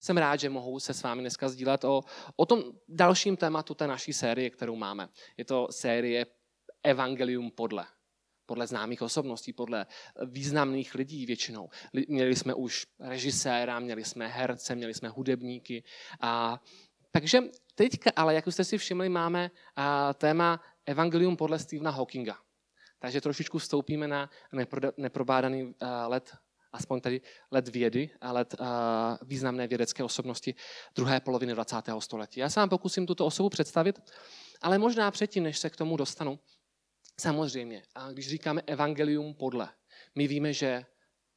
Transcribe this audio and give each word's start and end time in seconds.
jsem 0.00 0.16
rád, 0.16 0.40
že 0.40 0.48
mohu 0.50 0.80
se 0.80 0.94
s 0.94 1.02
vámi 1.02 1.20
dneska 1.20 1.48
sdílet 1.48 1.84
o, 1.84 2.02
o 2.36 2.46
tom 2.46 2.62
dalším 2.88 3.36
tématu 3.36 3.74
té 3.74 3.86
naší 3.86 4.12
série, 4.12 4.50
kterou 4.50 4.76
máme. 4.76 5.08
Je 5.36 5.44
to 5.44 5.68
série 5.70 6.26
Evangelium 6.82 7.50
podle. 7.50 7.86
Podle 8.46 8.66
známých 8.66 9.02
osobností, 9.02 9.52
podle 9.52 9.86
významných 10.26 10.94
lidí 10.94 11.26
většinou. 11.26 11.68
Měli 12.08 12.36
jsme 12.36 12.54
už 12.54 12.86
režiséra, 13.00 13.78
měli 13.78 14.04
jsme 14.04 14.28
herce, 14.28 14.74
měli 14.74 14.94
jsme 14.94 15.08
hudebníky. 15.08 15.84
A, 16.20 16.60
takže 17.10 17.40
teďka, 17.74 18.10
ale 18.16 18.34
jak 18.34 18.46
už 18.46 18.54
jste 18.54 18.64
si 18.64 18.78
všimli, 18.78 19.08
máme 19.08 19.50
a, 19.76 20.14
téma 20.14 20.60
Evangelium 20.86 21.36
podle 21.36 21.58
Stephena 21.58 21.90
Hawkinga. 21.90 22.38
Takže 22.98 23.20
trošičku 23.20 23.58
vstoupíme 23.58 24.08
na 24.08 24.30
neprobádaný 24.96 25.74
let 26.06 26.36
aspoň 26.72 27.00
tady 27.00 27.20
let 27.50 27.68
vědy 27.68 28.10
a 28.20 28.32
let 28.32 28.54
uh, 28.60 28.66
významné 29.22 29.66
vědecké 29.66 30.04
osobnosti 30.04 30.54
druhé 30.94 31.20
poloviny 31.20 31.52
20. 31.52 31.76
století. 31.98 32.40
Já 32.40 32.50
se 32.50 32.60
vám 32.60 32.68
pokusím 32.68 33.06
tuto 33.06 33.26
osobu 33.26 33.48
představit, 33.48 34.00
ale 34.62 34.78
možná 34.78 35.10
předtím, 35.10 35.42
než 35.42 35.58
se 35.58 35.70
k 35.70 35.76
tomu 35.76 35.96
dostanu, 35.96 36.38
samozřejmě, 37.20 37.82
a 37.94 38.12
když 38.12 38.28
říkáme 38.28 38.62
evangelium 38.66 39.34
podle, 39.34 39.68
my 40.14 40.28
víme, 40.28 40.52
že 40.52 40.84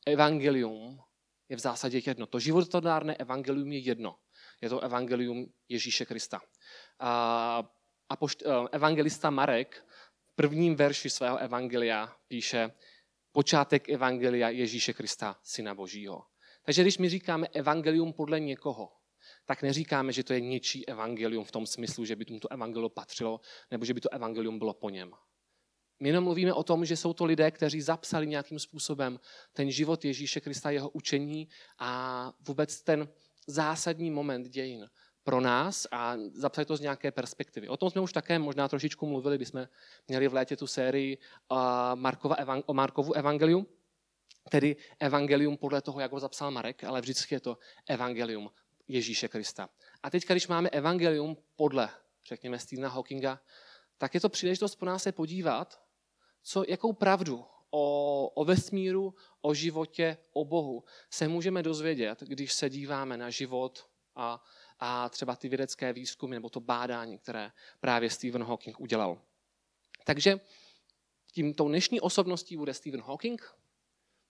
evangelium 0.06 1.00
je 1.50 1.58
v 1.58 1.60
zásadě 1.60 2.02
jedno. 2.06 2.26
To 2.26 2.40
životodárné 2.40 3.16
evangelium 3.16 3.72
je 3.72 3.80
jedno. 3.80 4.16
Je 4.62 4.70
to 4.70 4.80
evangelium 4.80 5.46
Ježíše 5.70 6.06
Krista. 6.06 6.42
A, 7.00 7.64
a 8.10 8.16
pošt, 8.16 8.44
evangelista 8.72 9.30
Marek 9.30 9.86
v 10.32 10.36
prvním 10.36 10.76
verši 10.76 11.10
svého 11.10 11.38
evangelia 11.38 12.16
píše, 12.28 12.72
počátek 13.34 13.90
evangelia 13.90 14.50
Ježíše 14.50 14.94
Krista, 14.94 15.40
Syna 15.44 15.76
Božího. 15.76 16.24
Takže 16.66 16.82
když 16.82 16.98
my 16.98 17.10
říkáme 17.10 17.48
evangelium 17.48 18.14
podle 18.14 18.40
někoho, 18.40 18.92
tak 19.46 19.62
neříkáme, 19.62 20.14
že 20.14 20.24
to 20.24 20.34
je 20.34 20.42
něčí 20.42 20.88
evangelium 20.88 21.44
v 21.44 21.52
tom 21.52 21.68
smyslu, 21.68 22.06
že 22.06 22.16
by 22.16 22.26
tomu 22.26 22.40
to 22.40 22.52
evangelium 22.52 22.92
patřilo, 22.96 23.40
nebo 23.72 23.86
že 23.86 23.94
by 23.94 24.02
to 24.02 24.14
evangelium 24.14 24.60
bylo 24.60 24.74
po 24.74 24.90
něm. 24.90 25.12
My 26.00 26.10
jenom 26.10 26.24
mluvíme 26.24 26.54
o 26.54 26.64
tom, 26.64 26.86
že 26.86 26.98
jsou 26.98 27.14
to 27.14 27.26
lidé, 27.26 27.52
kteří 27.52 27.82
zapsali 27.82 28.28
nějakým 28.28 28.60
způsobem 28.60 29.20
ten 29.54 29.72
život 29.72 30.06
Ježíše 30.06 30.42
Krista, 30.42 30.70
jeho 30.70 30.90
učení 30.90 31.48
a 31.80 32.32
vůbec 32.48 32.82
ten 32.82 33.10
zásadní 33.48 34.12
moment 34.12 34.48
dějin 34.48 34.90
pro 35.24 35.42
nás 35.42 35.88
a 35.92 36.16
zapsat 36.34 36.68
to 36.68 36.78
z 36.78 36.82
nějaké 36.82 37.12
perspektivy. 37.12 37.70
O 37.70 37.78
tom 37.78 37.90
jsme 37.90 38.02
už 38.02 38.14
také 38.14 38.40
možná 38.40 38.68
trošičku 38.68 39.06
mluvili, 39.06 39.36
když 39.36 39.48
jsme 39.48 39.70
měli 40.08 40.28
v 40.28 40.34
létě 40.34 40.58
tu 40.58 40.68
sérii 40.68 41.18
Markova, 41.96 42.36
o 42.66 42.74
Markovu 42.74 43.14
evangeliu, 43.14 43.68
tedy 44.50 44.76
evangelium 45.00 45.58
podle 45.58 45.82
toho, 45.82 46.00
jak 46.00 46.12
ho 46.12 46.20
zapsal 46.20 46.52
Marek, 46.52 46.84
ale 46.84 47.02
vždycky 47.02 47.36
je 47.36 47.40
to 47.40 47.58
evangelium 47.88 48.52
Ježíše 48.88 49.28
Krista. 49.28 49.70
A 50.04 50.10
teď, 50.10 50.28
když 50.28 50.48
máme 50.48 50.70
evangelium 50.70 51.38
podle, 51.56 51.90
řekněme, 52.28 52.60
Stephena 52.60 52.90
Hawkinga, 52.90 53.40
tak 53.98 54.14
je 54.14 54.20
to 54.20 54.30
příležitost 54.30 54.76
pro 54.76 54.86
nás 54.86 55.04
se 55.04 55.12
podívat, 55.12 55.82
co, 56.44 56.64
jakou 56.68 56.94
pravdu 56.94 57.46
o, 57.72 58.30
o 58.30 58.46
vesmíru, 58.46 59.16
o 59.42 59.54
životě, 59.54 60.18
o 60.34 60.46
Bohu 60.46 60.84
se 61.10 61.28
můžeme 61.28 61.64
dozvědět, 61.64 62.20
když 62.22 62.54
se 62.54 62.70
díváme 62.70 63.18
na 63.18 63.30
život 63.30 63.88
a 64.16 64.44
a 64.80 65.10
třeba 65.10 65.36
ty 65.36 65.50
vědecké 65.50 65.94
výzkumy 65.94 66.36
nebo 66.36 66.50
to 66.50 66.60
bádání, 66.60 67.18
které 67.18 67.52
právě 67.80 68.10
Stephen 68.10 68.44
Hawking 68.44 68.80
udělal. 68.80 69.22
Takže 70.04 70.40
tím 71.32 71.54
tou 71.54 71.68
dnešní 71.68 72.02
osobností 72.02 72.58
bude 72.58 72.74
Stephen 72.74 73.02
Hawking, 73.02 73.56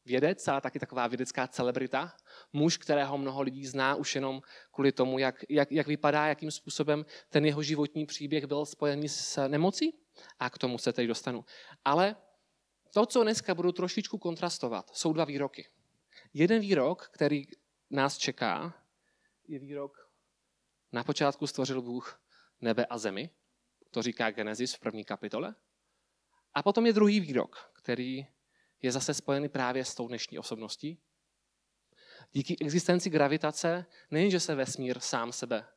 vědec 0.05 0.47
a 0.47 0.61
taky 0.61 0.79
taková 0.79 1.07
vědecká 1.07 1.47
celebrita, 1.47 2.13
muž, 2.53 2.77
kterého 2.77 3.17
mnoho 3.17 3.41
lidí 3.41 3.65
zná 3.65 3.95
už 3.95 4.15
jenom 4.15 4.41
kvůli 4.71 4.91
tomu, 4.91 5.19
jak, 5.19 5.43
jak, 5.49 5.71
jak 5.71 5.87
vypadá, 5.87 6.27
jakým 6.27 6.51
způsobem 6.51 7.05
ten 7.29 7.45
jeho 7.45 7.63
životní 7.63 8.05
příběh 8.05 8.45
byl 8.45 8.65
spojený 8.65 9.09
s 9.09 9.47
nemocí 9.47 9.99
a 10.39 10.49
k 10.49 10.57
tomu 10.57 10.77
se 10.77 10.93
teď 10.93 11.07
dostanu. 11.07 11.45
Ale 11.85 12.15
to, 12.93 13.05
co 13.05 13.23
dneska 13.23 13.55
budu 13.55 13.71
trošičku 13.71 14.17
kontrastovat, 14.17 14.95
jsou 14.95 15.13
dva 15.13 15.25
výroky. 15.25 15.69
Jeden 16.33 16.61
výrok, 16.61 17.09
který 17.13 17.47
nás 17.89 18.17
čeká, 18.17 18.73
je 19.47 19.59
výrok 19.59 20.02
na 20.93 21.03
počátku 21.03 21.47
stvořil 21.47 21.81
Bůh 21.81 22.21
nebe 22.61 22.85
a 22.85 22.97
zemi, 22.97 23.29
to 23.91 24.01
říká 24.01 24.31
Genesis 24.31 24.73
v 24.73 24.79
první 24.79 25.03
kapitole. 25.03 25.55
A 26.53 26.63
potom 26.63 26.85
je 26.85 26.93
druhý 26.93 27.19
výrok, 27.19 27.71
který 27.73 28.27
je 28.81 28.91
zase 28.91 29.13
spojený 29.13 29.49
právě 29.49 29.85
s 29.85 29.95
tou 29.95 30.07
dnešní 30.07 30.39
osobností. 30.39 30.99
Díky 32.31 32.57
existenci 32.61 33.09
gravitace 33.09 33.85
nejenže 34.11 34.39
se 34.39 34.55
vesmír 34.55 34.99
sám 34.99 35.31
sebe 35.31 35.67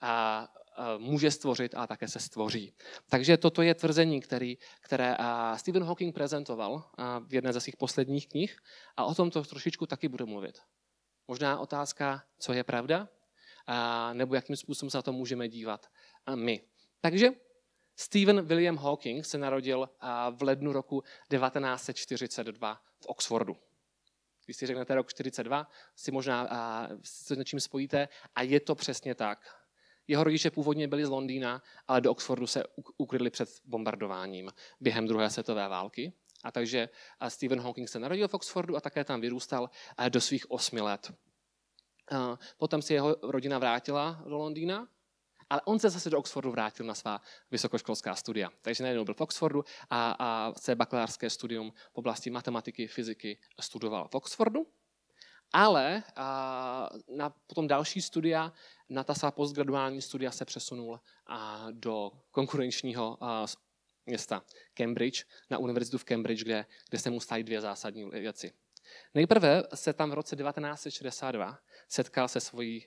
a, 0.00 0.48
může 0.98 1.30
stvořit, 1.30 1.74
a 1.74 1.86
také 1.86 2.08
se 2.08 2.20
stvoří. 2.20 2.74
Takže 3.08 3.36
toto 3.36 3.62
je 3.62 3.74
tvrzení, 3.74 4.20
který, 4.20 4.58
které 4.80 5.16
Stephen 5.56 5.84
Hawking 5.84 6.14
prezentoval 6.14 6.90
v 7.26 7.34
jedné 7.34 7.52
ze 7.52 7.60
svých 7.60 7.76
posledních 7.76 8.28
knih 8.28 8.58
a 8.96 9.04
o 9.04 9.14
tom 9.14 9.30
to 9.30 9.44
trošičku 9.44 9.86
taky 9.86 10.08
budu 10.08 10.26
mluvit. 10.26 10.58
Možná 11.28 11.58
otázka, 11.58 12.22
co 12.38 12.52
je 12.52 12.64
pravda, 12.64 13.08
a, 13.66 14.12
nebo 14.12 14.34
jakým 14.34 14.56
způsobem 14.56 14.90
se 14.90 14.98
na 14.98 15.02
to 15.02 15.12
můžeme 15.12 15.48
dívat 15.48 15.86
a 16.26 16.36
my. 16.36 16.60
Takže 17.00 17.30
Stephen 17.96 18.46
William 18.46 18.76
Hawking 18.76 19.24
se 19.24 19.38
narodil 19.38 19.88
v 20.30 20.42
lednu 20.42 20.72
roku 20.72 21.02
1942 21.30 22.80
v 23.00 23.06
Oxfordu. 23.06 23.56
Když 24.44 24.56
si 24.56 24.66
řeknete 24.66 24.94
rok 24.94 25.08
42, 25.08 25.68
si 25.96 26.12
možná 26.12 26.48
s 27.02 27.36
něčím 27.36 27.60
spojíte 27.60 28.08
a 28.34 28.42
je 28.42 28.60
to 28.60 28.74
přesně 28.74 29.14
tak. 29.14 29.56
Jeho 30.08 30.24
rodiče 30.24 30.50
původně 30.50 30.88
byli 30.88 31.06
z 31.06 31.08
Londýna, 31.08 31.62
ale 31.88 32.00
do 32.00 32.10
Oxfordu 32.10 32.46
se 32.46 32.64
ukryli 32.96 33.30
před 33.30 33.48
bombardováním 33.64 34.50
během 34.80 35.06
druhé 35.06 35.30
světové 35.30 35.68
války. 35.68 36.12
A 36.44 36.50
takže 36.50 36.88
Stephen 37.28 37.60
Hawking 37.60 37.88
se 37.88 37.98
narodil 37.98 38.28
v 38.28 38.34
Oxfordu 38.34 38.76
a 38.76 38.80
také 38.80 39.04
tam 39.04 39.20
vyrůstal 39.20 39.70
do 40.08 40.20
svých 40.20 40.50
osmi 40.50 40.80
let. 40.80 41.12
Potom 42.56 42.82
se 42.82 42.94
jeho 42.94 43.16
rodina 43.22 43.58
vrátila 43.58 44.22
do 44.24 44.36
Londýna, 44.36 44.88
ale 45.50 45.60
on 45.64 45.78
se 45.78 45.90
zase 45.90 46.10
do 46.10 46.18
Oxfordu 46.18 46.50
vrátil 46.50 46.86
na 46.86 46.94
svá 46.94 47.20
vysokoškolská 47.50 48.14
studia. 48.14 48.50
Takže 48.62 48.82
najednou 48.82 49.04
byl 49.04 49.14
v 49.14 49.20
Oxfordu 49.20 49.64
a, 49.90 50.16
a 50.18 50.52
se 50.58 50.74
bakalářské 50.74 51.30
studium 51.30 51.72
v 51.92 51.98
oblasti 51.98 52.30
matematiky, 52.30 52.86
fyziky 52.86 53.38
studoval 53.60 54.08
v 54.08 54.14
Oxfordu. 54.14 54.66
Ale 55.52 56.02
a, 56.16 56.90
na 57.16 57.30
potom 57.46 57.66
další 57.66 58.02
studia, 58.02 58.52
na 58.88 59.04
ta 59.04 59.14
svá 59.14 59.30
postgraduální 59.30 60.02
studia 60.02 60.30
se 60.30 60.44
přesunul 60.44 61.00
a, 61.26 61.66
do 61.70 62.12
konkurenčního 62.30 63.24
a, 63.24 63.46
města 64.06 64.42
Cambridge, 64.74 65.24
na 65.50 65.58
univerzitu 65.58 65.98
v 65.98 66.04
Cambridge, 66.04 66.42
kde, 66.42 66.66
kde 66.90 66.98
se 66.98 67.10
mu 67.10 67.20
staly 67.20 67.44
dvě 67.44 67.60
zásadní 67.60 68.10
věci. 68.10 68.52
Nejprve 69.14 69.62
se 69.74 69.92
tam 69.92 70.10
v 70.10 70.14
roce 70.14 70.36
1962 70.36 71.58
setkal 71.88 72.28
se 72.28 72.40
svojí 72.40 72.86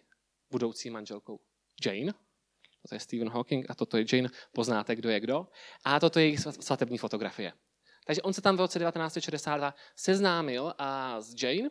budoucí 0.51 0.89
manželkou 0.89 1.39
Jane, 1.85 2.13
toto 2.81 2.95
je 2.95 2.99
Stephen 2.99 3.29
Hawking 3.29 3.65
a 3.69 3.75
toto 3.75 3.97
je 3.97 4.05
Jane, 4.13 4.29
poznáte, 4.53 4.95
kdo 4.95 5.09
je 5.09 5.19
kdo, 5.19 5.47
a 5.83 5.99
toto 5.99 6.19
je 6.19 6.25
jejich 6.25 6.39
svatební 6.39 6.97
fotografie. 6.97 7.53
Takže 8.05 8.21
on 8.21 8.33
se 8.33 8.41
tam 8.41 8.57
v 8.57 8.59
roce 8.59 8.79
1962 8.79 9.75
seznámil 9.95 10.73
a 10.77 11.21
s 11.21 11.43
Jane, 11.43 11.69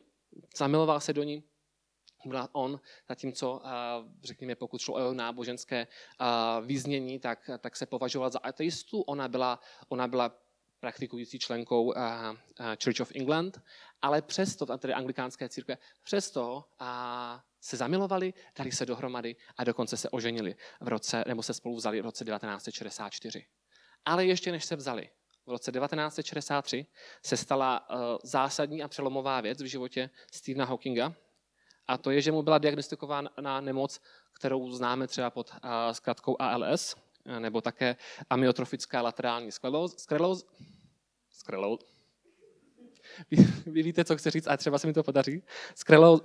zamiloval 0.57 1.01
se 1.01 1.13
do 1.13 1.23
ní, 1.23 1.45
byla 2.25 2.49
on, 2.53 2.81
zatímco, 3.09 3.63
řekněme, 4.23 4.55
pokud 4.55 4.81
šlo 4.81 4.95
o 4.95 5.15
náboženské 5.15 5.87
význění, 6.65 7.19
tak, 7.19 7.51
tak 7.59 7.77
se 7.77 7.87
považoval 7.87 8.31
za 8.31 8.39
ateistu. 8.39 9.01
Ona 9.01 9.29
byla, 9.29 9.61
ona 9.89 10.09
byla 10.09 10.39
praktikující 10.81 11.39
členkou 11.39 11.95
Church 12.85 13.01
of 13.01 13.13
England 13.15 13.63
ale 14.03 14.23
přesto, 14.23 14.67
tedy 14.79 14.95
anglikánské 14.95 15.49
církve, 15.49 15.79
přesto 16.03 16.65
a 16.79 17.45
se 17.61 17.77
zamilovali, 17.77 18.35
dali 18.59 18.73
se 18.73 18.87
dohromady 18.87 19.37
a 19.57 19.65
dokonce 19.65 19.97
se 19.97 20.11
oženili 20.11 20.55
v 20.81 20.89
roce, 20.89 21.25
nebo 21.27 21.43
se 21.43 21.55
spolu 21.55 21.77
vzali 21.77 22.01
v 22.01 22.05
roce 22.05 22.25
1964. 22.25 23.47
Ale 24.05 24.27
ještě 24.27 24.53
než 24.53 24.65
se 24.65 24.77
vzali, 24.77 25.11
v 25.47 25.51
roce 25.51 25.73
1963 25.73 26.87
se 27.23 27.37
stala 27.37 27.91
uh, 27.91 27.97
zásadní 28.23 28.83
a 28.83 28.89
přelomová 28.89 29.41
věc 29.41 29.63
v 29.63 29.67
životě 29.67 30.11
Stephena 30.33 30.65
Hawkinga, 30.65 31.15
a 31.89 31.99
to 31.99 32.11
je, 32.11 32.21
že 32.21 32.33
mu 32.33 32.43
byla 32.43 32.59
diagnostikována 32.59 33.61
nemoc, 33.61 34.01
kterou 34.33 34.71
známe 34.71 35.07
třeba 35.07 35.31
pod 35.31 35.51
uh, 35.51 35.71
zkratkou 35.93 36.37
ALS, 36.39 36.97
nebo 37.39 37.61
také 37.61 37.97
amyotrofická 38.31 39.03
laterální 39.03 39.53
skleróza. 39.97 40.47
Vy, 43.31 43.37
vy 43.67 43.83
víte, 43.83 44.05
co 44.05 44.17
chci 44.17 44.31
říct, 44.31 44.49
a 44.49 44.57
třeba 44.57 44.79
se 44.79 44.87
mi 44.87 44.93
to 44.93 45.03
podaří. 45.03 45.43
Skrelo... 45.75 46.21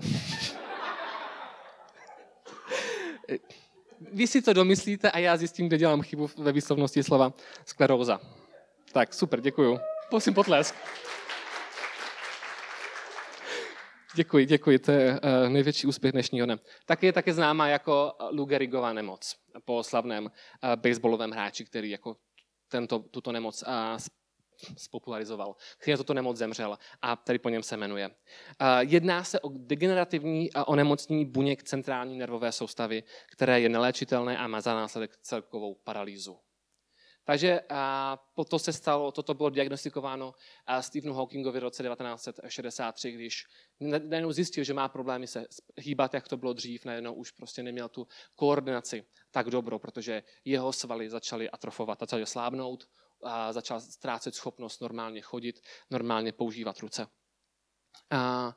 Vy 4.12 4.28
si 4.28 4.42
to 4.42 4.54
domyslíte 4.54 5.12
a 5.12 5.20
já 5.20 5.38
zjistím, 5.38 5.68
kde 5.68 5.78
dělám 5.78 6.02
chybu 6.02 6.30
ve 6.38 6.52
výslovnosti 6.52 7.04
slova 7.04 7.34
skleróza. 7.66 8.22
Tak, 8.92 9.14
super, 9.14 9.42
děkuju. 9.42 9.80
Prosím 10.10 10.34
potlesk. 10.34 10.76
Děkuji, 14.16 14.46
děkuji, 14.46 14.80
to 14.80 14.92
je 14.92 15.12
uh, 15.12 15.50
největší 15.50 15.88
úspěch 15.88 16.12
dnešního 16.12 16.46
dne. 16.46 16.58
Taky 16.86 17.06
je 17.06 17.14
také 17.14 17.34
známá 17.34 17.68
jako 17.68 18.14
Lou 18.32 18.46
Gehrigová 18.46 18.94
nemoc, 18.94 19.36
po 19.66 19.84
slavném 19.84 20.24
uh, 20.26 20.30
baseballovém 20.76 21.32
hráči, 21.32 21.66
který 21.66 21.90
jako 21.90 22.18
tento, 22.68 23.00
tuto 23.00 23.32
nemoc 23.32 23.64
uh, 23.68 23.98
spopularizoval, 24.77 25.56
který 25.77 25.98
toto 25.98 26.13
nemoc 26.13 26.38
zemřel 26.38 26.77
a 27.01 27.15
tady 27.15 27.39
po 27.39 27.50
něm 27.50 27.63
se 27.63 27.77
jmenuje. 27.77 28.10
Jedná 28.80 29.24
se 29.24 29.39
o 29.39 29.50
degenerativní 29.50 30.54
onemocnění 30.54 31.25
buněk 31.25 31.63
centrální 31.63 32.18
nervové 32.18 32.51
soustavy, 32.51 33.04
které 33.31 33.60
je 33.60 33.69
neléčitelné 33.69 34.38
a 34.38 34.48
má 34.48 34.62
za 34.62 34.74
následek 34.74 35.18
celkovou 35.21 35.75
paralýzu. 35.75 36.39
Takže 37.25 37.62
a, 37.69 38.18
to 38.50 38.60
se 38.60 38.74
stalo, 38.74 39.12
toto 39.12 39.33
bylo 39.33 39.50
diagnostikováno 39.50 40.33
Stephenu 40.81 41.13
Hawkingovi 41.13 41.60
v 41.60 41.63
roce 41.63 41.83
1963, 41.83 43.12
když 43.12 43.45
najednou 43.80 44.31
zjistil, 44.31 44.63
že 44.63 44.74
má 44.74 44.89
problémy 44.89 45.27
se 45.27 45.45
hýbat, 45.77 46.13
jak 46.13 46.27
to 46.27 46.38
bylo 46.38 46.54
dřív, 46.54 46.86
najednou 46.86 47.13
už 47.13 47.31
prostě 47.31 47.63
neměl 47.63 47.89
tu 47.89 48.07
koordinaci 48.36 49.06
tak 49.31 49.50
dobro, 49.50 49.80
protože 49.80 50.24
jeho 50.45 50.74
svaly 50.74 51.10
začaly 51.10 51.50
atrofovat, 51.50 52.00
začaly 52.00 52.25
slábnout, 52.25 52.88
a 53.28 53.54
začal 53.54 53.81
ztrácet 53.81 54.36
schopnost 54.36 54.81
normálně 54.81 55.22
chodit, 55.22 55.62
normálně 55.90 56.31
používat 56.31 56.80
ruce. 56.80 57.08
A 58.12 58.54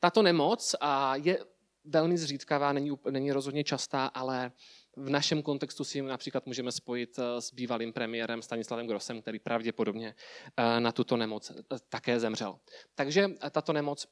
tato 0.00 0.22
nemoc 0.22 0.74
a 0.80 1.16
je 1.16 1.44
velmi 1.84 2.18
zřídkavá, 2.18 2.72
není, 2.72 2.90
není 3.10 3.32
rozhodně 3.32 3.64
častá, 3.64 4.06
ale 4.06 4.52
v 4.96 5.10
našem 5.10 5.42
kontextu 5.42 5.84
si 5.84 6.02
například 6.02 6.46
můžeme 6.46 6.72
spojit 6.72 7.18
eh, 7.18 7.40
s 7.40 7.52
bývalým 7.52 7.92
premiérem 7.92 8.42
Stanislavem 8.42 8.86
Grosem, 8.86 9.22
který 9.22 9.38
pravděpodobně 9.38 10.14
eh, 10.56 10.80
na 10.80 10.92
tuto 10.92 11.16
nemoc 11.16 11.50
eh, 11.50 11.54
také 11.88 12.20
zemřel. 12.20 12.58
Takže 12.94 13.28
tato 13.50 13.72
nemoc 13.72 14.06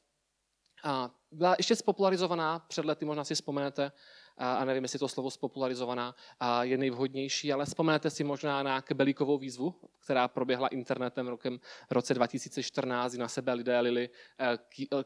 byla 1.31 1.55
ještě 1.59 1.77
spopularizovaná 1.77 2.59
před 2.59 2.85
lety, 2.85 3.05
možná 3.05 3.25
si 3.25 3.35
vzpomenete, 3.35 3.93
a 4.39 4.65
nevím, 4.65 4.83
jestli 4.83 4.99
to 4.99 5.09
slovo 5.09 5.31
spopularizovaná 5.31 6.15
je 6.61 6.79
nejvhodnější, 6.79 7.53
ale 7.53 7.65
vzpomenete 7.65 8.11
si 8.11 8.25
možná 8.25 8.63
na 8.63 8.83
kebelíkovou 8.83 9.39
výzvu, 9.39 9.75
která 10.01 10.29
proběhla 10.29 10.69
internetem 10.69 11.27
rokem, 11.27 11.61
v 11.89 11.93
roce 11.93 12.15
2014, 12.15 13.13
kdy 13.13 13.19
na 13.19 13.29
sebe 13.29 13.53
lidé 13.53 13.81
lili 13.81 14.11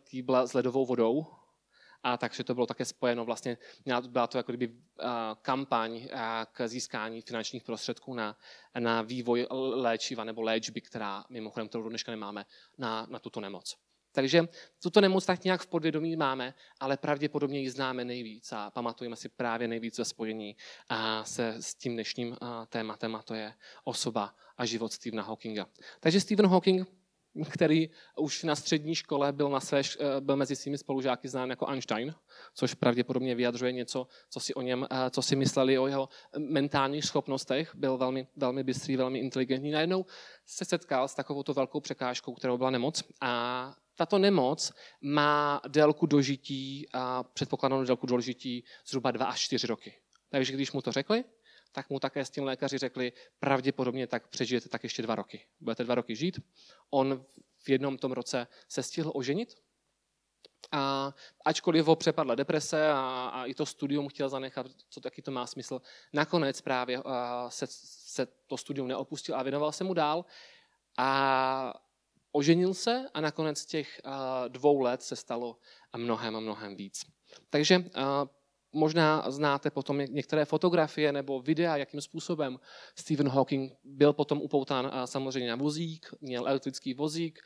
kýbla 0.05 0.46
s 0.46 0.55
ledovou 0.55 0.87
vodou, 0.87 1.26
a 2.02 2.17
takže 2.17 2.44
to 2.44 2.55
bylo 2.55 2.67
také 2.67 2.84
spojeno 2.84 3.25
vlastně, 3.25 3.58
byla 4.06 4.26
to 4.26 4.38
jako 4.38 4.52
kdyby 4.52 4.75
kampaň 5.43 6.08
k 6.52 6.69
získání 6.69 7.20
finančních 7.20 7.62
prostředků 7.62 8.14
na, 8.14 8.37
na 8.79 9.02
vývoj 9.02 9.46
léčiva 9.75 10.25
nebo 10.25 10.43
léčby, 10.43 10.81
která 10.81 11.25
mimochodem, 11.29 11.69
kterou 11.69 11.88
dneška 11.88 12.12
nemáme, 12.12 12.44
na, 12.79 13.06
na 13.11 13.19
tuto 13.19 13.40
nemoc. 13.40 13.76
Takže 14.12 14.49
tuto 14.82 15.00
nemoc 15.00 15.26
tak 15.26 15.44
nějak 15.44 15.61
v 15.61 15.67
podvědomí 15.67 16.17
máme, 16.17 16.55
ale 16.81 16.97
pravděpodobně 16.97 17.61
ji 17.61 17.70
známe 17.70 18.05
nejvíc 18.05 18.53
a 18.53 18.70
pamatujeme 18.70 19.17
si 19.17 19.29
právě 19.29 19.69
nejvíc 19.69 19.99
ve 19.99 20.05
spojení 20.05 20.56
a 20.88 21.25
se 21.25 21.55
s 21.61 21.75
tím 21.75 21.93
dnešním 21.93 22.37
tématem 22.69 23.17
a 23.17 23.23
to 23.23 23.35
je 23.35 23.55
osoba 23.85 24.35
a 24.56 24.64
život 24.64 24.93
Stephena 24.93 25.23
Hawkinga. 25.23 25.67
Takže 26.00 26.20
Stephen 26.20 26.47
Hawking 26.47 26.88
který 27.50 27.91
už 28.17 28.43
na 28.43 28.56
střední 28.56 28.94
škole 28.94 29.32
byl, 29.32 29.49
na 29.49 29.61
své, 29.61 29.81
eh, 29.81 30.20
byl 30.20 30.37
mezi 30.37 30.56
svými 30.56 30.79
spolužáky 30.79 31.29
znám 31.29 31.50
jako 31.50 31.67
Einstein, 31.67 32.15
což 32.55 32.75
pravděpodobně 32.75 33.35
vyjadřuje 33.35 33.73
něco, 33.73 34.06
co 34.31 34.41
si 34.41 34.55
o 34.55 34.62
něm, 34.62 34.87
eh, 34.91 35.11
co 35.11 35.23
si 35.23 35.37
mysleli 35.37 35.79
o 35.79 35.87
jeho 35.87 36.08
mentálních 36.38 37.05
schopnostech. 37.05 37.75
Byl 37.75 37.99
velmi, 37.99 38.26
velmi 38.37 38.65
bystrý, 38.65 38.97
velmi 38.97 39.19
inteligentní. 39.19 39.70
Najednou 39.70 40.06
se 40.47 40.65
setkal 40.65 41.08
s 41.08 41.15
takovouto 41.15 41.55
velkou 41.55 41.81
překážkou, 41.81 42.35
kterou 42.35 42.58
byla 42.58 42.70
nemoc. 42.70 43.03
A 43.20 43.75
tato 43.94 44.19
nemoc 44.19 44.73
má 45.00 45.61
délku 45.69 46.06
dožití, 46.06 46.89
a 46.93 47.23
předpokládanou 47.23 47.85
délku 47.85 48.06
dožití 48.06 48.65
zhruba 48.87 49.11
2 49.11 49.27
až 49.27 49.41
4 49.41 49.67
roky. 49.67 49.94
Takže 50.29 50.53
když 50.53 50.73
mu 50.73 50.83
to 50.83 50.93
řekli, 50.93 51.25
tak 51.73 51.91
mu 51.91 52.00
také 52.00 52.25
s 52.25 52.31
tím 52.31 52.44
lékaři 52.44 52.79
řekli, 52.79 53.12
pravděpodobně 53.39 54.06
tak 54.06 54.29
přežijete 54.29 54.69
tak 54.69 54.83
ještě 54.83 55.03
dva 55.03 55.15
roky. 55.15 55.47
Budete 55.61 55.85
dva 55.85 55.94
roky 55.94 56.17
žít. 56.17 56.41
On 56.91 57.25
v 57.59 57.69
jednom 57.69 57.99
tom 57.99 58.12
roce 58.12 58.47
se 58.69 58.83
stihl 58.83 59.12
oženit, 59.15 59.55
a 60.73 61.15
ačkoliv 61.44 61.87
ho 61.87 61.97
přepadla 61.97 62.35
deprese 62.35 62.91
a, 62.91 63.31
a 63.35 63.44
i 63.44 63.55
to 63.55 63.67
studium 63.67 64.09
chtěl 64.09 64.29
zanechat, 64.29 64.67
co 64.89 65.00
taky 65.00 65.23
to 65.23 65.31
má 65.31 65.47
smysl, 65.47 65.83
nakonec 66.12 66.61
právě 66.61 67.03
se, 67.49 67.67
se 67.69 68.27
to 68.47 68.56
studium 68.56 68.89
neopustil 68.89 69.37
a 69.37 69.43
věnoval 69.43 69.73
se 69.73 69.85
mu 69.85 69.94
dál. 69.94 70.25
A 70.99 71.75
oženil 72.32 72.75
se 72.75 73.06
a 73.14 73.20
nakonec 73.20 73.67
těch 73.67 74.00
dvou 74.49 74.81
let 74.81 75.02
se 75.02 75.17
stalo 75.17 75.56
mnohem 75.96 76.37
a 76.37 76.40
mnohem 76.40 76.76
víc. 76.76 77.05
Takže 77.50 77.84
Možná 78.75 79.31
znáte 79.31 79.70
potom 79.70 79.99
některé 79.99 80.44
fotografie 80.44 81.12
nebo 81.12 81.40
videa, 81.40 81.76
jakým 81.76 82.00
způsobem 82.00 82.61
Stephen 82.99 83.29
Hawking 83.29 83.73
byl 83.84 84.12
potom 84.12 84.40
upoután 84.40 84.93
samozřejmě 85.05 85.50
na 85.50 85.56
vozík, 85.56 86.14
měl 86.20 86.49
elektrický 86.49 86.94
vozík, 86.94 87.40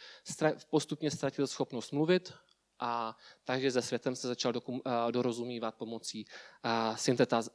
postupně 0.71 1.11
ztratil 1.11 1.47
schopnost 1.47 1.93
mluvit, 1.93 2.33
a 2.81 3.17
takže 3.45 3.71
se 3.71 3.83
světem 3.83 4.17
se 4.17 4.29
začal 4.29 4.53
dokum, 4.53 4.81
dorozumívat 5.11 5.75
pomocí 5.75 6.27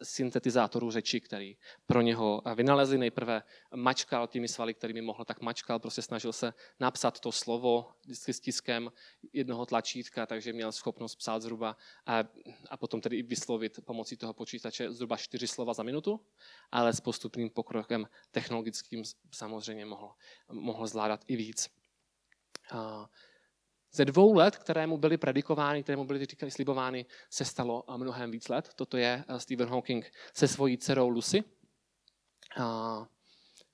syntetizátorů 0.04 0.92
řeči, 0.92 1.22
který 1.22 1.58
pro 1.86 2.02
něho 2.02 2.42
vynalezli. 2.56 2.98
Nejprve 2.98 3.44
mačkal 3.76 4.28
těmi 4.28 4.48
svaly, 4.48 4.74
kterými 4.74 5.02
mohl, 5.02 5.26
tak 5.26 5.42
mačkal, 5.42 5.80
prostě 5.80 6.02
snažil 6.02 6.34
se 6.34 6.54
napsat 6.80 7.20
to 7.20 7.32
slovo 7.32 7.92
vždycky 8.04 8.34
s 8.34 8.40
tiskem 8.40 8.92
jednoho 9.34 9.66
tlačítka, 9.66 10.26
takže 10.26 10.54
měl 10.54 10.72
schopnost 10.72 11.16
psát 11.16 11.42
zhruba 11.42 11.78
a, 12.06 12.24
a 12.70 12.78
potom 12.78 13.02
tedy 13.02 13.18
i 13.18 13.24
vyslovit 13.24 13.80
pomocí 13.86 14.18
toho 14.18 14.34
počítače 14.34 14.92
zhruba 14.92 15.18
čtyři 15.18 15.48
slova 15.48 15.74
za 15.74 15.84
minutu, 15.84 16.20
ale 16.72 16.94
s 16.94 17.02
postupným 17.02 17.50
pokrokem 17.50 18.08
technologickým 18.32 19.04
samozřejmě 19.32 19.86
mohl, 19.86 20.12
mohl 20.52 20.88
zvládat 20.88 21.24
i 21.28 21.36
víc. 21.36 21.70
A, 22.72 23.10
ze 23.92 24.06
dvou 24.06 24.34
let, 24.34 24.58
které 24.58 24.88
mu 24.88 24.98
byly 24.98 25.18
predikovány, 25.18 25.84
které 25.84 25.96
mu 25.96 26.06
byly 26.06 26.26
říkali, 26.26 26.52
slibovány, 26.52 27.06
se 27.30 27.46
stalo 27.46 27.84
mnohem 27.98 28.32
víc 28.32 28.50
let. 28.50 28.70
Toto 28.76 28.98
je 28.98 29.24
eh, 29.28 29.40
Stephen 29.40 29.70
Hawking 29.70 30.12
se 30.34 30.48
svojí 30.48 30.78
dcerou 30.78 31.10
Lucy. 31.10 31.44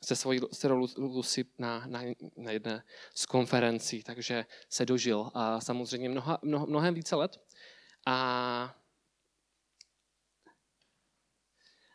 Se 0.04 0.16
svojí 0.16 0.40
dcerou 0.52 0.88
Lucy 0.98 1.46
na, 1.58 1.88
na, 1.88 2.02
na 2.38 2.52
jedné 2.52 2.84
z 3.14 3.26
konferencí, 3.26 4.04
takže 4.04 4.46
se 4.70 4.86
dožil 4.86 5.32
a 5.34 5.62
samozřejmě 5.62 6.10
mnoha, 6.10 6.40
mnoho, 6.42 6.68
mnohem 6.68 6.94
více 6.94 7.16
let. 7.16 7.42
A, 8.06 8.76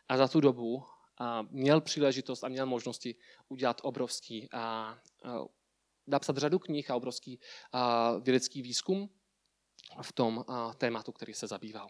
a 0.09 0.17
za 0.17 0.27
tu 0.27 0.39
dobu 0.39 0.83
a 1.17 1.41
měl 1.41 1.81
příležitost 1.81 2.43
a 2.43 2.47
měl 2.47 2.65
možnosti 2.65 3.15
udělat 3.47 3.81
obrovský 3.83 4.49
a, 4.51 4.61
a 5.23 5.39
napsat 6.07 6.37
řadu 6.37 6.59
knih 6.59 6.91
a 6.91 6.95
obrovský 6.95 7.39
vědecký 8.21 8.61
výzkum 8.61 9.09
v 10.01 10.13
tom 10.13 10.45
tématu, 10.77 11.11
který 11.11 11.33
se 11.33 11.47
zabýval. 11.47 11.89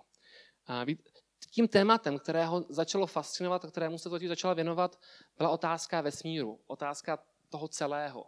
Tím 1.52 1.68
tématem, 1.68 2.20
kterého 2.20 2.66
začalo 2.70 3.08
fascinovat 3.08 3.66
a 3.66 3.68
kterému 3.68 3.98
se 3.98 4.10
totiž 4.10 4.30
začala 4.30 4.54
věnovat, 4.54 5.00
byla 5.38 5.50
otázka 5.50 6.02
vesmíru, 6.02 6.60
otázka 6.68 7.20
toho 7.50 7.68
celého. 7.68 8.26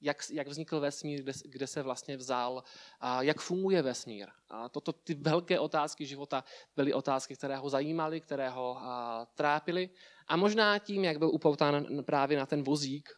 Jak, 0.00 0.16
jak 0.32 0.48
vznikl 0.48 0.80
vesmír, 0.80 1.22
kde, 1.22 1.32
kde 1.44 1.66
se 1.66 1.82
vlastně 1.82 2.16
vzal, 2.16 2.62
a 3.00 3.22
jak 3.22 3.40
funguje 3.40 3.82
vesmír. 3.82 4.28
A 4.48 4.68
toto, 4.68 4.92
ty 4.92 5.14
velké 5.14 5.60
otázky 5.60 6.06
života 6.06 6.44
byly 6.76 6.92
otázky, 6.92 7.36
které 7.36 7.56
ho 7.56 7.70
zajímaly, 7.70 8.20
které 8.20 8.50
ho 8.50 8.78
a, 8.78 9.26
trápily. 9.34 9.90
A 10.26 10.36
možná 10.36 10.78
tím, 10.78 11.04
jak 11.04 11.18
byl 11.18 11.28
upoután 11.28 11.86
právě 12.04 12.38
na 12.38 12.46
ten 12.46 12.62
vozík 12.62 13.08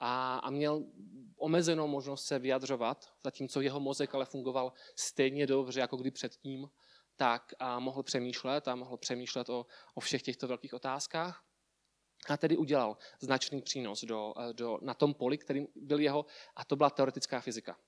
a, 0.00 0.38
a 0.38 0.50
měl 0.50 0.84
omezenou 1.36 1.86
možnost 1.86 2.24
se 2.24 2.38
vyjadřovat, 2.38 3.12
zatímco 3.24 3.60
jeho 3.60 3.80
mozek 3.80 4.14
ale 4.14 4.24
fungoval 4.24 4.72
stejně 4.96 5.46
dobře, 5.46 5.80
jako 5.80 5.96
kdy 5.96 6.10
předtím, 6.10 6.70
tak 7.16 7.54
a 7.58 7.78
mohl 7.78 8.02
přemýšlet 8.02 8.68
a 8.68 8.74
mohl 8.74 8.96
přemýšlet 8.96 9.48
o, 9.48 9.66
o 9.94 10.00
všech 10.00 10.22
těchto 10.22 10.48
velkých 10.48 10.74
otázkách. 10.74 11.44
A 12.28 12.36
tedy 12.36 12.56
udělal 12.56 12.96
značný 13.20 13.62
přínos 13.62 14.04
do, 14.04 14.34
do, 14.52 14.78
na 14.82 14.94
tom 14.94 15.14
poli, 15.14 15.38
kterým 15.38 15.68
byl 15.74 16.00
jeho, 16.00 16.26
a 16.56 16.64
to 16.64 16.76
byla 16.76 16.90
teoretická 16.90 17.40
fyzika. 17.40 17.78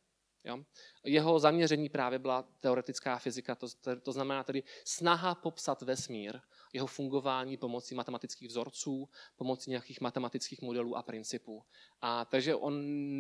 Jo? 0.45 0.65
Jeho 1.05 1.39
zaměření 1.39 1.89
právě 1.89 2.19
byla 2.19 2.43
teoretická 2.61 3.19
fyzika, 3.19 3.55
to, 3.55 3.67
to 4.03 4.13
znamená 4.13 4.45
tedy 4.45 4.63
snaha 4.85 5.35
popsat 5.35 5.83
vesmír, 5.83 6.41
jeho 6.73 6.87
fungování 6.87 7.57
pomocí 7.57 7.95
matematických 7.95 8.49
vzorců, 8.49 9.09
pomocí 9.37 9.71
nějakých 9.71 10.01
matematických 10.01 10.63
modelů 10.63 10.97
a 10.97 11.03
principů. 11.03 11.65
A 12.01 12.25
takže 12.25 12.55
on 12.55 12.75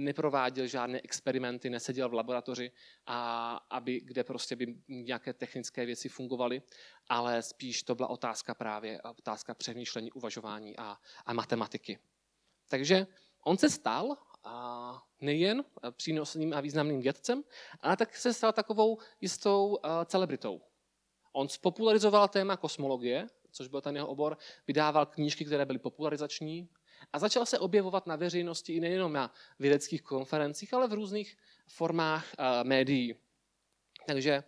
neprováděl 0.05 0.67
žádné 0.67 1.01
experimenty, 1.01 1.71
neseděl 1.71 2.09
v 2.09 2.15
laboratoři, 2.15 2.73
a, 3.07 3.57
aby, 3.71 4.01
kde 4.01 4.25
prostě 4.25 4.57
by 4.57 4.75
nějaké 4.89 5.33
technické 5.33 5.87
věci 5.87 6.09
fungovaly, 6.09 6.63
ale 7.09 7.43
spíš 7.43 7.83
to 7.83 7.95
byla 7.95 8.09
otázka 8.09 8.55
právě, 8.55 9.03
otázka 9.03 9.55
přemýšlení, 9.55 10.13
uvažování 10.13 10.77
a, 10.77 10.97
a 11.27 11.33
matematiky. 11.33 11.99
Takže 12.69 13.07
on 13.45 13.59
se 13.59 13.71
stal 13.71 14.17
nejen 15.21 15.65
přínosným 15.91 16.55
a 16.55 16.61
významným 16.61 17.01
vědcem, 17.01 17.45
ale 17.81 17.97
tak 17.97 18.17
se 18.17 18.35
stal 18.35 18.53
takovou 18.53 18.99
jistou 19.21 19.79
celebritou. 20.07 20.61
On 21.33 21.49
spopularizoval 21.49 22.29
téma 22.29 22.57
kosmologie, 22.57 23.29
což 23.51 23.69
byl 23.69 23.81
ten 23.81 23.97
jeho 23.97 24.09
obor, 24.09 24.37
vydával 24.67 25.07
knížky, 25.07 25.45
které 25.45 25.67
byly 25.67 25.79
popularizační 25.79 26.69
a 27.13 27.19
začal 27.19 27.47
se 27.47 27.59
objevovat 27.59 28.07
na 28.07 28.17
veřejnosti 28.17 28.73
i 28.73 28.81
nejenom 28.81 29.13
na 29.13 29.33
vědeckých 29.59 30.03
konferencích, 30.03 30.75
ale 30.75 30.89
v 30.89 30.93
různých 30.93 31.37
formách 31.67 32.27
médií. 32.63 33.15
Takže 34.07 34.45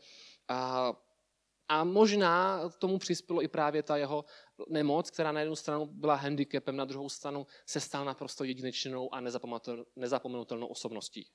a 1.69 1.85
možná 1.85 2.69
tomu 2.69 2.99
přispělo 2.99 3.43
i 3.43 3.49
právě 3.49 3.83
ta 3.83 3.97
jeho 3.97 4.25
nemoc, 4.69 5.11
která 5.11 5.33
na 5.33 5.41
jednu 5.41 5.57
stranu 5.57 5.87
byla 5.87 6.15
handicapem, 6.15 6.77
na 6.77 6.85
druhou 6.85 7.09
stranu 7.09 7.47
se 7.67 7.81
stal 7.81 8.05
naprosto 8.05 8.45
jedinečnou 8.45 9.15
a 9.15 9.21
nezapomenutelnou 9.97 10.67
osobností. 10.67 11.27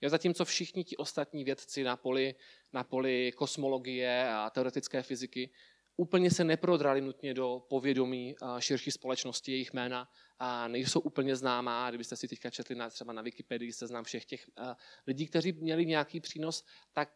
Je 0.00 0.10
zatímco 0.10 0.44
všichni 0.44 0.84
ti 0.84 0.96
ostatní 0.96 1.44
vědci 1.44 1.84
na 1.84 1.96
poli, 1.96 2.34
na 2.72 2.84
poli 2.84 3.32
kosmologie 3.32 4.28
a 4.32 4.50
teoretické 4.50 5.02
fyziky 5.02 5.50
úplně 5.96 6.30
se 6.30 6.44
neprodrali 6.44 7.00
nutně 7.00 7.34
do 7.34 7.62
povědomí 7.68 8.34
širší 8.58 8.90
společnosti, 8.90 9.52
jejich 9.52 9.72
jména 9.72 10.08
a 10.38 10.68
nejsou 10.68 11.00
úplně 11.00 11.36
známá. 11.36 11.90
Kdybyste 11.90 12.16
si 12.16 12.28
teďka 12.28 12.50
četli 12.50 12.74
na, 12.74 12.90
třeba 12.90 13.12
na 13.12 13.22
Wikipedii 13.22 13.72
seznam 13.72 14.04
všech 14.04 14.24
těch 14.24 14.46
lidí, 15.06 15.26
kteří 15.26 15.52
měli 15.52 15.86
nějaký 15.86 16.20
přínos, 16.20 16.64
tak 16.92 17.08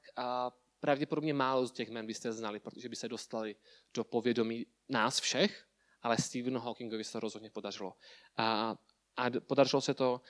pravděpodobně 0.85 1.35
málo 1.35 1.67
z 1.67 1.73
těch 1.73 1.89
jmen 1.89 2.07
byste 2.07 2.33
znali, 2.33 2.61
protože 2.61 2.89
by 2.89 2.97
se 2.97 3.09
dostali 3.09 3.57
do 3.95 4.05
povědomí 4.05 4.67
nás 4.89 5.21
všech, 5.21 5.65
ale 6.03 6.17
Stephen 6.19 6.59
Hawkingovi 6.59 7.05
se 7.05 7.13
to 7.13 7.21
rozhodně 7.21 7.51
podařilo. 7.51 7.95
A, 8.37 8.77
a 9.17 9.31
podařilo 9.47 9.81
se 9.81 9.95
to 9.95 10.21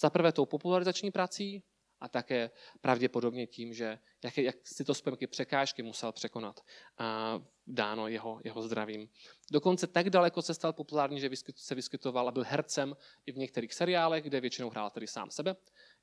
za 0.00 0.10
prvé 0.10 0.32
tou 0.32 0.46
popularizační 0.46 1.10
prací 1.10 1.62
a 2.00 2.08
také 2.08 2.50
pravděpodobně 2.80 3.46
tím, 3.46 3.74
že 3.74 3.98
jak, 4.24 4.38
jak 4.38 4.56
si 4.64 4.84
to 4.84 4.94
spomky 4.94 5.26
překážky 5.26 5.82
musel 5.82 6.12
překonat 6.12 6.60
a 6.98 7.38
dáno 7.66 8.08
jeho, 8.08 8.40
jeho 8.44 8.62
zdravím. 8.62 9.08
Dokonce 9.52 9.86
tak 9.86 10.10
daleko 10.10 10.42
se 10.42 10.54
stal 10.54 10.72
populární, 10.72 11.20
že 11.20 11.30
se 11.54 11.74
vyskytoval 11.74 12.28
a 12.28 12.32
byl 12.32 12.44
hercem 12.48 12.96
i 13.26 13.32
v 13.32 13.36
některých 13.36 13.74
seriálech, 13.74 14.24
kde 14.24 14.40
většinou 14.40 14.70
hrál 14.70 14.90
tedy 14.90 15.06
sám 15.06 15.30
sebe. 15.30 15.56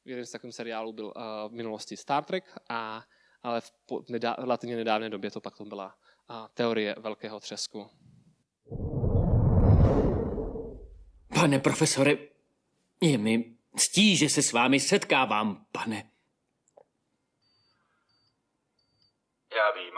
Jeden 0.05 0.25
z 0.25 0.31
takových 0.31 0.55
seriálů 0.55 0.93
byl 0.93 1.05
uh, 1.05 1.13
v 1.49 1.51
minulosti 1.51 1.97
Star 1.97 2.23
Trek 2.23 2.57
a 2.69 3.03
ale 3.47 3.61
v 3.61 4.09
nedá, 4.09 4.35
relativně 4.39 4.75
nedávné 4.75 5.09
době 5.09 5.31
to 5.31 5.41
pak 5.41 5.57
to 5.57 5.65
byla 5.65 5.95
a, 6.27 6.47
teorie 6.47 6.95
velkého 6.97 7.39
třesku. 7.39 7.89
Pane 11.33 11.59
profesore, 11.59 12.17
je 13.01 13.17
mi 13.17 13.57
ctí, 13.77 14.17
že 14.17 14.29
se 14.29 14.41
s 14.41 14.53
vámi 14.53 14.79
setkávám, 14.79 15.65
pane. 15.71 16.11
Já 19.55 19.71
vím. 19.71 19.93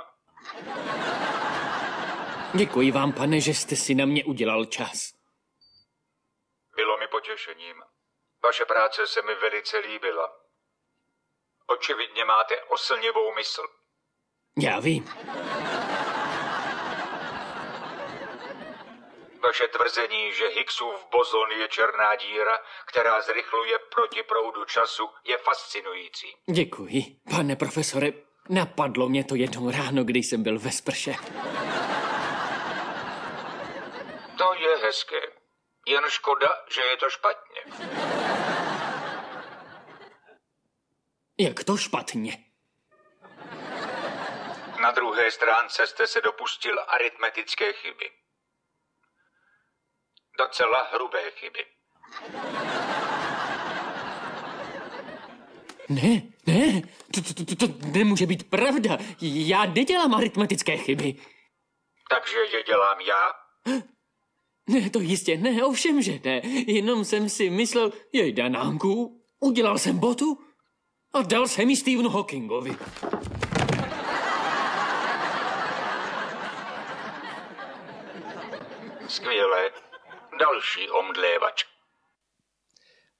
Děkuji 2.55 2.91
vám, 2.91 3.13
pane, 3.13 3.41
že 3.41 3.53
jste 3.53 3.75
si 3.75 3.95
na 3.95 4.05
mě 4.05 4.25
udělal 4.25 4.65
čas. 4.65 5.13
Bylo 6.75 6.97
mi 6.97 7.07
potěšením. 7.07 7.75
Vaše 8.43 8.65
práce 8.65 9.07
se 9.07 9.21
mi 9.21 9.35
velice 9.35 9.77
líbila. 9.77 10.48
Očividně 11.69 12.25
máte 12.25 12.61
oslnivou 12.61 13.35
mysl. 13.35 13.61
Já 14.57 14.79
vím. 14.79 15.05
Vaše 19.43 19.67
tvrzení, 19.67 20.33
že 20.33 20.47
Higgsův 20.47 21.07
bozon 21.11 21.51
je 21.51 21.67
černá 21.67 22.15
díra, 22.15 22.57
která 22.85 23.21
zrychluje 23.21 23.79
proti 23.95 24.23
proudu 24.23 24.65
času, 24.65 25.09
je 25.23 25.37
fascinující. 25.37 26.27
Děkuji. 26.51 27.03
Pane 27.35 27.55
profesore, 27.55 28.07
napadlo 28.49 29.09
mě 29.09 29.23
to 29.23 29.35
jednou 29.35 29.71
ráno, 29.71 30.03
když 30.03 30.27
jsem 30.29 30.43
byl 30.43 30.59
ve 30.59 30.71
sprše. 30.71 31.15
To 34.37 34.53
je 34.53 34.77
hezké. 34.77 35.21
Jen 35.87 36.03
škoda, 36.07 36.49
že 36.71 36.81
je 36.81 36.97
to 36.97 37.09
špatně. 37.09 37.61
Jak 41.39 41.63
to 41.63 41.77
špatně? 41.77 42.37
Na 44.81 44.91
druhé 44.91 45.31
stránce 45.31 45.87
jste 45.87 46.07
se 46.07 46.21
dopustil 46.21 46.79
aritmetické 46.87 47.73
chyby. 47.73 48.11
Docela 50.37 50.89
hrubé 50.93 51.31
chyby. 51.31 51.65
Ne, 55.89 56.21
ne, 56.47 56.81
to, 57.13 57.33
to, 57.33 57.45
to, 57.45 57.67
to 57.67 57.87
nemůže 57.87 58.25
být 58.25 58.49
pravda. 58.49 58.97
Já 59.21 59.65
nedělám 59.65 60.13
aritmetické 60.13 60.77
chyby. 60.77 61.15
Takže 62.09 62.37
je 62.37 62.63
dělám 62.63 63.01
já? 63.01 63.33
Ne, 64.67 64.89
to 64.89 64.99
jistě 64.99 65.37
ne, 65.37 65.65
ovšem, 65.65 66.01
že 66.01 66.19
ne. 66.23 66.41
Jenom 66.67 67.05
jsem 67.05 67.29
si 67.29 67.49
myslel, 67.49 67.91
jej 68.13 68.33
danánku, 68.33 69.21
udělal 69.39 69.77
jsem 69.77 69.99
botu 69.99 70.48
a 71.13 71.21
dal 71.21 71.47
jsem 71.47 71.69
ji 71.69 71.75
Stephenu 71.75 72.09
Hawkingovi. 72.09 72.77
Skvěle. 79.07 79.71
Další 80.39 80.89
omdlévač. 80.89 81.65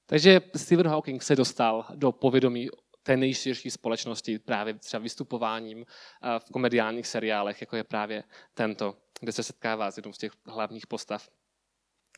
Takže 0.06 0.40
Stephen 0.56 0.88
Hawking 0.88 1.22
se 1.22 1.36
dostal 1.36 1.86
do 1.94 2.12
povědomí 2.12 2.68
té 3.02 3.16
nejširší 3.16 3.70
společnosti 3.70 4.38
právě 4.38 4.74
třeba 4.74 5.02
vystupováním 5.02 5.84
eh, 5.84 6.38
v 6.38 6.44
komediálních 6.52 7.06
seriálech, 7.06 7.60
jako 7.60 7.76
je 7.76 7.84
právě 7.84 8.24
tento, 8.54 8.96
kde 9.20 9.32
se 9.32 9.42
setkává 9.42 9.90
s 9.90 9.96
jednou 9.96 10.12
z 10.12 10.18
těch 10.18 10.32
hlavních 10.46 10.86
postav. 10.86 11.28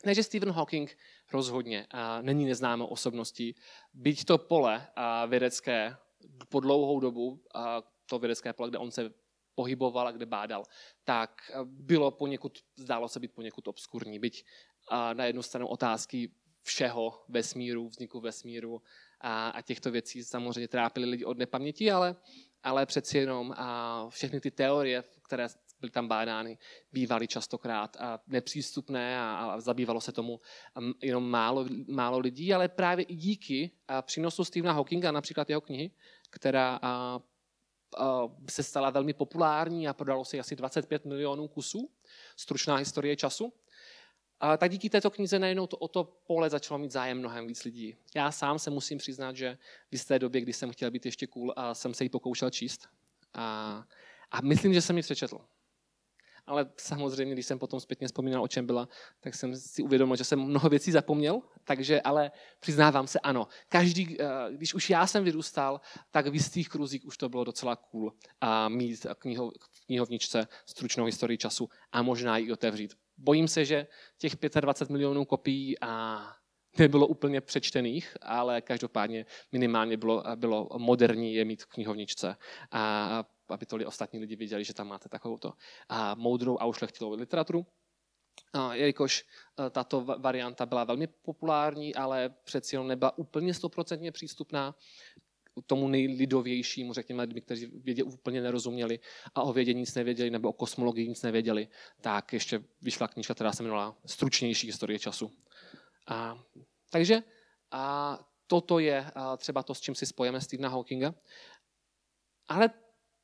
Ne, 0.05 0.15
že 0.15 0.23
Stephen 0.23 0.51
Hawking 0.51 0.97
rozhodně 1.33 1.87
a 1.91 2.21
není 2.21 2.45
neznámou 2.45 2.85
osobností, 2.85 3.55
byť 3.93 4.25
to 4.25 4.37
pole 4.37 4.87
a 4.95 5.25
vědecké 5.25 5.97
po 6.49 6.59
dlouhou 6.59 6.99
dobu, 6.99 7.43
a 7.53 7.83
to 8.05 8.19
vědecké 8.19 8.53
pole, 8.53 8.69
kde 8.69 8.77
on 8.77 8.91
se 8.91 9.13
pohyboval 9.55 10.07
a 10.07 10.11
kde 10.11 10.25
bádal, 10.25 10.63
tak 11.03 11.51
bylo 11.63 12.11
poněkud, 12.11 12.59
zdálo 12.75 13.07
se 13.07 13.19
být 13.19 13.31
poněkud 13.33 13.67
obskurní. 13.67 14.19
Byť 14.19 14.45
a 14.87 15.13
na 15.13 15.25
jednu 15.25 15.41
stranu 15.41 15.67
otázky 15.67 16.31
všeho 16.61 17.23
vesmíru, 17.29 17.87
vzniku 17.87 18.19
vesmíru 18.19 18.81
a, 19.21 19.49
a 19.49 19.61
těchto 19.61 19.91
věcí 19.91 20.23
samozřejmě 20.23 20.67
trápily 20.67 21.05
lidi 21.05 21.25
od 21.25 21.37
nepaměti, 21.37 21.91
ale, 21.91 22.15
ale 22.63 22.85
přeci 22.85 23.17
jenom 23.17 23.53
a 23.57 24.05
všechny 24.09 24.39
ty 24.41 24.51
teorie, 24.51 25.03
které 25.21 25.47
byly 25.83 25.91
tam 25.91 26.07
bádány, 26.07 26.57
bývaly 26.91 27.27
častokrát 27.27 27.97
nepřístupné 28.27 29.19
a, 29.19 29.35
a 29.35 29.59
zabývalo 29.59 30.01
se 30.01 30.11
tomu 30.11 30.39
jenom 31.01 31.29
málo, 31.29 31.65
málo 31.87 32.19
lidí, 32.19 32.53
ale 32.53 32.69
právě 32.69 33.05
i 33.05 33.15
díky 33.15 33.71
přínosu 34.01 34.45
Stephena 34.45 34.73
Hawkinga, 34.73 35.11
například 35.11 35.49
jeho 35.49 35.61
knihy, 35.61 35.91
která 36.29 36.79
a, 36.81 37.19
a, 37.97 38.29
se 38.49 38.63
stala 38.63 38.89
velmi 38.89 39.13
populární 39.13 39.87
a 39.87 39.93
prodalo 39.93 40.25
se 40.25 40.39
asi 40.39 40.55
25 40.55 41.05
milionů 41.05 41.47
kusů, 41.47 41.89
stručná 42.35 42.75
historie 42.75 43.15
času, 43.15 43.53
a 44.39 44.57
tak 44.57 44.71
díky 44.71 44.89
této 44.89 45.11
knize 45.11 45.39
najednou 45.39 45.67
to, 45.67 45.77
o 45.77 45.87
to 45.87 46.03
pole 46.03 46.49
začalo 46.49 46.77
mít 46.77 46.91
zájem 46.91 47.17
mnohem 47.17 47.47
víc 47.47 47.63
lidí. 47.63 47.95
Já 48.15 48.31
sám 48.31 48.59
se 48.59 48.69
musím 48.69 48.97
přiznat, 48.97 49.35
že 49.35 49.57
v 49.97 50.05
té 50.05 50.19
době, 50.19 50.41
kdy 50.41 50.53
jsem 50.53 50.71
chtěl 50.71 50.91
být 50.91 51.05
ještě 51.05 51.27
cool, 51.27 51.53
a 51.55 51.73
jsem 51.73 51.93
se 51.93 52.03
ji 52.03 52.09
pokoušel 52.09 52.49
číst. 52.49 52.87
A, 53.33 53.83
a 54.31 54.41
myslím, 54.41 54.73
že 54.73 54.81
jsem 54.81 54.97
ji 54.97 55.03
přečetl 55.03 55.39
ale 56.47 56.69
samozřejmě, 56.77 57.33
když 57.33 57.45
jsem 57.45 57.59
potom 57.59 57.79
zpětně 57.79 58.07
vzpomínal, 58.07 58.43
o 58.43 58.47
čem 58.47 58.65
byla, 58.65 58.87
tak 59.19 59.35
jsem 59.35 59.55
si 59.55 59.83
uvědomil, 59.83 60.15
že 60.15 60.23
jsem 60.23 60.39
mnoho 60.39 60.69
věcí 60.69 60.91
zapomněl, 60.91 61.41
takže 61.63 62.01
ale 62.01 62.31
přiznávám 62.59 63.07
se, 63.07 63.19
ano. 63.19 63.47
Každý, 63.69 64.17
eh, 64.21 64.25
když 64.51 64.73
už 64.73 64.89
já 64.89 65.07
jsem 65.07 65.23
vyrůstal, 65.23 65.81
tak 66.11 66.27
v 66.27 66.33
jistých 66.33 66.69
kruzích 66.69 67.05
už 67.05 67.17
to 67.17 67.29
bylo 67.29 67.43
docela 67.43 67.75
cool 67.75 68.13
a 68.41 68.69
mít 68.69 69.05
kniho, 69.17 69.51
knihovničce 69.85 70.47
stručnou 70.65 71.05
historii 71.05 71.37
času 71.37 71.69
a 71.91 72.01
možná 72.01 72.37
ji 72.37 72.51
otevřít. 72.51 72.93
Bojím 73.17 73.47
se, 73.47 73.65
že 73.65 73.87
těch 74.17 74.35
25 74.61 74.93
milionů 74.93 75.25
kopií 75.25 75.79
a 75.81 76.23
nebylo 76.77 77.07
úplně 77.07 77.41
přečtených, 77.41 78.17
ale 78.21 78.61
každopádně 78.61 79.25
minimálně 79.51 79.97
bylo, 79.97 80.23
bylo 80.35 80.69
moderní 80.77 81.33
je 81.33 81.45
mít 81.45 81.63
v 81.63 81.65
knihovničce. 81.65 82.35
A 82.71 83.23
aby 83.53 83.65
to 83.65 83.77
ostatní 83.85 84.19
lidi 84.19 84.35
viděli, 84.35 84.63
že 84.63 84.73
tam 84.73 84.87
máte 84.87 85.09
takovouto 85.09 85.53
a 85.89 86.15
moudrou 86.15 86.57
a 86.59 86.65
ušlechtilou 86.65 87.13
literaturu. 87.13 87.65
A 88.53 88.75
jelikož 88.75 89.25
e, 89.59 89.69
tato 89.69 90.01
varianta 90.01 90.65
byla 90.65 90.83
velmi 90.83 91.07
populární, 91.07 91.95
ale 91.95 92.29
přeci 92.29 92.75
jenom 92.75 92.87
nebyla 92.87 93.17
úplně 93.17 93.53
stoprocentně 93.53 94.11
přístupná 94.11 94.75
tomu 95.65 95.87
nejlidovějšímu, 95.87 96.93
řekněme, 96.93 97.23
lidmi, 97.23 97.41
kteří 97.41 97.65
vědě 97.65 98.03
úplně 98.03 98.41
nerozuměli 98.41 98.99
a 99.35 99.41
o 99.41 99.53
vědě 99.53 99.73
nic 99.73 99.95
nevěděli 99.95 100.29
nebo 100.29 100.49
o 100.49 100.53
kosmologii 100.53 101.07
nic 101.07 101.21
nevěděli, 101.21 101.67
tak 102.01 102.33
ještě 102.33 102.63
vyšla 102.81 103.07
knížka, 103.07 103.33
která 103.33 103.51
se 103.51 103.63
jmenovala 103.63 103.97
Stručnější 104.05 104.67
historie 104.67 104.99
času. 104.99 105.31
A, 106.07 106.43
takže 106.89 107.23
a 107.71 108.19
toto 108.47 108.79
je 108.79 109.05
třeba 109.37 109.63
to, 109.63 109.75
s 109.75 109.81
čím 109.81 109.95
si 109.95 110.05
spojeme 110.05 110.41
Stephena 110.41 110.69
Hawkinga. 110.69 111.13
Ale 112.47 112.69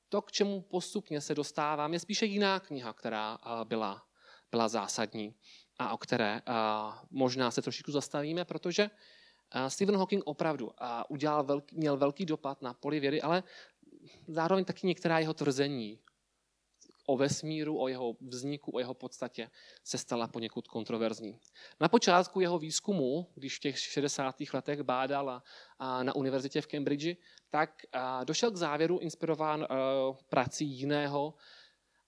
to, 0.10 0.22
k 0.22 0.32
čemu 0.32 0.62
postupně 0.62 1.22
se 1.22 1.36
dostávám, 1.36 1.94
je 1.94 2.00
spíše 2.00 2.26
jiná 2.26 2.60
kniha, 2.60 2.94
která 2.94 3.38
byla, 3.64 4.04
byla 4.52 4.68
zásadní 4.68 5.36
a 5.80 5.94
o 5.94 5.98
které 5.98 6.42
možná 7.12 7.52
se 7.52 7.62
trošičku 7.62 7.92
zastavíme, 7.92 8.46
protože 8.46 8.90
Stephen 9.68 9.98
Hawking 9.98 10.24
opravdu 10.26 10.72
udělal 11.10 11.44
velký, 11.44 11.76
měl 11.76 11.98
velký 11.98 12.26
dopad 12.26 12.62
na 12.62 12.74
poli 12.74 13.00
vědy, 13.00 13.22
ale 13.22 13.44
zároveň 14.28 14.66
taky 14.66 14.88
některá 14.88 15.20
jeho 15.20 15.34
tvrzení 15.34 16.00
o 17.10 17.18
vesmíru, 17.18 17.82
o 17.82 17.88
jeho 17.88 18.16
vzniku, 18.22 18.72
o 18.76 18.80
jeho 18.80 18.94
podstatě 18.94 19.50
se 19.84 19.98
stala 19.98 20.28
poněkud 20.28 20.68
kontroverzní. 20.68 21.40
Na 21.80 21.88
počátku 21.88 22.40
jeho 22.40 22.60
výzkumu, 22.60 23.28
když 23.36 23.58
v 23.58 23.60
těch 23.60 23.80
60. 23.80 24.36
letech 24.54 24.82
bádal 24.82 25.42
na 26.04 26.16
univerzitě 26.16 26.62
v 26.62 26.68
Cambridge, 26.68 27.18
tak 27.50 27.82
došel 28.24 28.52
k 28.52 28.56
závěru, 28.56 29.00
inspirován 29.00 29.64
a, 29.64 29.68
prací 30.30 30.66
jiného 30.66 31.34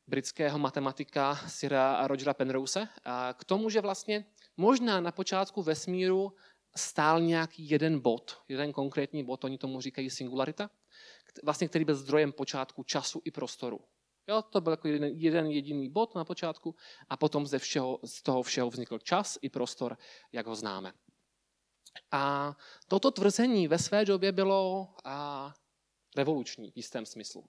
britského 0.07 0.59
matematika 0.59 1.35
Sira 1.35 2.07
Rogera 2.07 2.33
Penrose, 2.33 2.87
k 3.33 3.43
tomu, 3.43 3.69
že 3.69 3.81
vlastně 3.81 4.25
možná 4.57 5.01
na 5.01 5.11
počátku 5.11 5.63
vesmíru 5.63 6.33
stál 6.75 7.21
nějaký 7.21 7.69
jeden 7.69 7.99
bod, 7.99 8.41
jeden 8.47 8.71
konkrétní 8.73 9.23
bod, 9.23 9.43
oni 9.43 9.57
tomu 9.57 9.81
říkají 9.81 10.09
singularita, 10.09 10.69
vlastně 11.43 11.67
který 11.67 11.85
byl 11.85 11.95
zdrojem 11.95 12.31
počátku 12.31 12.83
času 12.83 13.21
i 13.25 13.31
prostoru. 13.31 13.79
Jo, 14.31 14.41
to 14.41 14.61
byl 14.61 14.73
jako 14.73 14.87
jeden, 14.87 15.11
jeden 15.15 15.45
jediný 15.45 15.89
bod 15.89 16.15
na 16.15 16.25
počátku 16.25 16.75
a 17.09 17.17
potom 17.17 17.47
ze 17.47 17.59
všeho, 17.59 17.99
z 18.05 18.23
toho 18.23 18.43
všeho 18.43 18.69
vznikl 18.69 18.99
čas 18.99 19.37
i 19.41 19.49
prostor, 19.49 19.97
jak 20.31 20.47
ho 20.47 20.55
známe. 20.55 20.93
A 22.11 22.55
toto 22.87 23.11
tvrzení 23.11 23.67
ve 23.67 23.79
své 23.79 24.05
době 24.05 24.31
bylo 24.31 24.89
a, 25.03 25.53
revoluční 26.15 26.71
v 26.71 26.77
jistém 26.77 27.05
smyslu. 27.05 27.45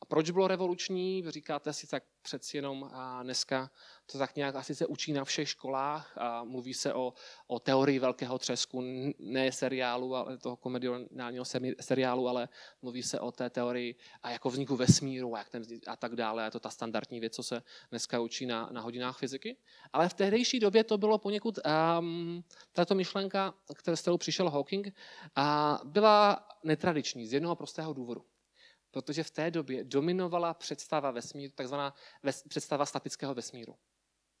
A 0.00 0.04
proč 0.04 0.30
bylo 0.30 0.48
revoluční? 0.48 1.24
Říkáte 1.28 1.72
si 1.72 1.86
tak 1.86 2.02
přeci 2.22 2.56
jenom 2.56 2.90
a 2.92 3.22
dneska 3.22 3.70
to 4.12 4.18
tak 4.18 4.36
nějak 4.36 4.54
asi 4.56 4.74
se 4.74 4.86
učí 4.86 5.12
na 5.12 5.24
všech 5.24 5.48
školách 5.48 6.18
a 6.18 6.44
mluví 6.44 6.74
se 6.74 6.94
o, 6.94 7.12
o 7.46 7.58
teorii 7.58 7.98
velkého 7.98 8.38
třesku, 8.38 8.82
ne 9.18 9.52
seriálu, 9.52 10.14
ale 10.14 10.38
toho 10.38 10.56
komediálního 10.56 11.44
seriálu, 11.80 12.28
ale 12.28 12.48
mluví 12.82 13.02
se 13.02 13.20
o 13.20 13.32
té 13.32 13.50
teorii 13.50 13.96
a 14.22 14.30
jako 14.30 14.50
vzniku 14.50 14.76
vesmíru 14.76 15.34
a, 15.34 15.38
jak 15.38 15.48
ten, 15.50 15.62
a 15.86 15.96
tak 15.96 16.16
dále. 16.16 16.44
Je 16.44 16.50
to 16.50 16.60
ta 16.60 16.70
standardní 16.70 17.20
věc, 17.20 17.34
co 17.34 17.42
se 17.42 17.62
dneska 17.90 18.20
učí 18.20 18.46
na, 18.46 18.68
na 18.72 18.80
hodinách 18.80 19.18
fyziky. 19.18 19.56
Ale 19.92 20.08
v 20.08 20.14
tehdejší 20.14 20.60
době 20.60 20.84
to 20.84 20.98
bylo 20.98 21.18
poněkud, 21.18 21.58
um, 21.98 22.44
tato 22.72 22.94
myšlenka, 22.94 23.54
s 23.94 24.00
kterou 24.00 24.18
přišel 24.18 24.50
Hawking, 24.50 24.94
a 25.36 25.78
byla 25.84 26.48
netradiční 26.64 27.26
z 27.26 27.32
jednoho 27.32 27.56
prostého 27.56 27.92
důvodu 27.92 28.24
protože 28.96 29.24
v 29.24 29.30
té 29.30 29.50
době 29.50 29.84
dominovala 29.84 30.54
představa 30.54 31.10
vesmíru, 31.10 31.52
takzvaná 31.54 31.94
ves, 32.22 32.42
představa 32.42 32.86
statického 32.86 33.34
vesmíru. 33.34 33.76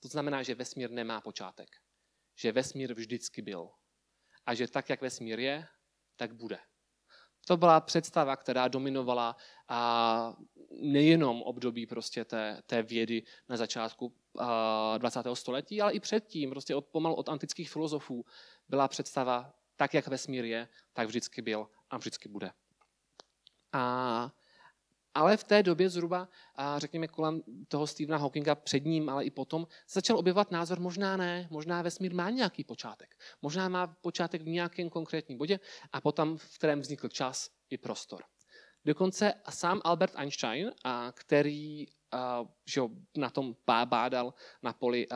To 0.00 0.08
znamená, 0.08 0.42
že 0.42 0.54
vesmír 0.54 0.90
nemá 0.90 1.20
počátek. 1.20 1.68
Že 2.36 2.52
vesmír 2.52 2.94
vždycky 2.94 3.42
byl. 3.42 3.70
A 4.46 4.54
že 4.54 4.68
tak, 4.68 4.88
jak 4.88 5.00
vesmír 5.00 5.40
je, 5.40 5.66
tak 6.16 6.34
bude. 6.34 6.58
To 7.46 7.56
byla 7.56 7.80
představa, 7.80 8.36
která 8.36 8.68
dominovala 8.68 9.36
a 9.68 10.36
nejenom 10.70 11.42
období 11.42 11.86
prostě 11.86 12.24
té, 12.24 12.62
té 12.66 12.82
vědy 12.82 13.22
na 13.48 13.56
začátku 13.56 14.16
a, 14.38 14.98
20. 14.98 15.22
století, 15.34 15.82
ale 15.82 15.92
i 15.92 16.00
předtím, 16.00 16.50
prostě 16.50 16.74
od, 16.74 16.86
pomalu 16.86 17.14
od 17.14 17.28
antických 17.28 17.70
filozofů, 17.70 18.24
byla 18.68 18.88
představa, 18.88 19.54
tak 19.76 19.94
jak 19.94 20.08
vesmír 20.08 20.44
je, 20.44 20.68
tak 20.92 21.08
vždycky 21.08 21.42
byl 21.42 21.68
a 21.90 21.96
vždycky 21.96 22.28
bude. 22.28 22.52
A 23.72 24.32
ale 25.16 25.36
v 25.36 25.44
té 25.44 25.62
době 25.62 25.90
zhruba, 25.90 26.28
řekněme 26.76 27.08
kolem 27.08 27.42
toho 27.68 27.86
Stephena 27.86 28.18
Hawkinga 28.18 28.54
před 28.54 28.84
ním, 28.84 29.08
ale 29.08 29.24
i 29.24 29.30
potom, 29.30 29.66
začal 29.90 30.18
objevovat 30.18 30.50
názor, 30.50 30.80
možná 30.80 31.16
ne, 31.16 31.48
možná 31.50 31.82
vesmír 31.82 32.14
má 32.14 32.30
nějaký 32.30 32.64
počátek. 32.64 33.16
Možná 33.42 33.68
má 33.68 33.86
počátek 33.86 34.42
v 34.42 34.46
nějakém 34.46 34.90
konkrétním 34.90 35.38
bodě 35.38 35.60
a 35.92 36.00
potom, 36.00 36.36
v 36.38 36.58
kterém 36.58 36.80
vznikl 36.80 37.08
čas 37.08 37.50
i 37.70 37.78
prostor. 37.78 38.22
Dokonce 38.84 39.34
sám 39.50 39.80
Albert 39.84 40.12
Einstein, 40.16 40.70
který 41.12 41.86
že 42.66 42.80
na 43.16 43.30
tom 43.30 43.56
bádal 43.66 44.34
na 44.62 44.72
poli 44.72 45.06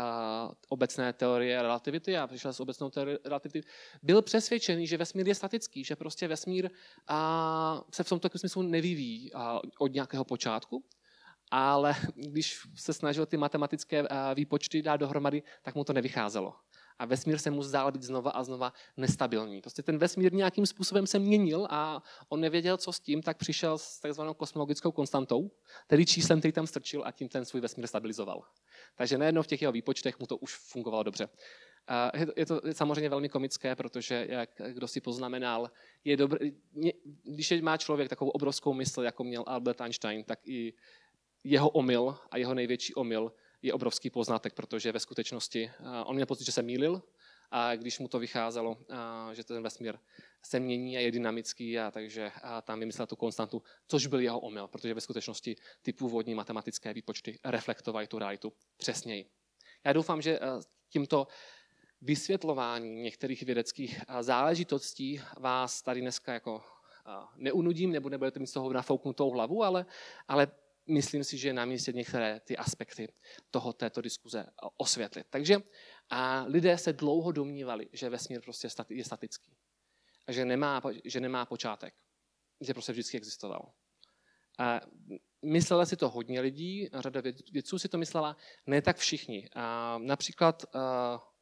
obecné 0.68 1.12
teorie 1.12 1.62
relativity 1.62 2.16
a 2.16 2.26
přišel 2.26 2.52
s 2.52 2.60
obecnou 2.60 2.90
teorie 2.90 3.18
relativity, 3.24 3.68
byl 4.02 4.22
přesvědčený, 4.22 4.86
že 4.86 4.96
vesmír 4.96 5.28
je 5.28 5.34
statický, 5.34 5.84
že 5.84 5.96
prostě 5.96 6.28
vesmír 6.28 6.70
se 7.92 8.04
v 8.04 8.08
tomto 8.08 8.28
smyslu 8.36 8.62
nevyvíjí 8.62 9.30
od 9.78 9.92
nějakého 9.92 10.24
počátku, 10.24 10.84
ale 11.50 11.94
když 12.14 12.58
se 12.76 12.92
snažil 12.92 13.26
ty 13.26 13.36
matematické 13.36 14.04
výpočty 14.34 14.82
dát 14.82 14.96
dohromady, 14.96 15.42
tak 15.62 15.74
mu 15.74 15.84
to 15.84 15.92
nevycházelo 15.92 16.54
a 17.00 17.04
vesmír 17.04 17.38
se 17.38 17.50
mu 17.50 17.62
zdál 17.62 17.92
být 17.92 18.02
znova 18.02 18.30
a 18.30 18.44
znova 18.44 18.72
nestabilní. 18.96 19.60
Prostě 19.60 19.82
ten 19.82 19.98
vesmír 19.98 20.34
nějakým 20.34 20.66
způsobem 20.66 21.06
se 21.06 21.18
měnil 21.18 21.66
a 21.70 22.02
on 22.28 22.40
nevěděl, 22.40 22.76
co 22.76 22.92
s 22.92 23.00
tím, 23.00 23.22
tak 23.22 23.36
přišel 23.36 23.78
s 23.78 24.00
takzvanou 24.00 24.34
kosmologickou 24.34 24.92
konstantou, 24.92 25.50
tedy 25.86 26.06
číslem, 26.06 26.38
který 26.38 26.52
tam 26.52 26.66
strčil 26.66 27.02
a 27.06 27.12
tím 27.12 27.28
ten 27.28 27.44
svůj 27.44 27.60
vesmír 27.60 27.86
stabilizoval. 27.86 28.42
Takže 28.94 29.18
nejednou 29.18 29.42
v 29.42 29.46
těch 29.46 29.62
jeho 29.62 29.72
výpočtech 29.72 30.20
mu 30.20 30.26
to 30.26 30.36
už 30.36 30.54
fungovalo 30.54 31.02
dobře. 31.02 31.28
Je 32.14 32.26
to, 32.26 32.32
je 32.36 32.46
to 32.46 32.60
samozřejmě 32.72 33.08
velmi 33.08 33.28
komické, 33.28 33.76
protože, 33.76 34.26
jak 34.28 34.50
kdo 34.68 34.88
si 34.88 35.00
poznamenal, 35.00 35.70
je 36.04 36.16
dobré, 36.16 36.50
když 37.24 37.60
má 37.60 37.76
člověk 37.76 38.08
takovou 38.08 38.30
obrovskou 38.30 38.74
mysl, 38.74 39.02
jako 39.02 39.24
měl 39.24 39.44
Albert 39.46 39.80
Einstein, 39.80 40.24
tak 40.24 40.38
i 40.44 40.74
jeho 41.44 41.68
omyl 41.68 42.16
a 42.30 42.36
jeho 42.36 42.54
největší 42.54 42.94
omyl 42.94 43.32
je 43.62 43.72
obrovský 43.72 44.10
poznatek, 44.10 44.54
protože 44.54 44.92
ve 44.92 45.00
skutečnosti 45.00 45.70
on 46.04 46.14
měl 46.14 46.26
pocit, 46.26 46.44
že 46.44 46.52
se 46.52 46.62
mýlil 46.62 47.02
a 47.50 47.76
když 47.76 47.98
mu 47.98 48.08
to 48.08 48.18
vycházelo, 48.18 48.76
že 49.32 49.44
ten 49.44 49.62
vesmír 49.62 49.98
se 50.42 50.60
mění 50.60 50.96
a 50.96 51.00
je 51.00 51.10
dynamický, 51.10 51.78
a 51.78 51.90
takže 51.90 52.32
a 52.42 52.62
tam 52.62 52.80
vymyslel 52.80 53.06
tu 53.06 53.16
konstantu, 53.16 53.62
což 53.86 54.06
byl 54.06 54.20
jeho 54.20 54.40
omyl, 54.40 54.68
protože 54.68 54.94
ve 54.94 55.00
skutečnosti 55.00 55.56
ty 55.82 55.92
původní 55.92 56.34
matematické 56.34 56.94
výpočty 56.94 57.38
reflektovaly 57.44 58.06
tu 58.06 58.18
realitu 58.18 58.52
přesněji. 58.76 59.30
Já 59.84 59.92
doufám, 59.92 60.22
že 60.22 60.38
tímto 60.88 61.26
vysvětlování 62.00 63.02
některých 63.02 63.42
vědeckých 63.42 64.00
záležitostí 64.20 65.20
vás 65.38 65.82
tady 65.82 66.00
dneska 66.00 66.32
jako 66.32 66.62
neunudím, 67.36 67.92
nebo 67.92 68.08
nebudete 68.08 68.40
mít 68.40 68.46
z 68.46 68.52
toho 68.52 68.72
nafouknutou 68.72 69.30
hlavu, 69.30 69.64
ale, 69.64 69.86
ale 70.28 70.48
myslím 70.90 71.24
si, 71.24 71.38
že 71.38 71.48
je 71.48 71.52
na 71.52 71.64
místě 71.64 71.92
některé 71.92 72.40
ty 72.40 72.56
aspekty 72.56 73.12
toho, 73.50 73.72
této 73.72 74.00
diskuze 74.00 74.46
osvětlit. 74.76 75.26
Takže 75.30 75.56
a 76.10 76.44
lidé 76.48 76.78
se 76.78 76.92
dlouho 76.92 77.32
domnívali, 77.32 77.88
že 77.92 78.08
vesmír 78.08 78.40
prostě 78.40 78.68
je 78.88 79.04
statický. 79.04 79.56
A 80.26 80.32
že 80.32 80.44
nemá, 80.44 80.82
že 81.04 81.20
nemá 81.20 81.46
počátek. 81.46 81.94
Že 82.60 82.74
prostě 82.74 82.92
vždycky 82.92 83.16
existoval. 83.16 83.72
A 84.58 84.80
mysleli 85.42 85.86
si 85.86 85.96
to 85.96 86.10
hodně 86.10 86.40
lidí, 86.40 86.88
řada 86.94 87.22
vědců 87.52 87.78
si 87.78 87.88
to 87.88 87.98
myslela, 87.98 88.36
ne 88.66 88.82
tak 88.82 88.96
všichni. 88.96 89.48
A 89.54 89.98
například 89.98 90.64
uh, 90.74 90.80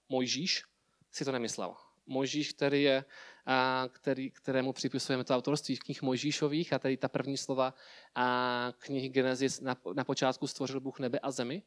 Mojžíš 0.08 0.62
si 1.12 1.24
to 1.24 1.32
nemyslel. 1.32 1.74
Mojžíš, 2.06 2.52
který 2.52 2.82
je 2.82 3.04
který, 3.88 4.30
kterému 4.30 4.72
připisujeme 4.72 5.24
to 5.24 5.34
autorství 5.34 5.76
v 5.76 5.80
knih 5.80 6.02
Mojžíšových 6.02 6.72
a 6.72 6.78
tady 6.78 6.96
ta 6.96 7.08
první 7.08 7.36
slova 7.36 7.74
a 8.14 8.72
knihy 8.78 9.08
Genesis 9.08 9.60
na, 9.60 9.76
na 9.94 10.04
počátku 10.04 10.46
stvořil 10.46 10.80
Bůh 10.80 10.98
nebe 10.98 11.18
a 11.18 11.30
zemi, 11.30 11.62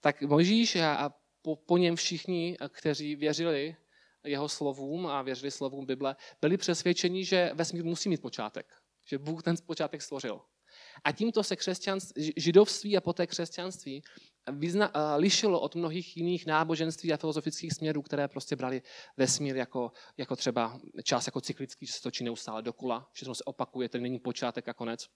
tak 0.00 0.22
Mojžíš 0.22 0.76
a, 0.76 0.94
a 0.94 1.10
po, 1.42 1.56
po 1.56 1.76
něm 1.76 1.96
všichni, 1.96 2.56
kteří 2.68 3.16
věřili 3.16 3.76
jeho 4.24 4.48
slovům 4.48 5.06
a 5.06 5.22
věřili 5.22 5.50
slovům 5.50 5.86
Bible, 5.86 6.16
byli 6.40 6.56
přesvědčeni, 6.56 7.24
že 7.24 7.50
vesmír 7.54 7.84
musí 7.84 8.08
mít 8.08 8.22
počátek, 8.22 8.74
že 9.06 9.18
Bůh 9.18 9.42
ten 9.42 9.56
počátek 9.66 10.02
stvořil. 10.02 10.40
A 11.04 11.12
tímto 11.12 11.42
se 11.44 11.56
křesťanství, 11.56 12.32
židovství 12.36 12.96
a 12.96 13.00
poté 13.00 13.26
křesťanství 13.26 14.02
vyzna, 14.52 14.92
lišilo 15.16 15.60
od 15.60 15.74
mnohých 15.74 16.16
jiných 16.16 16.46
náboženství 16.46 17.12
a 17.12 17.16
filozofických 17.16 17.72
směrů, 17.72 18.02
které 18.02 18.28
prostě 18.28 18.56
brali 18.56 18.82
vesmír 19.16 19.56
jako, 19.56 19.92
jako 20.16 20.36
třeba 20.36 20.80
čas 21.04 21.26
jako 21.26 21.40
cyklický, 21.40 21.86
že 21.86 21.92
se 21.92 22.02
točí 22.02 22.24
neustále 22.24 22.62
dokola, 22.62 23.10
že 23.12 23.26
to 23.26 23.34
se 23.34 23.44
opakuje, 23.44 23.88
to 23.88 23.98
není 23.98 24.18
počátek 24.18 24.68
a 24.68 24.74
konec. 24.74 25.08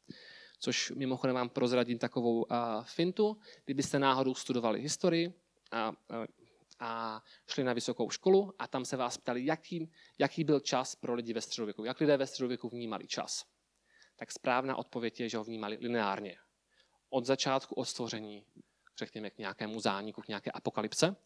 Což 0.60 0.90
mimochodem 0.90 1.36
vám 1.36 1.48
prozradím 1.48 1.98
takovou 1.98 2.42
uh, 2.42 2.56
fintu, 2.84 3.36
kdybyste 3.64 3.98
náhodou 3.98 4.34
studovali 4.34 4.80
historii 4.80 5.32
a, 5.72 5.92
a 6.80 7.22
šli 7.46 7.64
na 7.64 7.72
vysokou 7.72 8.10
školu 8.10 8.54
a 8.58 8.68
tam 8.68 8.84
se 8.84 8.96
vás 8.96 9.18
ptali, 9.18 9.46
jaký, 9.46 9.92
jaký 10.18 10.44
byl 10.44 10.60
čas 10.60 10.94
pro 10.94 11.14
lidi 11.14 11.32
ve 11.32 11.40
středověku, 11.40 11.84
jak 11.84 12.00
lidé 12.00 12.16
ve 12.16 12.26
středověku 12.26 12.68
vnímali 12.68 13.06
čas. 13.06 13.44
Tak 14.16 14.32
správná 14.32 14.76
odpověď 14.76 15.20
je, 15.20 15.28
že 15.28 15.38
ho 15.38 15.44
vnímali 15.44 15.78
lineárně. 15.80 16.36
Od 17.10 17.26
začátku 17.26 17.74
od 17.74 17.84
stvoření 17.84 18.44
řekněme, 18.98 19.30
k 19.30 19.38
nějakému 19.38 19.80
zániku, 19.80 20.22
k 20.22 20.28
nějaké 20.28 20.50
apokalypse. 20.50 21.16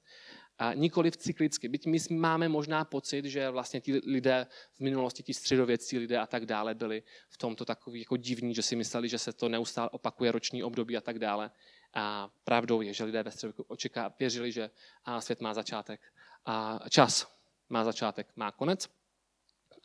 A 0.58 0.74
nikoliv 0.74 1.16
cyklicky. 1.16 1.68
Byť 1.68 1.86
my 1.86 1.98
máme 2.10 2.48
možná 2.48 2.84
pocit, 2.84 3.24
že 3.24 3.50
vlastně 3.50 3.80
ti 3.80 4.00
lidé 4.06 4.46
v 4.72 4.80
minulosti, 4.80 5.22
ti 5.22 5.34
středověcí 5.34 5.98
lidé 5.98 6.18
a 6.18 6.26
tak 6.26 6.46
dále 6.46 6.74
byli 6.74 7.02
v 7.28 7.38
tomto 7.38 7.64
takový 7.64 8.00
jako 8.00 8.16
divní, 8.16 8.54
že 8.54 8.62
si 8.62 8.76
mysleli, 8.76 9.08
že 9.08 9.18
se 9.18 9.32
to 9.32 9.48
neustále 9.48 9.88
opakuje 9.88 10.32
roční 10.32 10.62
období 10.62 10.96
a 10.96 11.00
tak 11.00 11.18
dále. 11.18 11.50
A 11.94 12.28
pravdou 12.44 12.80
je, 12.80 12.94
že 12.94 13.04
lidé 13.04 13.22
ve 13.22 13.30
středověku 13.30 13.62
očeká, 13.68 14.14
věřili, 14.18 14.52
že 14.52 14.70
svět 15.18 15.40
má 15.40 15.54
začátek 15.54 16.00
a 16.44 16.78
čas 16.90 17.26
má 17.68 17.84
začátek, 17.84 18.32
má 18.36 18.52
konec 18.52 18.88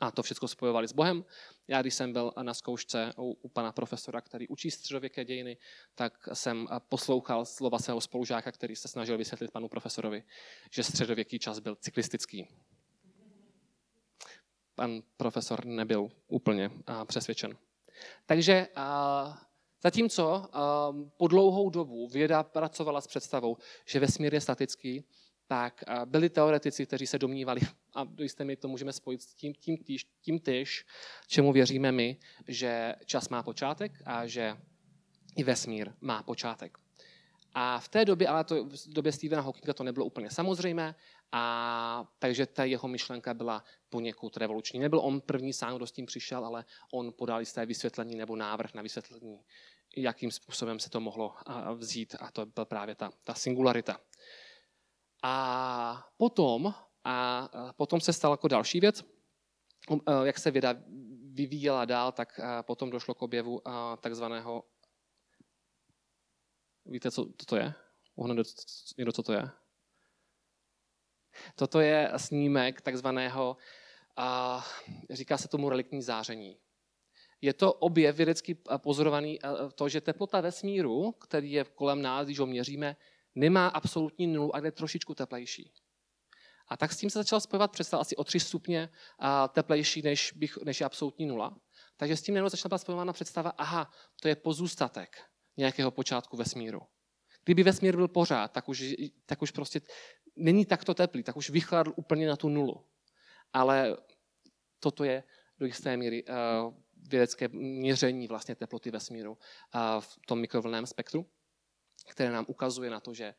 a 0.00 0.10
to 0.10 0.22
všechno 0.22 0.48
spojovali 0.48 0.88
s 0.88 0.92
Bohem. 0.92 1.24
Já, 1.68 1.80
když 1.80 1.94
jsem 1.94 2.12
byl 2.12 2.32
na 2.42 2.54
zkoušce 2.54 3.12
u, 3.18 3.32
u 3.42 3.48
pana 3.48 3.72
profesora, 3.72 4.20
který 4.20 4.48
učí 4.48 4.70
středověké 4.70 5.24
dějiny, 5.24 5.56
tak 5.94 6.28
jsem 6.32 6.68
poslouchal 6.88 7.44
slova 7.44 7.78
svého 7.78 8.00
spolužáka, 8.00 8.52
který 8.52 8.76
se 8.76 8.88
snažil 8.88 9.18
vysvětlit 9.18 9.50
panu 9.50 9.68
profesorovi, 9.68 10.24
že 10.70 10.82
středověký 10.82 11.38
čas 11.38 11.58
byl 11.58 11.74
cyklistický. 11.74 12.48
Pan 14.74 15.02
profesor 15.16 15.64
nebyl 15.64 16.08
úplně 16.28 16.70
přesvědčen. 17.04 17.56
Takže 18.26 18.68
zatímco 19.82 20.48
po 21.16 21.28
dlouhou 21.28 21.70
dobu 21.70 22.08
věda 22.08 22.42
pracovala 22.42 23.00
s 23.00 23.06
představou, 23.06 23.56
že 23.84 24.00
vesmír 24.00 24.34
je 24.34 24.40
statický, 24.40 25.04
tak 25.48 25.84
byli 26.04 26.30
teoretici, 26.30 26.86
kteří 26.86 27.06
se 27.06 27.18
domnívali, 27.18 27.60
a 27.94 28.04
do 28.04 28.22
jisté 28.22 28.44
mi 28.44 28.56
to 28.56 28.68
můžeme 28.68 28.92
spojit 28.92 29.22
s 29.22 29.34
tím, 29.34 29.54
tím, 29.54 29.76
týž, 29.76 30.06
tím 30.20 30.38
tyž, 30.38 30.86
čemu 31.26 31.52
věříme 31.52 31.92
my, 31.92 32.16
že 32.48 32.94
čas 33.04 33.28
má 33.28 33.42
počátek 33.42 33.92
a 34.04 34.26
že 34.26 34.56
i 35.36 35.44
vesmír 35.44 35.92
má 36.00 36.22
počátek. 36.22 36.78
A 37.54 37.80
v 37.80 37.88
té 37.88 38.04
době, 38.04 38.28
ale 38.28 38.44
to, 38.44 38.64
v 38.64 38.88
době 38.88 39.12
Stephena 39.12 39.42
Hawkinga 39.42 39.74
to 39.74 39.84
nebylo 39.84 40.06
úplně 40.06 40.30
samozřejmé, 40.30 40.94
a 41.32 42.04
takže 42.18 42.46
ta 42.46 42.64
jeho 42.64 42.88
myšlenka 42.88 43.34
byla 43.34 43.64
poněkud 43.88 44.36
revoluční. 44.36 44.80
Nebyl 44.80 44.98
on 44.98 45.20
první 45.20 45.52
sám, 45.52 45.76
kdo 45.76 45.86
s 45.86 45.92
tím 45.92 46.06
přišel, 46.06 46.44
ale 46.44 46.64
on 46.92 47.12
podal 47.12 47.40
jisté 47.40 47.66
vysvětlení 47.66 48.16
nebo 48.16 48.36
návrh 48.36 48.74
na 48.74 48.82
vysvětlení, 48.82 49.40
jakým 49.96 50.30
způsobem 50.30 50.80
se 50.80 50.90
to 50.90 51.00
mohlo 51.00 51.34
vzít. 51.74 52.16
A 52.20 52.30
to 52.30 52.46
byla 52.46 52.64
právě 52.64 52.94
ta, 52.94 53.10
ta 53.24 53.34
singularita. 53.34 54.00
A 55.22 56.08
potom, 56.16 56.74
a 57.04 57.48
potom 57.76 58.00
se 58.00 58.12
stala 58.12 58.32
jako 58.32 58.48
další 58.48 58.80
věc, 58.80 59.04
um, 59.90 60.00
jak 60.24 60.38
se 60.38 60.50
věda 60.50 60.74
vyvíjela 61.32 61.84
dál, 61.84 62.12
tak 62.12 62.40
potom 62.62 62.90
došlo 62.90 63.14
k 63.14 63.22
objevu 63.22 63.62
takzvaného, 64.00 64.64
víte, 66.86 67.10
co 67.10 67.26
to 67.46 67.56
je? 67.56 67.74
Uhne 68.16 68.42
někdo, 68.98 69.12
co 69.12 69.22
to 69.22 69.32
je? 69.32 69.50
Toto 71.54 71.80
je 71.80 72.12
snímek 72.16 72.80
takzvaného, 72.80 73.56
říká 75.10 75.38
se 75.38 75.48
tomu 75.48 75.68
reliktní 75.68 76.02
záření. 76.02 76.58
Je 77.40 77.54
to 77.54 77.72
objev 77.72 78.16
vědecky 78.16 78.54
pozorovaný, 78.76 79.38
to, 79.74 79.88
že 79.88 80.00
teplota 80.00 80.40
vesmíru, 80.40 81.12
který 81.12 81.52
je 81.52 81.64
kolem 81.64 82.02
nás, 82.02 82.26
když 82.26 82.38
ho 82.38 82.46
měříme, 82.46 82.96
nemá 83.38 83.68
absolutní 83.68 84.26
nulu 84.26 84.56
a 84.56 84.58
je 84.64 84.72
trošičku 84.72 85.14
teplejší. 85.14 85.72
A 86.68 86.76
tak 86.76 86.92
s 86.92 86.96
tím 86.96 87.10
se 87.10 87.18
začal 87.18 87.40
spojovat 87.40 87.72
představ 87.72 88.00
asi 88.00 88.16
o 88.16 88.24
3 88.24 88.40
stupně 88.40 88.88
teplejší, 89.52 90.02
než, 90.02 90.32
bych, 90.36 90.56
než 90.64 90.80
je 90.80 90.86
absolutní 90.86 91.26
nula. 91.26 91.60
Takže 91.96 92.16
s 92.16 92.22
tím 92.22 92.34
najednou 92.34 92.48
začala 92.48 92.76
být 92.76 92.80
spojována 92.80 93.12
představa, 93.12 93.50
aha, 93.50 93.90
to 94.20 94.28
je 94.28 94.36
pozůstatek 94.36 95.16
nějakého 95.56 95.90
počátku 95.90 96.36
vesmíru. 96.36 96.80
Kdyby 97.44 97.62
vesmír 97.62 97.96
byl 97.96 98.08
pořád, 98.08 98.48
tak 98.52 98.68
už, 98.68 98.94
tak 99.26 99.42
už 99.42 99.50
prostě 99.50 99.80
není 100.36 100.66
takto 100.66 100.94
teplý, 100.94 101.22
tak 101.22 101.36
už 101.36 101.50
vychladl 101.50 101.92
úplně 101.96 102.28
na 102.28 102.36
tu 102.36 102.48
nulu. 102.48 102.86
Ale 103.52 103.96
toto 104.80 105.04
je 105.04 105.22
do 105.58 105.66
jisté 105.66 105.96
míry 105.96 106.24
uh, 106.24 106.74
vědecké 107.08 107.48
měření 107.48 108.28
vlastně 108.28 108.54
teploty 108.54 108.90
vesmíru 108.90 109.32
uh, 109.32 110.00
v 110.00 110.18
tom 110.26 110.40
mikrovlném 110.40 110.86
spektru 110.86 111.26
které 112.08 112.30
nám 112.30 112.44
ukazuje 112.48 112.90
na 112.90 113.00
to, 113.00 113.14
že 113.14 113.34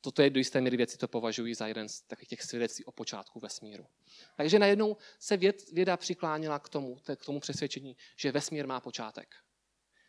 toto 0.00 0.22
je 0.22 0.30
do 0.30 0.38
jisté 0.38 0.60
míry 0.60 0.76
věci, 0.76 0.98
to 0.98 1.08
považují 1.08 1.54
za 1.54 1.66
jeden 1.66 1.88
z 1.88 2.00
takových 2.00 2.28
těch 2.28 2.42
svědectví 2.42 2.84
o 2.84 2.92
počátku 2.92 3.40
vesmíru. 3.40 3.86
Takže 4.36 4.58
najednou 4.58 4.96
se 5.18 5.36
věd, 5.36 5.70
věda 5.72 5.96
přikláněla 5.96 6.58
k 6.58 6.68
tomu, 6.68 6.96
k 7.16 7.24
tomu 7.24 7.40
přesvědčení, 7.40 7.96
že 8.16 8.32
vesmír 8.32 8.66
má 8.66 8.80
počátek. 8.80 9.34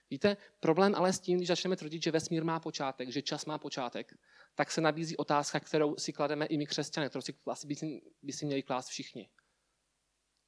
Víte, 0.09 0.37
problém 0.59 0.95
ale 0.95 1.13
s 1.13 1.19
tím, 1.19 1.37
když 1.37 1.47
začneme 1.47 1.75
tvrdit, 1.75 2.03
že 2.03 2.11
vesmír 2.11 2.43
má 2.43 2.59
počátek, 2.59 3.09
že 3.09 3.21
čas 3.21 3.45
má 3.45 3.57
počátek, 3.57 4.13
tak 4.55 4.71
se 4.71 4.81
nabízí 4.81 5.17
otázka, 5.17 5.59
kterou 5.59 5.95
si 5.97 6.13
klademe 6.13 6.45
i 6.45 6.57
my 6.57 6.65
křesťané, 6.65 7.09
kterou 7.09 7.21
si 7.21 7.33
asi 7.47 7.67
by 7.67 7.75
si, 7.75 8.01
by 8.21 8.33
si 8.33 8.45
měli 8.45 8.63
klást 8.63 8.87
všichni. 8.87 9.29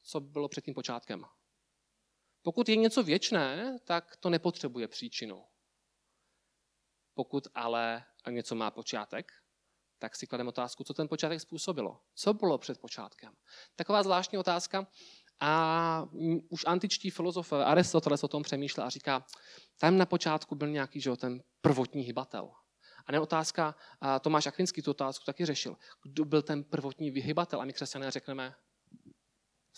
Co 0.01 0.19
bylo 0.19 0.47
před 0.49 0.65
tím 0.65 0.73
počátkem? 0.73 1.25
Pokud 2.41 2.69
je 2.69 2.75
něco 2.75 3.03
věčné, 3.03 3.77
tak 3.83 4.15
to 4.15 4.29
nepotřebuje 4.29 4.87
příčinu. 4.87 5.45
Pokud 7.13 7.47
ale 7.55 8.03
něco 8.29 8.55
má 8.55 8.71
počátek, 8.71 9.31
tak 9.99 10.15
si 10.15 10.27
klademe 10.27 10.49
otázku, 10.49 10.83
co 10.83 10.93
ten 10.93 11.07
počátek 11.07 11.41
způsobilo. 11.41 11.99
Co 12.15 12.33
bylo 12.33 12.57
před 12.57 12.81
počátkem? 12.81 13.33
Taková 13.75 14.03
zvláštní 14.03 14.37
otázka. 14.37 14.87
A 15.39 16.05
už 16.49 16.65
antičtí 16.65 17.09
filozofové, 17.09 17.65
Aristoteles 17.65 18.23
o 18.23 18.27
tom 18.27 18.43
přemýšlel 18.43 18.87
a 18.87 18.89
říká, 18.89 19.25
tam 19.79 19.97
na 19.97 20.05
počátku 20.05 20.55
byl 20.55 20.67
nějaký 20.67 21.01
že, 21.01 21.15
ten 21.15 21.43
prvotní 21.61 22.01
hybatel. 22.01 22.51
A 23.05 23.11
ne 23.11 23.19
otázka, 23.19 23.75
a 24.01 24.19
Tomáš 24.19 24.47
Akvinský 24.47 24.81
tu 24.81 24.91
otázku 24.91 25.25
taky 25.25 25.45
řešil. 25.45 25.75
Kdo 26.03 26.25
byl 26.25 26.41
ten 26.41 26.63
prvotní 26.63 27.11
vyhybatel? 27.11 27.61
A 27.61 27.65
my 27.65 27.73
křesťané 27.73 28.11
řekneme, 28.11 28.55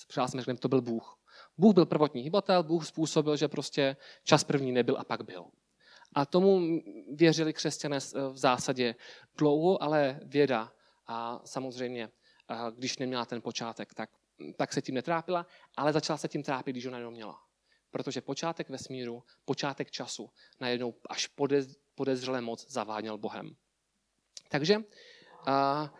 přátelé 0.07 0.41
řekneme, 0.41 0.59
to 0.59 0.67
byl 0.67 0.81
Bůh. 0.81 1.17
Bůh 1.57 1.73
byl 1.73 1.85
prvotní 1.85 2.21
hybatel, 2.21 2.63
Bůh 2.63 2.85
způsobil, 2.85 3.37
že 3.37 3.47
prostě 3.47 3.97
čas 4.23 4.43
první 4.43 4.71
nebyl 4.71 4.97
a 4.99 5.03
pak 5.03 5.25
byl. 5.25 5.45
A 6.15 6.25
tomu 6.25 6.81
věřili 7.11 7.53
křesťané 7.53 7.99
v 8.31 8.37
zásadě 8.37 8.95
dlouho, 9.37 9.83
ale 9.83 10.19
věda 10.23 10.71
a 11.07 11.41
samozřejmě, 11.45 12.09
když 12.75 12.97
neměla 12.97 13.25
ten 13.25 13.41
počátek, 13.41 13.93
tak, 13.93 14.09
tak 14.55 14.73
se 14.73 14.81
tím 14.81 14.95
netrápila, 14.95 15.45
ale 15.77 15.93
začala 15.93 16.17
se 16.17 16.27
tím 16.27 16.43
trápit, 16.43 16.73
když 16.73 16.85
ho 16.85 16.91
najednou 16.91 17.11
měla. 17.11 17.41
Protože 17.91 18.21
počátek 18.21 18.69
vesmíru, 18.69 19.23
počátek 19.45 19.91
času 19.91 20.29
najednou 20.59 20.95
až 21.09 21.27
podez, 21.27 21.77
podezřele 21.95 22.41
moc 22.41 22.71
zaváněl 22.71 23.17
Bohem. 23.17 23.55
Takže 24.49 24.77
a 25.45 25.93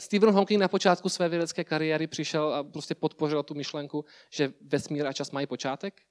Stephen 0.00 0.34
Hawking 0.34 0.60
na 0.60 0.68
počátku 0.68 1.08
své 1.08 1.28
vědecké 1.28 1.64
kariéry 1.64 2.06
přišel 2.06 2.54
a 2.54 2.64
prostě 2.64 2.94
podpořil 2.94 3.42
tu 3.42 3.54
myšlenku, 3.54 4.04
že 4.30 4.52
vesmír 4.60 5.06
a 5.06 5.12
čas 5.12 5.30
mají 5.30 5.46
počátek 5.46 6.02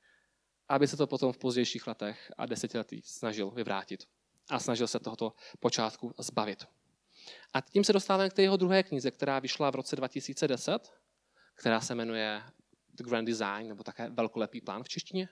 aby 0.70 0.88
se 0.88 0.98
to 0.98 1.08
potom 1.08 1.32
v 1.32 1.38
pozdějších 1.38 1.88
letech 1.88 2.32
a 2.38 2.46
desetiletích 2.46 3.08
snažil 3.08 3.52
vyvrátit. 3.52 4.04
A 4.50 4.60
snažil 4.60 4.88
se 4.88 5.00
tohoto 5.00 5.34
počátku 5.60 6.14
zbavit. 6.18 6.66
A 7.54 7.62
tím 7.62 7.84
se 7.84 7.94
dostáváme 7.94 8.30
k 8.30 8.34
té 8.34 8.42
jeho 8.42 8.58
druhé 8.58 8.84
knize, 8.84 9.12
která 9.12 9.40
vyšla 9.40 9.72
v 9.72 9.76
roce 9.76 9.96
2010, 9.96 10.94
která 11.56 11.82
se 11.82 11.96
jmenuje 11.96 12.42
The 12.94 13.04
Grand 13.04 13.28
Design, 13.28 13.68
nebo 13.68 13.84
také 13.84 14.10
velkolepý 14.10 14.62
plán 14.62 14.84
v 14.84 14.90
češtině, 14.90 15.30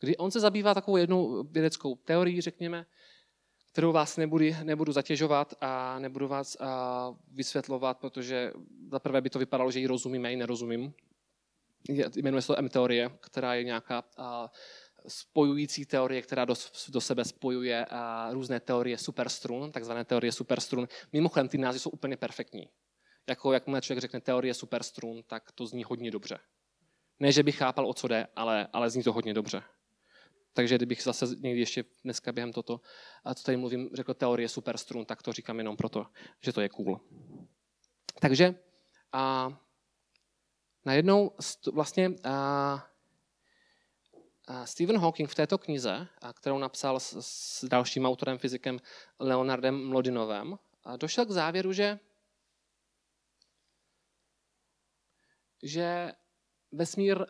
kdy 0.00 0.16
on 0.16 0.30
se 0.30 0.40
zabývá 0.40 0.74
takovou 0.74 0.96
jednou 0.96 1.42
vědeckou 1.42 1.94
teorií, 1.96 2.40
řekněme, 2.40 2.86
kterou 3.72 3.92
vás 3.92 4.16
nebudu, 4.16 4.44
nebudu 4.62 4.92
zatěžovat 4.92 5.54
a 5.60 5.98
nebudu 5.98 6.28
vás 6.28 6.56
a, 6.60 7.14
vysvětlovat, 7.28 7.98
protože 7.98 8.52
zaprvé 8.90 9.20
by 9.20 9.30
to 9.30 9.38
vypadalo, 9.38 9.70
že 9.70 9.80
ji 9.80 9.86
rozumím, 9.86 10.24
já 10.24 10.30
ji 10.30 10.36
nerozumím 10.36 10.94
jmenuje 12.22 12.42
se 12.42 12.46
to 12.46 12.58
M-teorie, 12.58 13.10
která 13.20 13.54
je 13.54 13.64
nějaká 13.64 14.04
spojující 15.08 15.86
teorie, 15.86 16.22
která 16.22 16.44
do, 16.44 16.54
do 16.88 17.00
sebe 17.00 17.24
spojuje 17.24 17.86
různé 18.30 18.60
teorie 18.60 18.98
superstrun, 18.98 19.72
takzvané 19.72 20.04
teorie 20.04 20.32
superstrun. 20.32 20.88
Mimochodem, 21.12 21.48
ty 21.48 21.58
názvy 21.58 21.78
jsou 21.78 21.90
úplně 21.90 22.16
perfektní. 22.16 22.68
Jako 23.28 23.52
jakmile 23.52 23.80
člověk 23.80 24.00
řekne 24.00 24.20
teorie 24.20 24.54
superstrun, 24.54 25.22
tak 25.26 25.52
to 25.52 25.66
zní 25.66 25.84
hodně 25.84 26.10
dobře. 26.10 26.38
Ne, 27.20 27.32
že 27.32 27.42
bych 27.42 27.56
chápal, 27.56 27.86
o 27.86 27.94
co 27.94 28.08
jde, 28.08 28.26
ale, 28.36 28.68
ale 28.72 28.90
zní 28.90 29.02
to 29.02 29.12
hodně 29.12 29.34
dobře. 29.34 29.62
Takže 30.52 30.76
kdybych 30.76 31.02
zase 31.02 31.26
někdy 31.26 31.60
ještě 31.60 31.84
dneska 32.04 32.32
během 32.32 32.52
toto, 32.52 32.80
co 33.34 33.44
tady 33.44 33.56
mluvím, 33.56 33.90
řekl 33.94 34.14
teorie 34.14 34.48
superstrun, 34.48 35.04
tak 35.04 35.22
to 35.22 35.32
říkám 35.32 35.58
jenom 35.58 35.76
proto, 35.76 36.06
že 36.40 36.52
to 36.52 36.60
je 36.60 36.68
cool. 36.68 37.00
Takže 38.20 38.54
a 39.12 39.52
najednou 40.84 41.36
vlastně 41.72 42.10
Stephen 44.64 44.98
Hawking 44.98 45.30
v 45.30 45.34
této 45.34 45.58
knize, 45.58 46.06
kterou 46.34 46.58
napsal 46.58 47.00
s, 47.00 47.64
dalším 47.64 48.06
autorem, 48.06 48.38
fyzikem 48.38 48.78
Leonardem 49.18 49.88
Mlodinovem, 49.88 50.58
došel 50.96 51.26
k 51.26 51.30
závěru, 51.30 51.72
že, 51.72 51.98
že 55.62 56.12
vesmír 56.72 57.26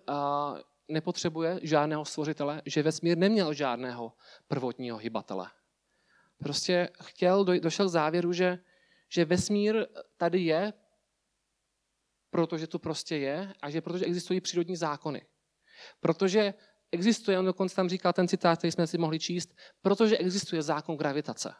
nepotřebuje 0.88 1.60
žádného 1.62 2.04
stvořitele, 2.04 2.62
že 2.66 2.82
vesmír 2.82 3.18
neměl 3.18 3.54
žádného 3.54 4.12
prvotního 4.48 4.98
hybatele. 4.98 5.50
prostě 6.38 6.88
chtěl, 7.02 7.44
došel 7.44 7.86
k 7.86 7.90
závěru, 7.90 8.32
že, 8.32 8.58
že 9.08 9.24
vesmír 9.24 9.86
tady 10.16 10.40
je, 10.40 10.72
protože 12.32 12.66
to 12.66 12.78
prostě 12.78 13.16
je 13.16 13.52
a 13.62 13.70
že 13.70 13.80
protože 13.80 14.04
existují 14.04 14.40
přírodní 14.40 14.76
zákony. 14.76 15.26
Protože 16.00 16.54
existuje, 16.92 17.38
on 17.38 17.44
dokonce 17.44 17.76
tam 17.76 17.88
říkal 17.88 18.12
ten 18.12 18.28
citát, 18.28 18.58
který 18.58 18.72
jsme 18.72 18.86
si 18.86 18.98
mohli 18.98 19.18
číst, 19.18 19.54
protože 19.82 20.18
existuje 20.18 20.62
zákon 20.62 20.96
gravitace, 20.96 21.54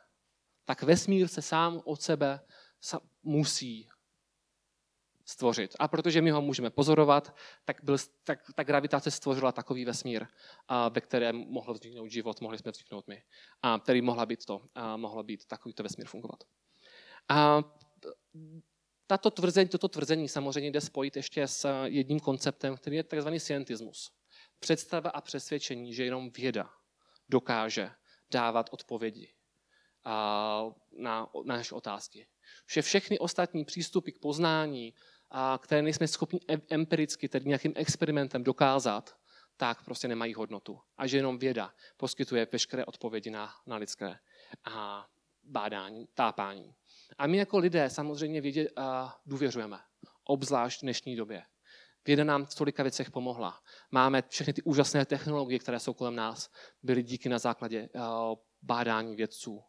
tak 0.64 0.82
vesmír 0.82 1.28
se 1.28 1.42
sám 1.42 1.80
od 1.84 2.02
sebe 2.02 2.40
musí 3.22 3.88
stvořit. 5.24 5.76
A 5.78 5.88
protože 5.88 6.22
my 6.22 6.30
ho 6.30 6.42
můžeme 6.42 6.70
pozorovat, 6.70 7.36
tak, 7.64 7.84
byl, 7.84 7.96
tak 8.24 8.40
ta 8.54 8.64
gravitace 8.64 9.10
stvořila 9.10 9.52
takový 9.52 9.84
vesmír, 9.84 10.26
a, 10.68 10.88
ve 10.88 11.00
kterém 11.00 11.36
mohl 11.36 11.74
vzniknout 11.74 12.08
život, 12.08 12.40
mohli 12.40 12.58
jsme 12.58 12.70
vzniknout 12.70 13.08
my, 13.08 13.22
a, 13.62 13.78
který 13.78 14.02
mohla 14.02 14.26
být 14.26 14.44
to, 14.44 14.64
a, 14.74 14.96
mohla 14.96 15.22
být 15.22 15.46
takovýto 15.46 15.82
vesmír 15.82 16.06
fungovat. 16.06 16.44
A, 17.28 17.62
tato 19.06 19.30
tvrzení, 19.30 19.68
toto 19.68 19.88
tvrzení 19.88 20.28
samozřejmě 20.28 20.70
jde 20.70 20.80
spojit 20.80 21.16
ještě 21.16 21.48
s 21.48 21.84
jedním 21.84 22.20
konceptem, 22.20 22.76
který 22.76 22.96
je 22.96 23.04
tzv. 23.04 23.28
scientismus. 23.38 24.12
Představa 24.58 25.10
a 25.10 25.20
přesvědčení, 25.20 25.94
že 25.94 26.04
jenom 26.04 26.30
věda 26.30 26.70
dokáže 27.28 27.90
dávat 28.30 28.68
odpovědi 28.72 29.34
na, 30.04 31.26
na 31.44 31.56
naše 31.56 31.74
otázky. 31.74 32.26
Že 32.70 32.82
všechny 32.82 33.18
ostatní 33.18 33.64
přístupy 33.64 34.10
k 34.10 34.18
poznání, 34.18 34.94
které 35.58 35.82
nejsme 35.82 36.08
schopni 36.08 36.40
empiricky, 36.70 37.28
tedy 37.28 37.46
nějakým 37.46 37.72
experimentem 37.76 38.44
dokázat, 38.44 39.16
tak 39.56 39.84
prostě 39.84 40.08
nemají 40.08 40.34
hodnotu. 40.34 40.80
A 40.96 41.06
že 41.06 41.16
jenom 41.16 41.38
věda 41.38 41.74
poskytuje 41.96 42.48
veškeré 42.52 42.84
odpovědi 42.84 43.30
na, 43.30 43.54
na 43.66 43.76
lidské 43.76 44.18
a 44.64 45.06
bádání, 45.42 46.08
tápání. 46.14 46.74
A 47.18 47.26
my 47.26 47.36
jako 47.36 47.58
lidé 47.58 47.90
samozřejmě 47.90 48.40
vědě 48.40 48.68
a 48.76 49.18
důvěřujeme, 49.26 49.78
obzvlášť 50.24 50.78
v 50.78 50.82
dnešní 50.82 51.16
době. 51.16 51.42
Věda 52.06 52.24
nám 52.24 52.46
v 52.46 52.54
tolika 52.54 52.82
věcech 52.82 53.10
pomohla. 53.10 53.60
Máme 53.90 54.22
všechny 54.28 54.52
ty 54.52 54.62
úžasné 54.62 55.06
technologie, 55.06 55.58
které 55.58 55.80
jsou 55.80 55.94
kolem 55.94 56.16
nás, 56.16 56.50
byly 56.82 57.02
díky 57.02 57.28
na 57.28 57.38
základě 57.38 57.88
bádání 58.62 59.16
vědců. 59.16 59.62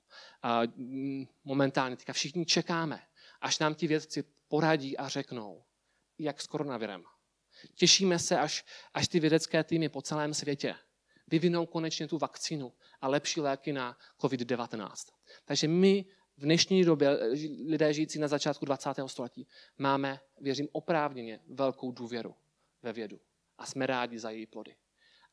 Momentálně 1.43 1.95
teďka 1.95 2.13
všichni 2.13 2.45
čekáme, 2.45 2.99
až 3.41 3.60
nám 3.60 3.75
ti 3.75 3.88
vědci 3.88 4.23
poradí 4.47 4.97
a 4.97 5.08
řeknou, 5.08 5.63
jak 6.19 6.41
s 6.41 6.47
koronavirem. 6.47 7.03
Těšíme 7.75 8.19
se, 8.19 8.39
až, 8.39 8.65
až 8.93 9.08
ty 9.08 9.19
vědecké 9.19 9.63
týmy 9.63 9.89
po 9.89 10.01
celém 10.01 10.34
světě 10.34 10.75
vyvinou 11.27 11.65
konečně 11.65 12.08
tu 12.08 12.17
vakcínu 12.17 12.73
a 13.01 13.08
lepší 13.08 13.41
léky 13.41 13.73
na 13.73 13.97
COVID-19. 14.21 14.93
Takže 15.45 15.67
my 15.67 16.06
v 16.38 16.41
dnešní 16.41 16.84
době, 16.84 17.10
lidé 17.65 17.93
žijící 17.93 18.19
na 18.19 18.28
začátku 18.28 18.65
20. 18.65 18.89
století, 19.08 19.48
máme, 19.78 20.19
věřím, 20.41 20.67
oprávněně 20.72 21.39
velkou 21.48 21.91
důvěru 21.91 22.36
ve 22.82 22.93
vědu. 22.93 23.19
A 23.58 23.65
jsme 23.65 23.86
rádi 23.86 24.19
za 24.19 24.30
její 24.30 24.46
plody. 24.46 24.76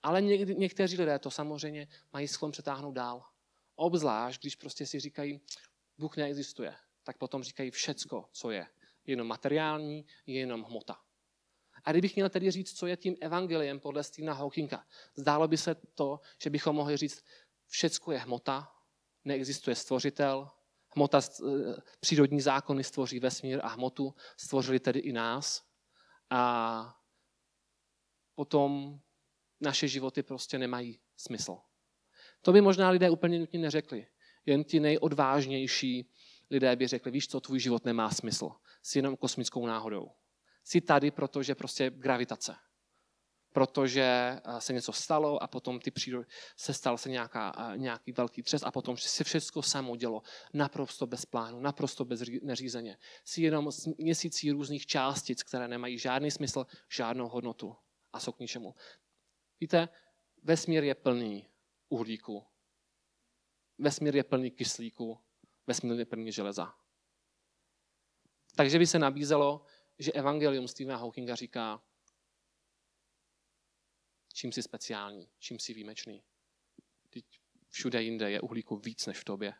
Ale 0.02 0.22
někdy, 0.22 0.54
někteří 0.54 0.96
lidé 0.96 1.18
to 1.18 1.30
samozřejmě 1.30 1.88
mají 2.12 2.28
sklon 2.28 2.52
přetáhnout 2.52 2.94
dál. 2.94 3.24
Obzvlášť, 3.74 4.40
když 4.42 4.56
prostě 4.56 4.86
si 4.86 5.00
říkají, 5.00 5.40
Bůh 5.98 6.16
neexistuje, 6.16 6.74
tak 7.02 7.18
potom 7.18 7.42
říkají 7.42 7.70
všecko, 7.70 8.28
co 8.32 8.50
je. 8.50 8.66
Jenom 9.06 9.26
materiální, 9.26 10.06
je 10.26 10.40
jenom 10.40 10.62
hmota. 10.62 11.00
A 11.84 11.92
kdybych 11.92 12.16
měl 12.16 12.28
tedy 12.28 12.50
říct, 12.50 12.78
co 12.78 12.86
je 12.86 12.96
tím 12.96 13.16
evangeliem 13.20 13.80
podle 13.80 14.04
Stephena 14.04 14.32
Hawkinga, 14.32 14.86
zdálo 15.16 15.48
by 15.48 15.56
se 15.56 15.74
to, 15.74 16.20
že 16.42 16.50
bychom 16.50 16.76
mohli 16.76 16.96
říct, 16.96 17.24
všecko 17.66 18.12
je 18.12 18.18
hmota, 18.18 18.72
neexistuje 19.24 19.76
stvořitel, 19.76 20.50
hmota, 20.96 21.20
eh, 21.20 21.74
přírodní 22.00 22.40
zákony 22.40 22.84
stvoří 22.84 23.20
vesmír 23.20 23.60
a 23.62 23.68
hmotu, 23.68 24.14
stvořili 24.36 24.80
tedy 24.80 25.00
i 25.00 25.12
nás. 25.12 25.64
A 26.30 27.00
potom 28.34 29.00
naše 29.60 29.88
životy 29.88 30.22
prostě 30.22 30.58
nemají 30.58 31.00
smysl. 31.16 31.58
To 32.42 32.52
by 32.52 32.60
možná 32.60 32.90
lidé 32.90 33.10
úplně 33.10 33.38
nutně 33.38 33.58
neřekli. 33.58 34.06
Jen 34.46 34.64
ti 34.64 34.80
nejodvážnější 34.80 36.10
lidé 36.50 36.76
by 36.76 36.86
řekli, 36.86 37.10
víš 37.10 37.28
co, 37.28 37.40
tvůj 37.40 37.60
život 37.60 37.84
nemá 37.84 38.10
smysl. 38.10 38.50
Jsi 38.82 38.98
jenom 38.98 39.16
kosmickou 39.16 39.66
náhodou. 39.66 40.10
Jsi 40.64 40.80
tady, 40.80 41.10
protože 41.10 41.54
prostě 41.54 41.90
gravitace. 41.90 42.56
Protože 43.52 44.02
eh, 44.02 44.60
se 44.60 44.72
něco 44.72 44.92
stalo 44.92 45.42
a 45.42 45.46
potom 45.46 45.80
ty 45.80 45.90
přírody, 45.90 46.28
se 46.56 46.74
stal 46.74 46.98
se 46.98 47.10
nějaká, 47.10 47.72
eh, 47.74 47.78
nějaký 47.78 48.12
velký 48.12 48.42
třes 48.42 48.62
a 48.62 48.70
potom 48.70 48.96
se 48.96 49.24
všechno 49.24 49.62
samo 49.62 49.96
dělo 49.96 50.22
naprosto 50.54 51.06
bez 51.06 51.26
plánu, 51.26 51.60
naprosto 51.60 52.04
bez 52.04 52.22
neřízeně. 52.42 52.98
Jsi 53.24 53.42
jenom 53.42 53.70
měsící 53.98 54.50
různých 54.50 54.86
částic, 54.86 55.42
které 55.42 55.68
nemají 55.68 55.98
žádný 55.98 56.30
smysl, 56.30 56.66
žádnou 56.88 57.28
hodnotu 57.28 57.76
a 58.12 58.20
jsou 58.20 58.32
k 58.32 58.38
ničemu. 58.38 58.74
Víte, 59.60 59.88
vesmír 60.42 60.84
je 60.84 60.94
plný 60.94 61.48
uhlíku. 61.88 62.46
Vesmír 63.78 64.16
je 64.16 64.24
plný 64.24 64.50
kyslíku. 64.50 65.18
Vesmír 65.66 65.98
je 65.98 66.04
plný 66.04 66.32
železa. 66.32 66.74
Takže 68.56 68.78
by 68.78 68.86
se 68.86 68.98
nabízelo, 68.98 69.62
že 69.98 70.12
evangelium 70.12 70.68
Stephena 70.68 70.96
Hawkinga 70.96 71.34
říká, 71.34 71.82
čím 74.32 74.52
jsi 74.52 74.62
speciální, 74.62 75.28
čím 75.38 75.58
jsi 75.58 75.74
výjimečný. 75.74 76.24
Teď 77.10 77.24
všude 77.68 78.02
jinde 78.02 78.30
je 78.30 78.40
uhlíku 78.40 78.76
víc 78.76 79.06
než 79.06 79.18
v 79.18 79.24
tobě. 79.24 79.54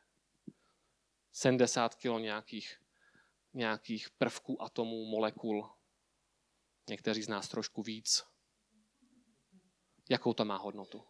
70 1.33 1.95
kilo 1.95 2.19
nějakých, 2.19 2.81
nějakých 3.55 4.11
prvků, 4.11 4.63
atomů, 4.63 5.05
molekul. 5.05 5.71
Někteří 6.89 7.23
z 7.23 7.29
nás 7.29 7.49
trošku 7.49 7.83
víc. 7.83 8.25
Jakou 10.11 10.35
to 10.35 10.45
má 10.45 10.57
hodnotu? 10.57 11.05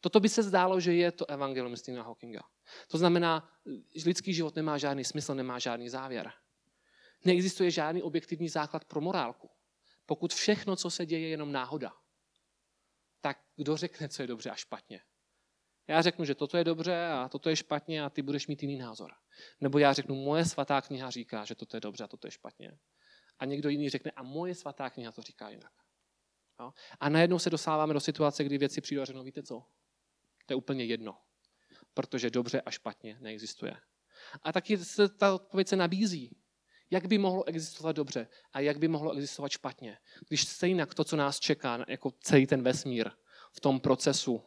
Toto 0.00 0.20
by 0.20 0.28
se 0.28 0.42
zdálo, 0.42 0.80
že 0.80 0.94
je 0.94 1.12
to 1.12 1.30
evangelium 1.30 1.76
Stephena 1.76 2.02
Hawkinga. 2.02 2.42
To 2.88 2.98
znamená, 2.98 3.60
že 3.94 4.08
lidský 4.08 4.34
život 4.34 4.56
nemá 4.56 4.78
žádný 4.78 5.04
smysl, 5.04 5.34
nemá 5.34 5.58
žádný 5.58 5.88
závěr. 5.88 6.32
Neexistuje 7.24 7.70
žádný 7.70 8.02
objektivní 8.02 8.48
základ 8.48 8.84
pro 8.84 9.00
morálku. 9.00 9.50
Pokud 10.06 10.34
všechno, 10.34 10.76
co 10.76 10.90
se 10.90 11.06
děje, 11.06 11.20
je 11.20 11.28
jenom 11.28 11.52
náhoda, 11.52 12.01
tak 13.22 13.38
kdo 13.56 13.76
řekne, 13.76 14.08
co 14.08 14.22
je 14.22 14.26
dobře 14.26 14.50
a 14.50 14.54
špatně? 14.54 15.00
Já 15.88 16.02
řeknu, 16.02 16.24
že 16.24 16.34
toto 16.34 16.56
je 16.56 16.64
dobře 16.64 17.06
a 17.06 17.28
toto 17.28 17.48
je 17.48 17.56
špatně 17.56 18.04
a 18.04 18.10
ty 18.10 18.22
budeš 18.22 18.46
mít 18.46 18.62
jiný 18.62 18.78
názor. 18.78 19.12
Nebo 19.60 19.78
já 19.78 19.92
řeknu, 19.92 20.14
moje 20.14 20.44
svatá 20.44 20.80
kniha 20.80 21.10
říká, 21.10 21.44
že 21.44 21.54
toto 21.54 21.76
je 21.76 21.80
dobře 21.80 22.04
a 22.04 22.06
toto 22.06 22.26
je 22.26 22.30
špatně. 22.30 22.78
A 23.38 23.44
někdo 23.44 23.68
jiný 23.68 23.90
řekne, 23.90 24.10
a 24.10 24.22
moje 24.22 24.54
svatá 24.54 24.90
kniha 24.90 25.12
to 25.12 25.22
říká 25.22 25.48
jinak. 25.48 25.72
Jo? 26.60 26.72
A 27.00 27.08
najednou 27.08 27.38
se 27.38 27.50
dostáváme 27.50 27.94
do 27.94 28.00
situace, 28.00 28.44
kdy 28.44 28.58
věci 28.58 28.80
přijdou 28.80 29.02
a 29.02 29.04
řeknou, 29.04 29.22
víte 29.22 29.42
co, 29.42 29.64
to 30.46 30.52
je 30.52 30.56
úplně 30.56 30.84
jedno. 30.84 31.18
Protože 31.94 32.30
dobře 32.30 32.60
a 32.60 32.70
špatně 32.70 33.16
neexistuje. 33.20 33.76
A 34.42 34.52
taky 34.52 34.78
se 34.78 35.08
ta 35.08 35.34
odpověď 35.34 35.68
se 35.68 35.76
nabízí. 35.76 36.41
Jak 36.92 37.06
by 37.06 37.18
mohlo 37.18 37.44
existovat 37.48 37.96
dobře 37.96 38.28
a 38.52 38.60
jak 38.60 38.78
by 38.78 38.88
mohlo 38.88 39.12
existovat 39.12 39.52
špatně? 39.52 39.98
Když 40.28 40.44
stejně 40.44 40.86
to, 40.86 41.04
co 41.04 41.16
nás 41.16 41.40
čeká, 41.40 41.84
jako 41.88 42.12
celý 42.20 42.46
ten 42.46 42.62
vesmír 42.62 43.10
v 43.52 43.60
tom 43.60 43.80
procesu 43.80 44.42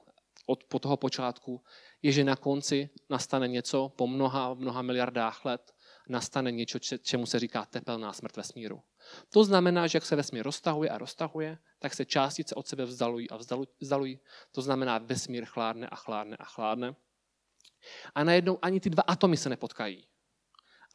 od 0.46 0.64
po 0.64 0.80
toho 0.80 0.98
počátku, 0.98 1.64
je, 2.02 2.12
že 2.12 2.24
na 2.24 2.36
konci 2.36 2.90
nastane 3.10 3.48
něco 3.48 3.90
po 3.90 4.08
mnoha, 4.08 4.54
mnoha 4.54 4.82
miliardách 4.82 5.46
let, 5.46 5.76
nastane 6.10 6.52
něco, 6.52 6.80
čemu 6.80 7.26
se 7.26 7.40
říká 7.40 7.66
tepelná 7.66 8.14
smrt 8.14 8.38
vesmíru. 8.38 8.82
To 9.30 9.44
znamená, 9.44 9.88
že 9.88 9.96
jak 9.96 10.06
se 10.06 10.16
vesmír 10.16 10.46
roztahuje 10.46 10.90
a 10.90 10.98
roztahuje, 10.98 11.58
tak 11.80 11.94
se 11.94 12.06
částice 12.06 12.56
od 12.56 12.68
sebe 12.68 12.86
vzdalují 12.86 13.30
a 13.30 13.38
vzdalují. 13.80 14.20
To 14.52 14.62
znamená, 14.62 14.98
vesmír 14.98 15.46
chládne 15.46 15.88
a 15.88 15.96
chládne 15.96 16.38
a 16.38 16.46
chládne. 16.46 16.96
A 18.16 18.24
najednou 18.24 18.60
ani 18.62 18.80
ty 18.80 18.90
dva 18.90 19.04
atomy 19.08 19.38
se 19.38 19.50
nepotkají. 19.50 20.08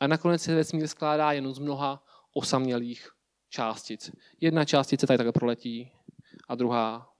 A 0.00 0.06
nakonec 0.06 0.42
se 0.42 0.54
vesmír 0.54 0.88
skládá 0.88 1.32
jen 1.32 1.54
z 1.54 1.58
mnoha 1.58 2.04
osamělých 2.32 3.08
částic. 3.48 4.10
Jedna 4.40 4.64
částice 4.64 5.06
tady 5.06 5.16
takhle 5.16 5.32
proletí 5.32 5.92
a 6.48 6.54
druhá. 6.54 7.14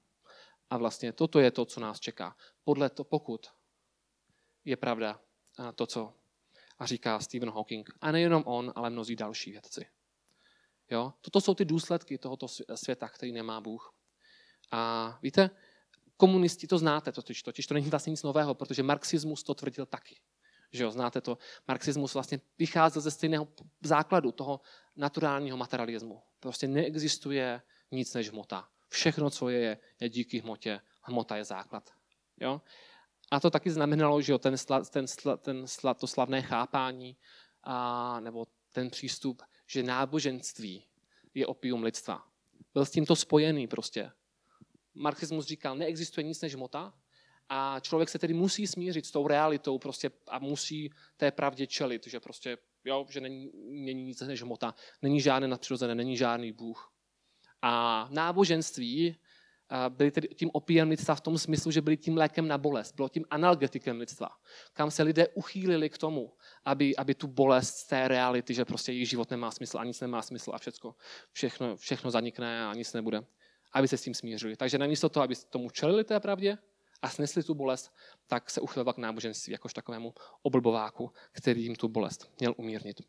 A 0.71 0.79
vlastně 0.79 1.12
toto 1.12 1.38
je 1.38 1.51
to, 1.51 1.64
co 1.64 1.81
nás 1.81 2.01
čeká. 2.01 2.37
Podle 2.64 2.90
to, 2.90 3.05
pokud 3.05 3.47
je 4.64 4.77
pravda 4.77 5.21
to, 5.75 5.87
co 5.87 6.14
říká 6.85 7.21
Stephen 7.21 7.51
Hawking. 7.51 7.90
A 8.01 8.12
nejenom 8.12 8.43
on, 8.47 8.73
ale 8.77 8.90
mnozí 8.90 9.16
další 9.16 9.51
vědci. 9.51 9.87
Jo? 10.90 11.12
Toto 11.21 11.40
jsou 11.40 11.55
ty 11.55 11.64
důsledky 11.64 12.19
tohoto 12.19 12.47
světa, 12.75 13.09
který 13.09 13.33
nemá 13.33 13.61
Bůh. 13.61 13.95
A 14.73 15.19
víte, 15.23 15.51
komunisti 16.16 16.66
to 16.66 16.79
znáte, 16.79 17.12
totiž, 17.12 17.43
totiž 17.43 17.66
to 17.66 17.75
není 17.75 17.90
vlastně 17.90 18.11
nic 18.11 18.23
nového, 18.23 18.55
protože 18.55 18.83
marxismus 18.83 19.43
to 19.43 19.55
tvrdil 19.55 19.87
taky. 19.87 20.21
Že 20.72 20.83
jo, 20.83 20.90
znáte 20.90 21.20
to, 21.20 21.38
marxismus 21.68 22.14
vlastně 22.14 22.40
vycházel 22.59 23.02
ze 23.02 23.11
stejného 23.11 23.48
základu 23.83 24.33
toho 24.33 24.61
naturálního 24.96 25.56
materialismu. 25.56 26.22
Prostě 26.40 26.68
neexistuje 26.68 27.62
nic 27.90 28.14
než 28.14 28.30
hmota. 28.30 28.68
Všechno, 28.88 29.30
co 29.30 29.48
je, 29.48 29.78
je 30.00 30.09
díky 30.09 30.38
hmotě. 30.38 30.80
Hmota 31.02 31.37
je 31.37 31.44
základ. 31.44 31.90
Jo? 32.40 32.62
A 33.30 33.40
to 33.40 33.50
taky 33.50 33.70
znamenalo, 33.70 34.22
že 34.22 34.33
jo, 34.33 34.38
ten, 34.38 34.59
sla, 34.59 34.80
ten, 34.80 35.06
sla, 35.06 35.37
ten 35.37 35.66
sla, 35.66 35.94
to 35.94 36.06
slavné 36.06 36.42
chápání 36.42 37.16
a, 37.62 38.20
nebo 38.20 38.46
ten 38.72 38.90
přístup, 38.90 39.42
že 39.66 39.83
náboženství 39.83 40.87
je 41.35 41.46
opium 41.46 41.83
lidstva. 41.83 42.26
Byl 42.74 42.85
s 42.85 42.90
tímto 42.90 43.16
spojený 43.16 43.66
prostě. 43.66 44.11
Marxismus 44.94 45.46
říkal, 45.46 45.76
neexistuje 45.76 46.24
nic 46.24 46.40
než 46.40 46.54
hmota 46.54 46.94
a 47.52 47.80
člověk 47.80 48.08
se 48.08 48.18
tedy 48.18 48.34
musí 48.34 48.66
smířit 48.66 49.06
s 49.06 49.10
tou 49.10 49.26
realitou 49.26 49.78
prostě 49.78 50.10
a 50.28 50.38
musí 50.38 50.90
té 51.16 51.30
pravdě 51.30 51.66
čelit, 51.66 52.06
že 52.06 52.20
prostě, 52.20 52.58
jo, 52.84 53.06
že 53.08 53.20
není, 53.20 53.50
není 53.70 54.04
nic 54.04 54.20
než 54.20 54.42
hmota, 54.42 54.74
není 55.02 55.20
žádné 55.20 55.48
nadpřirozené, 55.48 55.94
není 55.94 56.16
žádný 56.16 56.52
Bůh. 56.52 56.92
A 57.62 58.08
náboženství 58.10 59.16
byli 59.88 60.10
tedy 60.10 60.28
tím 60.28 60.50
opíjem 60.52 60.88
lidstva 60.88 61.14
v 61.14 61.20
tom 61.20 61.38
smyslu, 61.38 61.70
že 61.70 61.80
byli 61.80 61.96
tím 61.96 62.16
lékem 62.16 62.48
na 62.48 62.58
bolest, 62.58 62.94
bylo 62.94 63.08
tím 63.08 63.24
analgetikem 63.30 63.98
lidstva, 63.98 64.28
kam 64.72 64.90
se 64.90 65.02
lidé 65.02 65.28
uchýlili 65.28 65.90
k 65.90 65.98
tomu, 65.98 66.32
aby, 66.64 66.96
aby 66.96 67.14
tu 67.14 67.26
bolest 67.26 67.76
z 67.76 67.86
té 67.86 68.08
reality, 68.08 68.54
že 68.54 68.64
prostě 68.64 68.92
jejich 68.92 69.08
život 69.08 69.30
nemá 69.30 69.50
smysl 69.50 69.78
a 69.78 69.84
nic 69.84 70.00
nemá 70.00 70.22
smysl 70.22 70.50
a 70.54 70.58
všechno, 70.58 70.94
všechno, 71.32 71.76
všechno 71.76 72.10
zanikne 72.10 72.66
a 72.66 72.74
nic 72.74 72.92
nebude, 72.92 73.20
aby 73.72 73.88
se 73.88 73.96
s 73.96 74.02
tím 74.02 74.14
smířili. 74.14 74.56
Takže 74.56 74.78
namísto 74.78 75.08
toho, 75.08 75.24
aby 75.24 75.34
tomu 75.50 75.70
čelili 75.70 76.04
té 76.04 76.20
pravdě 76.20 76.58
a 77.02 77.08
snesli 77.08 77.42
tu 77.42 77.54
bolest, 77.54 77.92
tak 78.26 78.50
se 78.50 78.60
uchyloval 78.60 78.94
k 78.94 78.98
náboženství 78.98 79.52
jakož 79.52 79.74
takovému 79.74 80.14
oblbováku, 80.42 81.12
který 81.32 81.62
jim 81.62 81.76
tu 81.76 81.88
bolest 81.88 82.30
měl 82.40 82.54
umírnit. 82.56 83.00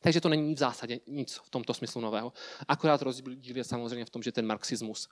Takže 0.00 0.20
to 0.20 0.28
není 0.28 0.54
v 0.54 0.58
zásadě 0.58 1.00
nic 1.06 1.34
v 1.34 1.50
tomto 1.50 1.74
smyslu 1.74 2.00
nového. 2.00 2.32
Akorát 2.68 3.02
rozdíl 3.02 3.56
je 3.56 3.64
samozřejmě 3.64 4.04
v 4.04 4.10
tom, 4.10 4.22
že 4.22 4.32
ten 4.32 4.46
marxismus 4.46 5.08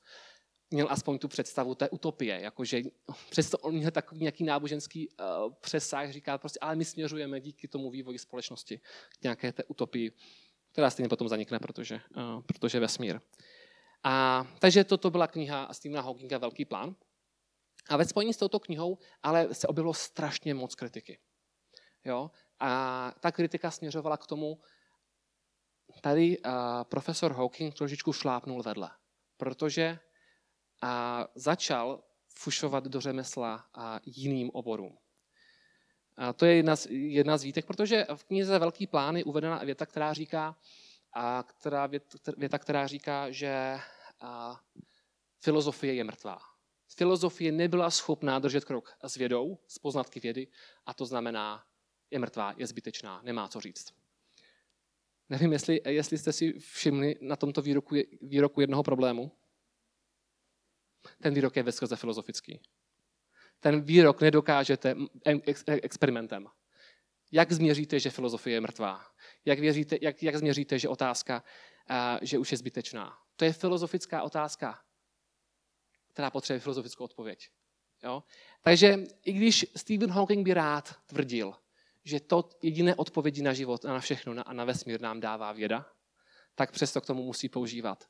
měl 0.70 0.86
aspoň 0.90 1.18
tu 1.18 1.28
představu 1.28 1.74
té 1.74 1.90
utopie, 1.90 2.40
jakože 2.40 2.82
přesto 3.30 3.58
on 3.58 3.74
měl 3.74 3.90
takový 3.90 4.20
nějaký 4.20 4.44
náboženský 4.44 5.08
uh, 5.08 5.52
přesah, 5.60 6.10
říká 6.10 6.38
prostě, 6.38 6.58
ale 6.60 6.76
my 6.76 6.84
směřujeme 6.84 7.40
díky 7.40 7.68
tomu 7.68 7.90
vývoji 7.90 8.18
společnosti 8.18 8.80
k 9.18 9.22
nějaké 9.22 9.52
té 9.52 9.64
utopii, 9.64 10.12
která 10.72 10.90
stejně 10.90 11.08
potom 11.08 11.28
zanikne, 11.28 11.58
protože, 11.58 12.00
uh, 12.16 12.42
protože 12.42 12.80
vesmír. 12.80 13.20
A, 14.04 14.46
takže 14.58 14.84
toto 14.84 15.10
byla 15.10 15.26
kniha 15.26 15.68
Stephena 15.72 16.02
Hawkinga 16.02 16.38
Velký 16.38 16.64
plán. 16.64 16.94
A 17.88 17.96
ve 17.96 18.04
spojení 18.04 18.34
s 18.34 18.36
touto 18.36 18.60
knihou 18.60 18.98
ale 19.22 19.54
se 19.54 19.66
objevilo 19.66 19.94
strašně 19.94 20.54
moc 20.54 20.74
kritiky. 20.74 21.18
Jo? 22.04 22.30
A 22.60 23.12
ta 23.20 23.32
kritika 23.32 23.70
směřovala 23.70 24.16
k 24.16 24.26
tomu, 24.26 24.60
tady 26.00 26.38
uh, 26.38 26.52
profesor 26.84 27.32
Hawking 27.32 27.74
trošičku 27.74 28.12
šlápnul 28.12 28.62
vedle, 28.62 28.90
protože 29.36 29.98
a 30.82 31.26
začal 31.34 32.02
fušovat 32.34 32.84
do 32.84 33.00
řemesla 33.00 33.64
a 33.74 34.00
jiným 34.04 34.50
oborům. 34.50 34.98
A 36.16 36.32
to 36.32 36.46
je 36.46 36.56
jedna 36.56 36.76
z, 36.76 36.86
jedna 36.90 37.38
z 37.38 37.42
výtek, 37.42 37.66
protože 37.66 38.06
v 38.14 38.24
knize 38.24 38.58
Velký 38.58 38.86
plán 38.86 39.16
je 39.16 39.24
uvedena 39.24 39.58
věta, 39.64 39.86
která 39.86 40.12
říká, 40.12 40.56
a 41.12 41.42
která, 41.42 41.88
věta, 42.36 42.58
která 42.58 42.86
říká, 42.86 43.30
že 43.30 43.78
a, 44.20 44.60
filozofie 45.40 45.94
je 45.94 46.04
mrtvá. 46.04 46.38
Filozofie 46.96 47.52
nebyla 47.52 47.90
schopná 47.90 48.38
držet 48.38 48.64
krok 48.64 48.96
s 49.02 49.14
vědou, 49.14 49.58
s 49.66 49.78
poznatky 49.78 50.20
vědy, 50.20 50.48
a 50.86 50.94
to 50.94 51.06
znamená, 51.06 51.64
je 52.10 52.18
mrtvá, 52.18 52.54
je 52.56 52.66
zbytečná, 52.66 53.22
nemá 53.22 53.48
co 53.48 53.60
říct. 53.60 53.94
Nevím, 55.28 55.52
jestli, 55.52 55.80
jestli 55.88 56.18
jste 56.18 56.32
si 56.32 56.52
všimli 56.58 57.14
na 57.20 57.36
tomto 57.36 57.62
výroku, 57.62 57.94
výroku 58.22 58.60
jednoho 58.60 58.82
problému. 58.82 59.32
Ten 61.22 61.34
výrok 61.34 61.56
je 61.56 61.62
veskrze 61.62 61.96
filozofický. 61.96 62.60
Ten 63.60 63.80
výrok 63.80 64.20
nedokážete 64.20 64.96
experimentem. 65.66 66.46
Jak 67.32 67.52
změříte, 67.52 68.00
že 68.00 68.10
filozofie 68.10 68.56
je 68.56 68.60
mrtvá? 68.60 69.06
Jak, 69.44 69.58
věříte, 69.58 69.98
jak, 70.02 70.22
jak 70.22 70.36
změříte, 70.36 70.78
že 70.78 70.88
otázka, 70.88 71.44
že 72.22 72.38
už 72.38 72.52
je 72.52 72.58
zbytečná? 72.58 73.18
To 73.36 73.44
je 73.44 73.52
filozofická 73.52 74.22
otázka, 74.22 74.78
která 76.12 76.30
potřebuje 76.30 76.60
filozofickou 76.60 77.04
odpověď. 77.04 77.48
Jo? 78.02 78.22
Takže 78.62 78.98
i 79.24 79.32
když 79.32 79.66
Stephen 79.76 80.10
Hawking 80.10 80.44
by 80.44 80.54
rád 80.54 80.96
tvrdil, 81.06 81.54
že 82.04 82.20
to 82.20 82.48
jediné 82.62 82.94
odpovědi 82.94 83.42
na 83.42 83.52
život 83.52 83.84
a 83.84 83.88
na 83.88 84.00
všechno 84.00 84.48
a 84.48 84.52
na 84.52 84.64
vesmír 84.64 85.00
nám 85.00 85.20
dává 85.20 85.52
věda, 85.52 85.86
tak 86.54 86.72
přesto 86.72 87.00
k 87.00 87.06
tomu 87.06 87.22
musí 87.22 87.48
používat 87.48 88.08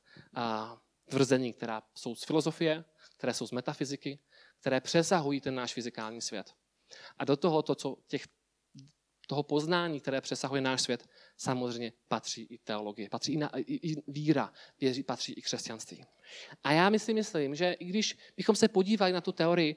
tvrzení, 1.04 1.52
která 1.52 1.82
jsou 1.94 2.14
z 2.14 2.24
filozofie, 2.24 2.84
které 3.16 3.34
jsou 3.34 3.46
z 3.46 3.52
metafyziky, 3.52 4.18
které 4.60 4.80
přesahují 4.80 5.40
ten 5.40 5.54
náš 5.54 5.74
fyzikální 5.74 6.20
svět. 6.20 6.54
A 7.18 7.24
do 7.24 7.36
toho, 7.36 7.62
to, 7.62 7.74
co 7.74 7.96
těch, 8.06 8.28
toho 9.26 9.42
poznání, 9.42 10.00
které 10.00 10.20
přesahuje 10.20 10.62
náš 10.62 10.82
svět, 10.82 11.08
samozřejmě 11.36 11.92
patří 12.08 12.42
i 12.42 12.58
teologie, 12.58 13.08
patří 13.08 13.32
i, 13.32 13.36
na, 13.36 13.50
i, 13.58 13.90
i 13.92 14.02
víra, 14.08 14.52
věří, 14.80 15.02
patří 15.02 15.32
i 15.32 15.42
křesťanství. 15.42 16.04
A 16.64 16.72
já 16.72 16.90
myslím, 16.90 17.14
myslím, 17.14 17.54
že 17.54 17.72
i 17.72 17.84
když 17.84 18.18
bychom 18.36 18.56
se 18.56 18.68
podívali 18.68 19.12
na 19.12 19.20
tu 19.20 19.32
teorii, 19.32 19.76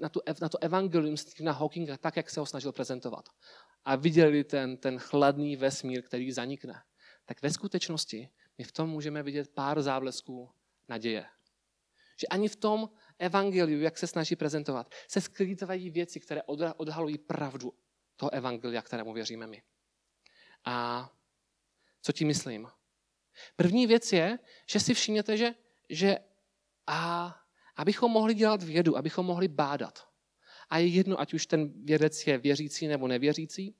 na, 0.00 0.08
tu, 0.08 0.20
na 0.42 0.48
to 0.48 0.58
evangelium 0.58 1.16
Stephena 1.16 1.52
Hawkinga, 1.52 1.96
tak, 1.96 2.16
jak 2.16 2.30
se 2.30 2.40
ho 2.40 2.46
snažil 2.46 2.72
prezentovat, 2.72 3.28
a 3.84 3.96
viděli 3.96 4.44
ten, 4.44 4.76
ten 4.76 4.98
chladný 4.98 5.56
vesmír, 5.56 6.02
který 6.02 6.32
zanikne, 6.32 6.82
tak 7.24 7.42
ve 7.42 7.50
skutečnosti 7.50 8.28
my 8.58 8.64
v 8.64 8.72
tom 8.72 8.90
můžeme 8.90 9.22
vidět 9.22 9.48
pár 9.54 9.82
záblesků 9.82 10.50
naděje. 10.88 11.26
Že 12.20 12.26
ani 12.26 12.48
v 12.48 12.56
tom 12.56 12.90
evangeliu, 13.18 13.80
jak 13.80 13.98
se 13.98 14.06
snaží 14.06 14.36
prezentovat, 14.36 14.94
se 15.08 15.20
skrývají 15.20 15.90
věci, 15.90 16.20
které 16.20 16.42
odhalují 16.76 17.18
pravdu 17.18 17.72
toho 18.20 18.34
evangelia, 18.34 18.82
kterému 18.82 19.12
věříme 19.12 19.46
my. 19.46 19.62
A 20.64 21.08
co 22.02 22.12
tím 22.12 22.28
myslím? 22.28 22.68
První 23.56 23.86
věc 23.86 24.12
je, 24.12 24.38
že 24.68 24.80
si 24.80 24.94
všimněte, 24.94 25.36
že, 25.36 25.54
že 25.88 26.18
a, 26.86 27.34
abychom 27.76 28.10
mohli 28.10 28.34
dělat 28.34 28.62
vědu, 28.62 28.96
abychom 28.96 29.26
mohli 29.26 29.48
bádat. 29.48 30.08
A 30.70 30.78
je 30.78 30.86
jedno, 30.86 31.20
ať 31.20 31.34
už 31.34 31.46
ten 31.46 31.84
vědec 31.84 32.26
je 32.26 32.38
věřící 32.38 32.86
nebo 32.86 33.08
nevěřící, 33.08 33.76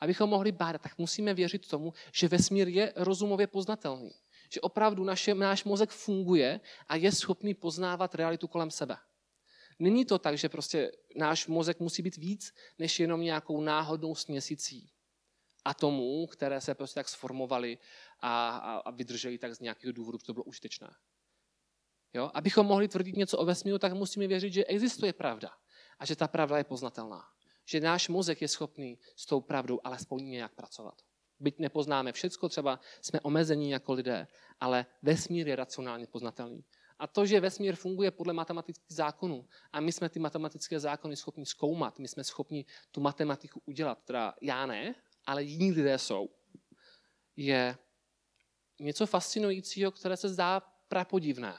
abychom 0.00 0.30
mohli 0.30 0.52
bádat, 0.52 0.82
tak 0.82 0.98
musíme 0.98 1.34
věřit 1.34 1.68
tomu, 1.68 1.92
že 2.12 2.28
vesmír 2.28 2.68
je 2.68 2.92
rozumově 2.96 3.46
poznatelný. 3.46 4.10
Že 4.50 4.60
opravdu 4.60 5.04
naše, 5.04 5.34
náš 5.34 5.64
mozek 5.64 5.90
funguje 5.90 6.60
a 6.88 6.96
je 6.96 7.12
schopný 7.12 7.54
poznávat 7.54 8.14
realitu 8.14 8.48
kolem 8.48 8.70
sebe. 8.70 8.96
Není 9.78 10.04
to 10.04 10.18
tak, 10.18 10.38
že 10.38 10.48
prostě 10.48 10.92
náš 11.16 11.46
mozek 11.46 11.80
musí 11.80 12.02
být 12.02 12.16
víc, 12.16 12.54
než 12.78 13.00
jenom 13.00 13.20
nějakou 13.20 13.60
náhodnou 13.60 14.14
směsicí 14.14 14.90
atomů, 15.64 16.26
které 16.26 16.60
se 16.60 16.74
prostě 16.74 16.94
tak 16.94 17.08
sformovaly 17.08 17.78
a, 18.20 18.48
a, 18.48 18.76
a 18.76 18.90
vydržely 18.90 19.38
tak 19.38 19.54
z 19.54 19.60
nějakého 19.60 19.92
důvodu, 19.92 20.18
to 20.18 20.32
bylo 20.32 20.44
užitečné. 20.44 20.94
Jo? 22.14 22.30
Abychom 22.34 22.66
mohli 22.66 22.88
tvrdit 22.88 23.16
něco 23.16 23.38
o 23.38 23.44
vesmíru, 23.44 23.78
tak 23.78 23.92
musíme 23.92 24.26
věřit, 24.26 24.52
že 24.52 24.64
existuje 24.64 25.12
pravda 25.12 25.50
a 25.98 26.06
že 26.06 26.16
ta 26.16 26.28
pravda 26.28 26.58
je 26.58 26.64
poznatelná 26.64 27.32
že 27.64 27.80
náš 27.80 28.08
mozek 28.08 28.42
je 28.42 28.48
schopný 28.48 28.98
s 29.16 29.26
tou 29.26 29.40
pravdou 29.40 29.80
alespoň 29.84 30.30
nějak 30.30 30.54
pracovat. 30.54 30.94
Byť 31.40 31.58
nepoznáme 31.58 32.12
všecko, 32.12 32.48
třeba 32.48 32.80
jsme 33.00 33.20
omezení 33.20 33.70
jako 33.70 33.92
lidé, 33.92 34.26
ale 34.60 34.86
vesmír 35.02 35.48
je 35.48 35.56
racionálně 35.56 36.06
poznatelný. 36.06 36.64
A 37.02 37.06
to, 37.06 37.26
že 37.26 37.40
vesmír 37.40 37.76
funguje 37.76 38.10
podle 38.10 38.32
matematických 38.32 38.96
zákonů 38.96 39.48
a 39.72 39.80
my 39.80 39.92
jsme 39.92 40.08
ty 40.08 40.18
matematické 40.18 40.80
zákony 40.80 41.16
schopni 41.16 41.46
zkoumat, 41.46 41.98
my 41.98 42.08
jsme 42.08 42.24
schopni 42.24 42.64
tu 42.90 43.00
matematiku 43.00 43.62
udělat, 43.66 43.98
teda 44.04 44.34
já 44.40 44.66
ne, 44.66 44.94
ale 45.26 45.42
jiní 45.42 45.72
lidé 45.72 45.98
jsou, 45.98 46.28
je 47.36 47.78
něco 48.80 49.06
fascinujícího, 49.06 49.90
které 49.90 50.16
se 50.16 50.28
zdá 50.28 50.60
prapodivné. 50.88 51.54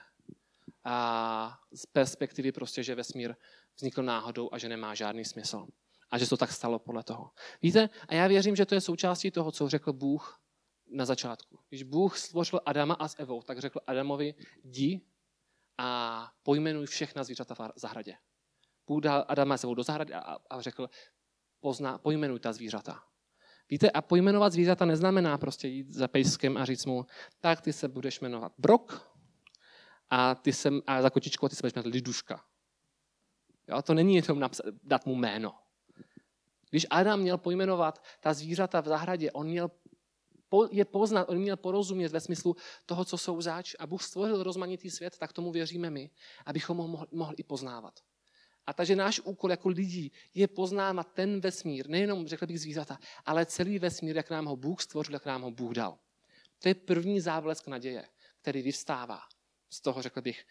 A 0.84 1.60
z 1.74 1.86
perspektivy 1.86 2.52
prostě, 2.52 2.84
že 2.84 2.96
vesmír 2.96 3.36
vznikl 3.76 4.04
náhodou 4.04 4.50
a 4.52 4.58
že 4.58 4.70
nemá 4.70 4.96
žádný 4.96 5.26
smysl 5.26 5.68
a 6.12 6.18
že 6.18 6.30
to 6.30 6.38
tak 6.38 6.52
stalo 6.52 6.80
podle 6.80 7.04
toho. 7.04 7.32
Víte, 7.62 7.90
a 8.08 8.14
já 8.14 8.28
věřím, 8.28 8.56
že 8.56 8.66
to 8.66 8.76
je 8.76 8.82
součástí 8.82 9.32
toho, 9.32 9.52
co 9.52 9.70
řekl 9.70 9.94
Bůh 9.94 10.42
na 10.88 11.06
začátku. 11.06 11.60
Když 11.70 11.84
Bůh 11.84 12.18
stvořil 12.18 12.62
Adama 12.66 12.94
a 12.94 13.08
s 13.08 13.20
Evou, 13.20 13.42
tak 13.42 13.60
řekl 13.60 13.80
Adamovi, 13.88 14.36
jdi 14.64 15.02
a 15.78 16.32
pojmenuj 16.44 16.86
všechna 16.86 17.24
zvířata 17.24 17.56
v 17.56 17.72
zahradě. 17.76 18.16
Bůh 18.88 19.02
dal 19.02 19.26
Adama 19.28 19.58
s 19.58 19.64
Evou 19.64 19.76
do 19.76 19.84
zahrady 19.84 20.14
a, 20.14 20.38
a 20.50 20.62
řekl, 20.62 20.90
pozná, 21.60 21.98
pojmenuj 21.98 22.40
ta 22.40 22.54
zvířata. 22.54 23.04
Víte, 23.70 23.92
a 23.92 24.02
pojmenovat 24.02 24.54
zvířata 24.54 24.86
neznamená 24.86 25.38
prostě 25.38 25.68
jít 25.68 25.90
za 25.90 26.08
pejskem 26.08 26.58
a 26.58 26.66
říct 26.66 26.86
mu, 26.86 27.06
tak 27.40 27.62
ty 27.62 27.74
se 27.74 27.88
budeš 27.88 28.20
jmenovat 28.20 28.54
Brok 28.58 29.18
a, 30.10 30.36
ty 30.36 30.54
se, 30.54 30.70
a 30.88 31.02
za 31.02 31.10
kočičkou 31.10 31.50
ty 31.50 31.56
se 31.56 31.62
budeš 31.62 31.74
jmenovat 31.74 31.94
Liduška. 31.94 32.46
Jo, 33.68 33.82
to 33.82 33.94
není 33.94 34.16
jenom 34.16 34.40
napsat, 34.40 34.66
dát 34.84 35.06
mu 35.06 35.16
jméno. 35.16 35.56
Když 36.70 36.86
Adam 36.90 37.20
měl 37.20 37.38
pojmenovat 37.38 38.04
ta 38.20 38.34
zvířata 38.34 38.82
v 38.82 38.86
zahradě, 38.86 39.32
on 39.32 39.48
měl 39.48 39.72
je 40.72 40.86
poznat, 40.86 41.30
on 41.30 41.38
měl 41.38 41.58
porozumět 41.58 42.12
ve 42.12 42.20
smyslu 42.20 42.56
toho, 42.86 43.06
co 43.06 43.18
jsou 43.18 43.42
zač. 43.42 43.76
A 43.80 43.88
Bůh 43.88 44.04
stvořil 44.04 44.44
rozmanitý 44.44 44.90
svět, 44.90 45.18
tak 45.18 45.34
tomu 45.34 45.52
věříme 45.52 45.90
my, 45.90 46.10
abychom 46.46 46.78
ho 46.78 46.88
mohli, 46.88 47.08
mohli 47.12 47.36
i 47.38 47.44
poznávat. 47.44 48.00
A 48.68 48.74
takže 48.74 48.96
náš 48.96 49.20
úkol 49.20 49.52
jako 49.52 49.70
lidí 49.70 50.12
je 50.34 50.48
poznávat 50.48 51.14
ten 51.14 51.42
vesmír, 51.42 51.90
nejenom, 51.90 52.28
řekl 52.28 52.48
bych, 52.48 52.60
zvířata, 52.60 53.00
ale 53.26 53.46
celý 53.46 53.80
vesmír, 53.80 54.16
jak 54.16 54.30
nám 54.30 54.46
ho 54.46 54.56
Bůh 54.56 54.82
stvořil, 54.82 55.14
jak 55.14 55.26
nám 55.26 55.42
ho 55.42 55.52
Bůh 55.52 55.74
dal. 55.74 56.00
To 56.60 56.68
je 56.68 56.76
první 56.76 57.22
záblesk 57.22 57.68
naděje, 57.68 58.08
který 58.42 58.62
vyvstává 58.62 59.20
z 59.70 59.82
toho, 59.82 60.02
řekl 60.02 60.22
bych, 60.22 60.46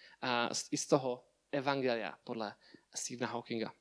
i 0.71 0.77
z 0.77 0.87
toho 0.87 1.25
evangelia 1.53 2.19
podle 2.25 2.55
Stephena 2.95 3.31
Hawkinga. 3.31 3.73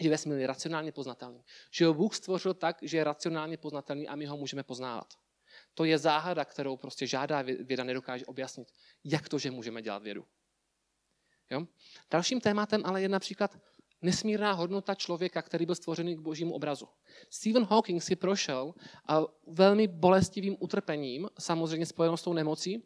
Že 0.00 0.10
vesmír 0.10 0.38
je 0.38 0.46
racionálně 0.46 0.92
poznatelný. 0.92 1.44
Že 1.70 1.86
ho 1.86 1.94
Bůh 1.94 2.14
stvořil 2.14 2.54
tak, 2.54 2.78
že 2.82 2.96
je 2.96 3.04
racionálně 3.04 3.56
poznatelný 3.56 4.08
a 4.08 4.16
my 4.16 4.26
ho 4.26 4.36
můžeme 4.36 4.62
poznávat. 4.62 5.14
To 5.74 5.84
je 5.84 5.98
záhada, 5.98 6.44
kterou 6.44 6.76
prostě 6.76 7.06
žádá 7.06 7.42
věda 7.42 7.84
nedokáže 7.84 8.26
objasnit. 8.26 8.72
Jak 9.04 9.28
to, 9.28 9.38
že 9.38 9.50
můžeme 9.50 9.82
dělat 9.82 10.02
vědu? 10.02 10.24
Jo? 11.50 11.66
Dalším 12.10 12.40
tématem 12.40 12.82
ale 12.84 13.02
je 13.02 13.08
například 13.08 13.58
nesmírná 14.02 14.52
hodnota 14.52 14.94
člověka, 14.94 15.42
který 15.42 15.66
byl 15.66 15.74
stvořený 15.74 16.16
k 16.16 16.20
božímu 16.20 16.54
obrazu. 16.54 16.88
Stephen 17.30 17.64
Hawking 17.64 18.02
si 18.02 18.16
prošel 18.16 18.74
velmi 19.46 19.88
bolestivým 19.88 20.56
utrpením, 20.60 21.28
samozřejmě 21.38 21.86
spojenou 21.86 22.16
s 22.16 22.22
tou 22.22 22.32
nemocí, 22.32 22.82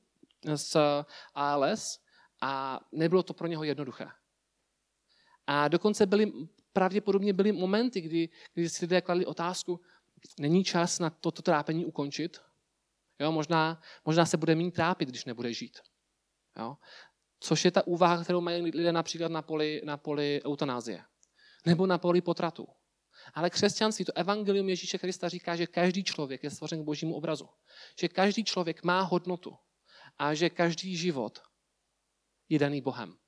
s 0.55 0.77
ALS, 1.35 2.01
a 2.41 2.81
nebylo 2.93 3.23
to 3.23 3.35
pro 3.35 3.47
něho 3.47 3.65
jednoduché. 3.65 4.09
A 5.47 5.69
dokonce 5.69 6.07
byly, 6.07 6.33
pravděpodobně 6.73 7.33
byly 7.33 7.53
momenty, 7.53 8.01
kdy, 8.01 8.29
kdy 8.55 8.69
si 8.69 8.85
lidé 8.85 9.01
kladli 9.01 9.27
otázku, 9.27 9.81
není 10.41 10.65
čas 10.65 10.99
na 10.99 11.11
toto 11.11 11.43
trápení 11.43 11.87
ukončit? 11.87 12.41
Jo, 13.21 13.33
možná, 13.33 13.81
možná 14.05 14.27
se 14.27 14.37
bude 14.37 14.55
méně 14.55 14.71
trápit, 14.71 15.09
když 15.09 15.25
nebude 15.25 15.53
žít. 15.53 15.79
Jo? 16.59 16.77
Což 17.41 17.65
je 17.65 17.71
ta 17.71 17.87
úvaha, 17.87 18.25
kterou 18.25 18.41
mají 18.41 18.63
lidé 18.63 18.93
například 18.93 19.33
na 19.33 19.43
poli, 19.43 19.83
na 19.85 19.97
poli 19.97 20.41
eutanázie. 20.47 21.05
Nebo 21.67 21.87
na 21.87 21.99
poli 21.99 22.21
potratu. 22.21 22.69
Ale 23.35 23.51
křesťanství, 23.51 24.05
to 24.05 24.17
evangelium 24.17 24.69
Ježíše 24.69 24.99
Krista 24.99 25.29
říká, 25.29 25.57
že 25.57 25.67
každý 25.67 26.05
člověk 26.05 26.43
je 26.43 26.51
stvořen 26.51 26.83
k 26.83 26.85
božímu 26.85 27.15
obrazu. 27.15 27.49
Že 28.01 28.09
každý 28.09 28.45
člověk 28.45 28.85
má 28.85 29.01
hodnotu. 29.01 29.57
A 30.19 30.35
že 30.35 30.51
každý 30.51 30.97
život 30.97 31.43
je 32.49 32.59
daný 32.59 32.81
Bohem. 32.81 33.19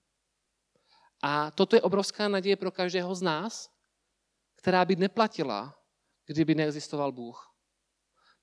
A 1.23 1.51
toto 1.51 1.77
je 1.77 1.83
obrovská 1.83 2.29
naděje 2.29 2.57
pro 2.57 2.71
každého 2.71 3.15
z 3.15 3.23
nás, 3.23 3.71
která 4.57 4.85
by 4.85 4.97
neplatila, 4.97 5.79
kdyby 6.27 6.55
neexistoval 6.55 7.13
Bůh. 7.13 7.50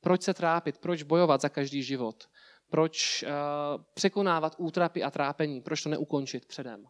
Proč 0.08 0.24
se 0.24 0.34
trápit? 0.34 0.78
Proč 0.78 1.03
bojovat 1.03 1.41
za 1.41 1.49
každý 1.49 1.84
život? 1.84 2.30
Proč 2.70 3.24
uh, 3.24 3.84
překonávat 3.93 4.55
útrapy 4.58 5.03
a 5.03 5.12
trápení? 5.12 5.62
Proč 5.62 5.84
to 5.84 5.89
neukončit 5.89 6.45
předem? 6.45 6.86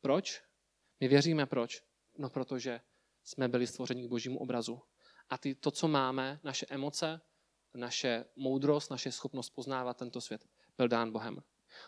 Proč? 0.00 0.42
My 1.00 1.08
věříme 1.08 1.46
proč? 1.46 1.82
No 2.18 2.30
protože 2.30 2.80
jsme 3.24 3.48
byli 3.48 3.66
stvořeni 3.66 4.04
k 4.04 4.08
božímu 4.08 4.38
obrazu. 4.38 4.82
A 5.28 5.38
ty, 5.38 5.54
to, 5.54 5.70
co 5.70 5.88
máme, 5.88 6.40
naše 6.44 6.66
emoce, 6.68 7.20
naše 7.74 8.24
moudrost, 8.36 8.90
naše 8.90 9.12
schopnost 9.12 9.50
poznávat 9.50 9.96
tento 9.96 10.20
svět, 10.20 10.46
byl 10.76 10.88
dán 10.88 11.12
Bohem. 11.12 11.42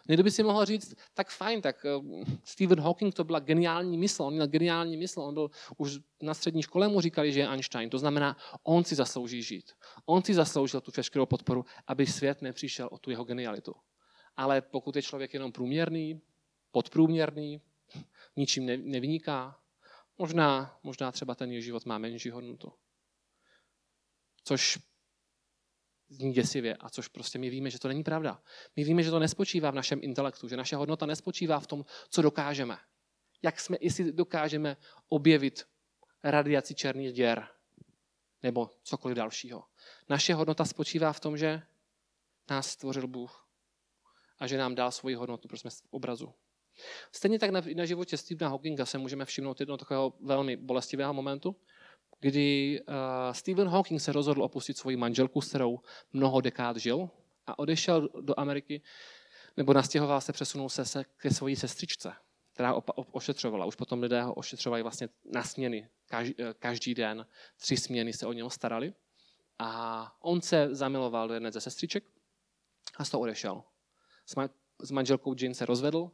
Někdo 0.08 0.24
by 0.24 0.30
si 0.30 0.42
mohl 0.42 0.64
říct, 0.64 0.94
tak 1.14 1.30
fajn, 1.30 1.62
tak 1.62 1.84
eh, 1.84 2.26
Stephen 2.44 2.80
Hawking 2.80 3.14
to 3.14 3.24
byla 3.24 3.38
geniální 3.38 3.98
mysl, 3.98 4.22
on 4.22 4.34
měl 4.34 4.46
geniální 4.46 4.96
mysl, 4.96 5.20
on 5.20 5.34
byl 5.34 5.50
už 5.76 5.98
na 6.22 6.34
střední 6.34 6.62
škole 6.62 6.88
mu 6.88 7.00
říkali, 7.00 7.32
že 7.32 7.40
je 7.40 7.48
Einstein, 7.48 7.90
to 7.90 7.98
znamená, 7.98 8.36
on 8.62 8.84
si 8.84 8.94
zaslouží 8.94 9.42
žít. 9.42 9.72
On 10.06 10.24
si 10.24 10.34
zasloužil 10.34 10.80
tu 10.80 10.92
veškerou 10.96 11.26
podporu, 11.26 11.64
aby 11.86 12.06
svět 12.06 12.42
nepřišel 12.42 12.88
o 12.92 12.98
tu 12.98 13.10
jeho 13.10 13.24
genialitu. 13.24 13.74
Ale 14.36 14.60
pokud 14.60 14.96
je 14.96 15.02
člověk 15.02 15.34
jenom 15.34 15.52
průměrný, 15.52 16.20
podprůměrný, 16.70 17.60
ničím 18.36 18.66
nevyniká, 18.66 19.58
možná, 20.18 20.78
možná 20.82 21.12
třeba 21.12 21.34
ten 21.34 21.52
jeho 21.52 21.62
život 21.62 21.86
má 21.86 21.98
menší 21.98 22.30
hodnotu. 22.30 22.72
Což 24.44 24.78
zní 26.08 26.32
děsivě 26.32 26.76
a 26.76 26.90
což 26.90 27.08
prostě 27.08 27.38
my 27.38 27.50
víme, 27.50 27.70
že 27.70 27.78
to 27.78 27.88
není 27.88 28.04
pravda. 28.04 28.42
My 28.76 28.84
víme, 28.84 29.02
že 29.02 29.10
to 29.10 29.18
nespočívá 29.18 29.70
v 29.70 29.74
našem 29.74 30.00
intelektu, 30.02 30.48
že 30.48 30.56
naše 30.56 30.76
hodnota 30.76 31.06
nespočívá 31.06 31.60
v 31.60 31.66
tom, 31.66 31.84
co 32.10 32.22
dokážeme. 32.22 32.78
Jak 33.42 33.60
jsme, 33.60 33.76
jestli 33.80 34.12
dokážeme 34.12 34.76
objevit 35.08 35.64
radiaci 36.24 36.74
černých 36.74 37.12
děr 37.12 37.48
nebo 38.42 38.70
cokoliv 38.82 39.16
dalšího. 39.16 39.64
Naše 40.08 40.34
hodnota 40.34 40.64
spočívá 40.64 41.12
v 41.12 41.20
tom, 41.20 41.36
že 41.36 41.62
nás 42.50 42.70
stvořil 42.70 43.06
Bůh 43.06 43.48
a 44.38 44.46
že 44.46 44.58
nám 44.58 44.74
dal 44.74 44.92
svoji 44.92 45.14
hodnotu, 45.14 45.48
protože 45.48 45.60
jsme 45.60 45.70
v 45.70 45.82
obrazu. 45.90 46.34
Stejně 47.12 47.38
tak 47.38 47.50
na, 47.50 47.62
na 47.76 47.84
životě 47.84 48.16
Stephena 48.16 48.48
Hawkinga 48.48 48.86
se 48.86 48.98
můžeme 48.98 49.24
všimnout 49.24 49.60
jednoho 49.60 49.78
takového 49.78 50.12
velmi 50.20 50.56
bolestivého 50.56 51.14
momentu, 51.14 51.56
kdy 52.20 52.80
uh, 52.80 52.94
Stephen 53.32 53.68
Hawking 53.68 54.00
se 54.00 54.12
rozhodl 54.12 54.42
opustit 54.42 54.78
svoji 54.78 54.96
manželku, 54.96 55.40
s 55.40 55.48
kterou 55.48 55.80
mnoho 56.12 56.40
dekád 56.40 56.76
žil 56.76 57.10
a 57.46 57.58
odešel 57.58 58.08
do 58.20 58.34
Ameriky, 58.40 58.82
nebo 59.56 59.72
nastěhoval 59.72 60.20
se, 60.20 60.32
přesunul 60.32 60.68
se, 60.68 61.04
ke 61.16 61.30
své 61.30 61.56
sestřičce, 61.56 62.12
která 62.52 62.74
ošetřovala. 62.94 63.66
Už 63.66 63.76
potom 63.76 64.02
lidé 64.02 64.22
ho 64.22 64.34
ošetřovali 64.34 64.82
vlastně 64.82 65.08
na 65.32 65.42
směny, 65.42 65.88
každý, 66.06 66.34
eh, 66.38 66.54
každý 66.58 66.94
den, 66.94 67.26
tři 67.56 67.76
směny 67.76 68.12
se 68.12 68.26
o 68.26 68.32
něho 68.32 68.50
starali. 68.50 68.94
A 69.58 70.12
on 70.20 70.40
se 70.40 70.74
zamiloval 70.74 71.28
do 71.28 71.34
jedné 71.34 71.52
ze 71.52 71.60
sestřiček 71.60 72.04
a 72.96 73.04
z 73.04 73.10
toho 73.10 73.20
odešel. 73.20 73.62
S, 74.26 74.48
s 74.82 74.90
manželkou 74.90 75.34
Jean 75.38 75.54
se 75.54 75.66
rozvedl 75.66 76.10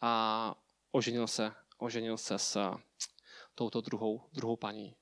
a 0.00 0.54
oženil 0.90 1.26
se, 1.26 1.52
oženil 1.78 2.16
se 2.16 2.38
s 2.38 2.74
touto 3.54 3.80
druhou, 3.80 4.22
druhou 4.32 4.56
paní. 4.56 4.94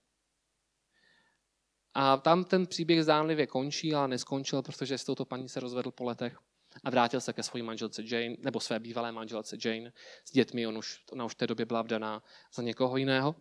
A 1.98 2.16
tam 2.16 2.44
ten 2.44 2.66
příběh 2.66 3.02
zdánlivě 3.02 3.46
končí, 3.46 3.94
ale 3.94 4.08
neskončil, 4.08 4.62
protože 4.62 4.98
s 4.98 5.04
touto 5.04 5.24
paní 5.24 5.48
se 5.48 5.60
rozvedl 5.60 5.90
po 5.90 6.04
letech 6.04 6.38
a 6.84 6.90
vrátil 6.90 7.20
se 7.20 7.32
ke 7.32 7.42
své 7.42 7.62
manželce 7.62 8.02
Jane, 8.04 8.36
nebo 8.38 8.60
své 8.60 8.80
bývalé 8.80 9.12
manželce 9.12 9.56
Jane 9.64 9.92
s 10.24 10.32
dětmi. 10.32 10.66
On 10.66 10.78
už, 10.78 11.04
ona 11.12 11.24
už 11.24 11.32
v 11.32 11.34
té 11.34 11.46
době 11.46 11.66
byla 11.66 11.82
vdaná 11.82 12.22
za 12.54 12.62
někoho 12.62 12.96
jiného, 12.96 13.34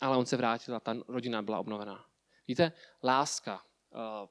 ale 0.00 0.16
on 0.16 0.26
se 0.26 0.36
vrátil 0.36 0.76
a 0.76 0.80
ta 0.80 0.96
rodina 1.08 1.42
byla 1.42 1.58
obnovená. 1.58 2.04
Víte, 2.48 2.72
láska, 3.04 3.62
eh, 3.94 4.28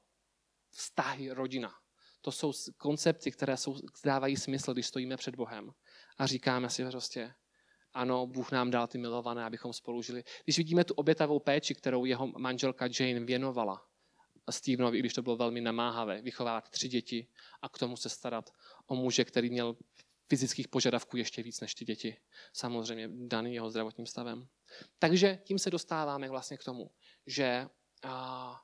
vztahy, 0.70 1.32
rodina, 1.32 1.74
to 2.22 2.32
jsou 2.32 2.54
koncepty, 2.78 3.32
které 3.32 3.58
jsou, 3.58 3.76
dávají 4.06 4.38
smysl, 4.38 4.74
když 4.74 4.88
stojíme 4.88 5.18
před 5.18 5.36
Bohem 5.36 5.74
a 6.18 6.26
říkáme 6.26 6.70
si 6.70 6.86
prostě, 6.86 7.34
ano, 8.00 8.28
Bůh 8.28 8.52
nám 8.52 8.72
dal 8.72 8.88
ty 8.88 8.98
milované, 8.98 9.44
abychom 9.44 9.74
spolu 9.74 10.02
žili. 10.02 10.24
Když 10.44 10.58
vidíme 10.58 10.84
tu 10.84 10.94
obětavou 10.94 11.40
péči, 11.40 11.76
kterou 11.76 12.06
jeho 12.06 12.28
manželka 12.28 12.86
Jane 13.00 13.20
věnovala 13.20 13.86
Stevenovi, 14.50 14.98
i 14.98 15.00
když 15.00 15.14
to 15.14 15.22
bylo 15.22 15.36
velmi 15.36 15.62
namáhavé, 15.62 16.22
vychovávat 16.22 16.70
tři 16.70 16.88
děti 16.88 17.28
a 17.62 17.70
k 17.70 17.78
tomu 17.78 17.98
se 17.98 18.10
starat 18.10 18.54
o 18.88 18.96
muže, 18.96 19.26
který 19.26 19.50
měl 19.50 19.76
fyzických 20.30 20.68
požadavků 20.68 21.18
ještě 21.18 21.44
víc 21.44 21.60
než 21.60 21.76
ty 21.76 21.86
děti. 21.86 22.18
Samozřejmě 22.54 23.10
daný 23.12 23.54
jeho 23.54 23.70
zdravotním 23.70 24.08
stavem. 24.08 24.48
Takže 25.00 25.40
tím 25.44 25.60
se 25.60 25.70
dostáváme 25.70 26.30
vlastně 26.30 26.58
k 26.58 26.64
tomu, 26.64 26.92
že, 27.28 27.68
a, 28.04 28.62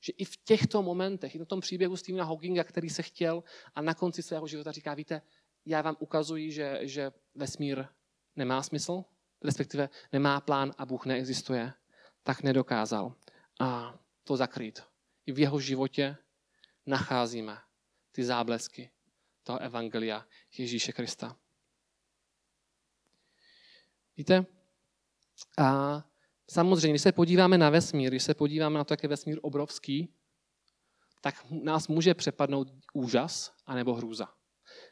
že 0.00 0.12
i 0.12 0.24
v 0.24 0.36
těchto 0.36 0.82
momentech, 0.82 1.34
i 1.34 1.38
v 1.38 1.46
tom 1.46 1.60
příběhu 1.60 1.96
Stephena 1.96 2.24
Hawkinga, 2.24 2.64
který 2.64 2.90
se 2.90 3.02
chtěl 3.02 3.42
a 3.74 3.82
na 3.82 3.94
konci 3.94 4.22
svého 4.22 4.46
života 4.46 4.72
říká, 4.72 4.94
víte, 4.94 5.22
já 5.66 5.82
vám 5.82 5.96
ukazuji, 5.98 6.52
že, 6.52 6.78
že 6.82 7.12
vesmír 7.34 7.84
nemá 8.36 8.62
smysl, 8.62 9.04
respektive 9.44 9.88
nemá 10.12 10.40
plán 10.40 10.74
a 10.78 10.86
Bůh 10.86 11.06
neexistuje, 11.06 11.72
tak 12.22 12.42
nedokázal 12.42 13.14
a 13.60 13.98
to 14.24 14.36
zakrýt. 14.36 14.82
I 15.26 15.32
v 15.32 15.38
jeho 15.38 15.60
životě 15.60 16.16
nacházíme 16.86 17.58
ty 18.12 18.24
záblesky 18.24 18.90
toho 19.42 19.58
evangelia 19.58 20.26
Ježíše 20.58 20.92
Krista. 20.92 21.36
Víte? 24.16 24.46
A 25.58 26.02
samozřejmě, 26.50 26.92
když 26.92 27.02
se 27.02 27.12
podíváme 27.12 27.58
na 27.58 27.70
vesmír, 27.70 28.10
když 28.10 28.22
se 28.22 28.34
podíváme 28.34 28.78
na 28.78 28.84
to, 28.84 28.92
jak 28.92 29.02
je 29.02 29.08
vesmír 29.08 29.38
obrovský, 29.42 30.14
tak 31.20 31.34
nás 31.50 31.88
může 31.88 32.14
přepadnout 32.14 32.68
úžas 32.92 33.54
anebo 33.66 33.94
hrůza. 33.94 34.34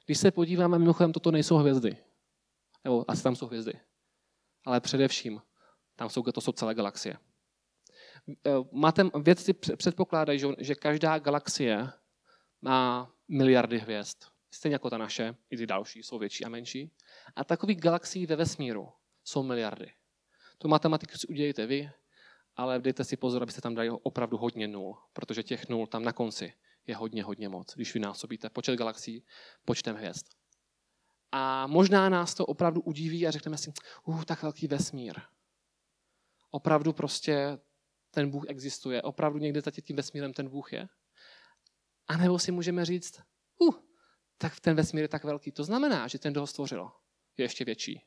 Když 0.07 0.19
se 0.19 0.31
podíváme, 0.31 0.79
mimochodem, 0.79 1.13
toto 1.13 1.31
nejsou 1.31 1.57
hvězdy 1.57 1.97
nebo 2.85 3.11
asi 3.11 3.23
tam 3.23 3.37
jsou 3.37 3.47
hvězdy. 3.47 3.73
Ale 4.67 4.81
především, 4.81 5.43
tam 5.97 6.11
jsou, 6.11 6.23
to 6.23 6.41
jsou 6.41 6.53
celé 6.53 6.75
galaxie. 6.75 7.17
Eh, 8.47 8.51
máte, 8.73 9.05
vědci 9.23 9.53
předpokládají, 9.53 10.41
že 10.59 10.75
každá 10.75 11.19
galaxie 11.19 11.93
má 12.63 13.15
miliardy 13.29 13.79
hvězd. 13.79 14.19
Stejně 14.51 14.75
jako 14.75 14.91
ta 14.91 14.99
naše, 14.99 15.35
i 15.51 15.57
ty 15.57 15.67
další 15.67 16.03
jsou 16.03 16.19
větší 16.19 16.45
a 16.45 16.49
menší. 16.49 16.91
A 17.37 17.45
takových 17.45 17.81
galaxií 17.81 18.27
ve 18.27 18.37
vesmíru 18.37 18.93
jsou 19.25 19.43
miliardy. 19.43 19.93
Tu 20.59 20.69
matematiku 20.69 21.19
si 21.19 21.27
udělejte 21.27 21.67
vy, 21.67 21.91
ale 22.57 22.79
dejte 22.79 23.05
si 23.05 23.17
pozor, 23.17 23.43
abyste 23.43 23.61
tam 23.61 23.75
dali 23.75 23.91
opravdu 23.91 24.37
hodně 24.37 24.69
nul, 24.69 24.99
protože 25.13 25.43
těch 25.43 25.69
nul 25.69 25.87
tam 25.87 26.05
na 26.05 26.13
konci 26.13 26.53
je 26.87 26.97
hodně, 26.97 27.25
hodně 27.25 27.49
moc, 27.49 27.75
když 27.75 27.95
vynásobíte 27.95 28.51
počet 28.51 28.77
galaxií 28.77 29.25
počtem 29.65 29.97
hvězd. 29.97 30.27
A 31.33 31.67
možná 31.67 32.09
nás 32.09 32.35
to 32.35 32.47
opravdu 32.47 32.81
udiví 32.81 33.27
a 33.27 33.31
řekneme 33.31 33.59
si, 33.59 33.73
uh, 34.05 34.25
tak 34.25 34.43
velký 34.43 34.67
vesmír. 34.67 35.21
Opravdu 36.51 36.93
prostě 36.93 37.59
ten 38.11 38.31
Bůh 38.31 38.45
existuje. 38.49 39.03
Opravdu 39.03 39.39
někde 39.39 39.61
za 39.61 39.71
tím 39.71 39.97
vesmírem 39.97 40.33
ten 40.33 40.49
Bůh 40.49 40.73
je. 40.73 40.89
A 42.09 42.17
nebo 42.17 42.39
si 42.39 42.53
můžeme 42.53 42.85
říct, 42.85 43.21
uh, 43.59 43.75
tak 44.39 44.61
ten 44.61 44.77
vesmír 44.77 45.03
je 45.03 45.09
tak 45.09 45.25
velký. 45.25 45.53
To 45.53 45.65
znamená, 45.65 46.09
že 46.09 46.19
ten, 46.19 46.33
kdo 46.33 46.41
ho 46.41 46.47
stvořil, 46.47 46.91
je 47.37 47.45
ještě 47.45 47.65
větší. 47.65 48.03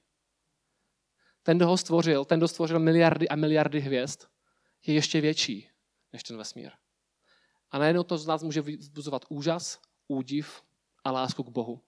Ten, 1.43 1.57
kdo 1.57 1.67
ho 1.67 1.77
stvořil, 1.77 2.25
ten, 2.25 2.39
kdo 2.39 2.47
stvořil 2.47 2.79
miliardy 2.79 3.29
a 3.29 3.35
miliardy 3.35 3.79
hvězd, 3.79 4.23
je 4.85 4.93
ještě 4.93 5.21
větší 5.21 5.69
než 6.13 6.23
ten 6.23 6.37
vesmír. 6.37 6.71
A 7.71 7.77
najednou 7.77 8.03
to 8.03 8.17
z 8.17 8.27
nás 8.27 8.43
může 8.43 8.61
vzbuzovat 8.61 9.25
úžas, 9.29 9.79
údiv 10.07 10.63
a 11.03 11.11
lásku 11.11 11.43
k 11.43 11.49
Bohu. 11.49 11.84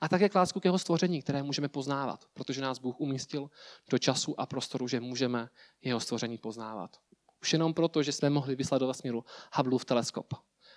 A 0.00 0.08
také 0.08 0.28
k 0.28 0.34
lásku 0.34 0.60
k 0.60 0.64
jeho 0.64 0.78
stvoření, 0.78 1.22
které 1.22 1.42
můžeme 1.42 1.68
poznávat, 1.68 2.24
protože 2.34 2.60
nás 2.60 2.78
Bůh 2.78 3.00
umístil 3.00 3.50
do 3.90 3.98
času 3.98 4.40
a 4.40 4.46
prostoru, 4.46 4.88
že 4.88 5.00
můžeme 5.00 5.48
jeho 5.82 6.00
stvoření 6.00 6.38
poznávat. 6.38 6.96
Už 7.42 7.52
jenom 7.52 7.74
proto, 7.74 8.02
že 8.02 8.12
jsme 8.12 8.30
mohli 8.30 8.56
vyslat 8.56 8.78
do 8.78 8.86
vesmíru 8.86 9.24
Hubbleův 9.54 9.84
teleskop, 9.84 10.34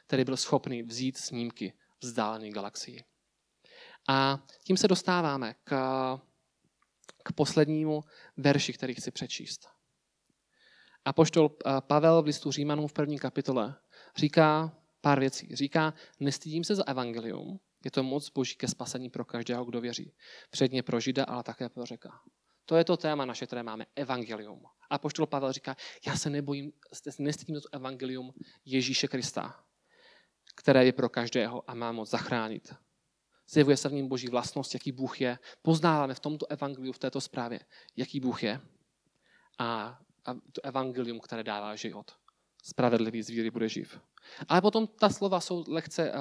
který 0.07 0.23
byl 0.23 0.37
schopný 0.37 0.83
vzít 0.83 1.17
snímky 1.17 1.73
vzdálených 2.01 2.53
galaxií. 2.53 3.03
A 4.09 4.45
tím 4.63 4.77
se 4.77 4.87
dostáváme 4.87 5.53
k, 5.63 5.71
k 7.23 7.33
poslednímu 7.33 8.03
verši, 8.37 8.73
který 8.73 8.93
chci 8.93 9.11
přečíst. 9.11 9.67
A 11.05 11.13
poštol 11.13 11.49
eh, 11.51 11.71
Pavel 11.81 12.21
v 12.21 12.25
listu 12.25 12.51
Římanům 12.51 12.87
v 12.87 12.93
první 12.93 13.19
kapitole 13.19 13.75
říká 14.15 14.77
pár 15.01 15.19
věcí. 15.19 15.55
Říká, 15.55 15.93
nestydím 16.19 16.63
se 16.63 16.75
za 16.75 16.83
evangelium, 16.87 17.59
je 17.85 17.91
to 17.91 18.03
moc 18.03 18.29
boží 18.29 18.55
ke 18.55 18.67
spasení 18.67 19.09
pro 19.09 19.25
každého, 19.25 19.65
kdo 19.65 19.81
věří. 19.81 20.13
Předně 20.49 20.83
pro 20.83 20.99
Žida, 20.99 21.23
ale 21.23 21.43
také 21.43 21.69
pro 21.69 21.85
řeka. 21.85 22.21
To 22.65 22.75
je 22.75 22.83
to 22.83 22.97
téma 22.97 23.25
naše, 23.25 23.45
které 23.45 23.63
máme, 23.63 23.85
evangelium. 23.95 24.63
A 24.89 24.97
poštol 24.97 25.25
Pavel 25.25 25.51
říká, 25.51 25.75
já 26.07 26.17
se 26.17 26.29
nebojím, 26.29 26.71
nestydím 27.19 27.61
to 27.61 27.67
evangelium 27.71 28.33
Ježíše 28.65 29.07
Krista, 29.07 29.63
které 30.55 30.85
je 30.85 30.93
pro 30.93 31.09
každého 31.09 31.69
a 31.69 31.73
má 31.73 31.91
moc 31.91 32.09
zachránit. 32.09 32.73
Zjevuje 33.49 33.77
se 33.77 33.89
v 33.89 33.93
něm 33.93 34.07
boží 34.07 34.27
vlastnost, 34.27 34.73
jaký 34.73 34.91
Bůh 34.91 35.21
je. 35.21 35.39
Poznáváme 35.61 36.13
v 36.13 36.19
tomto 36.19 36.45
evangeliu, 36.51 36.93
v 36.93 36.99
této 36.99 37.21
zprávě, 37.21 37.59
jaký 37.95 38.19
Bůh 38.19 38.43
je. 38.43 38.61
A, 39.59 39.99
a 40.25 40.33
to 40.33 40.61
evangelium, 40.63 41.19
které 41.19 41.43
dává 41.43 41.75
život. 41.75 42.11
Spravedlivý 42.65 43.23
z 43.23 43.29
víry 43.29 43.51
bude 43.51 43.69
živ. 43.69 43.99
Ale 44.47 44.61
potom 44.61 44.87
ta 44.87 45.09
slova 45.09 45.39
jsou 45.39 45.63
lehce, 45.67 46.11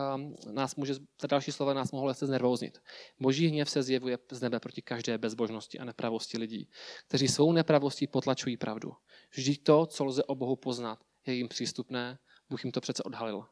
nás 0.52 0.76
může, 0.76 0.94
ta 1.16 1.26
další 1.26 1.52
slova 1.52 1.74
nás 1.74 1.92
mohou 1.92 2.06
lehce 2.06 2.26
znervóznit. 2.26 2.82
Boží 3.20 3.46
hněv 3.46 3.70
se 3.70 3.82
zjevuje 3.82 4.18
z 4.30 4.40
nebe 4.40 4.60
proti 4.60 4.82
každé 4.82 5.18
bezbožnosti 5.18 5.78
a 5.78 5.84
nepravosti 5.84 6.38
lidí, 6.38 6.68
kteří 7.08 7.28
svou 7.28 7.52
nepravostí 7.52 8.06
potlačují 8.06 8.56
pravdu. 8.56 8.92
Vždyť 9.34 9.64
to, 9.64 9.86
co 9.86 10.04
lze 10.04 10.24
o 10.24 10.34
Bohu 10.34 10.56
poznat, 10.56 10.98
je 11.26 11.34
jim 11.34 11.48
přístupné, 11.48 12.18
Bůh 12.50 12.64
jim 12.64 12.72
to 12.72 12.80
přece 12.80 13.02
odhalil. 13.02 13.46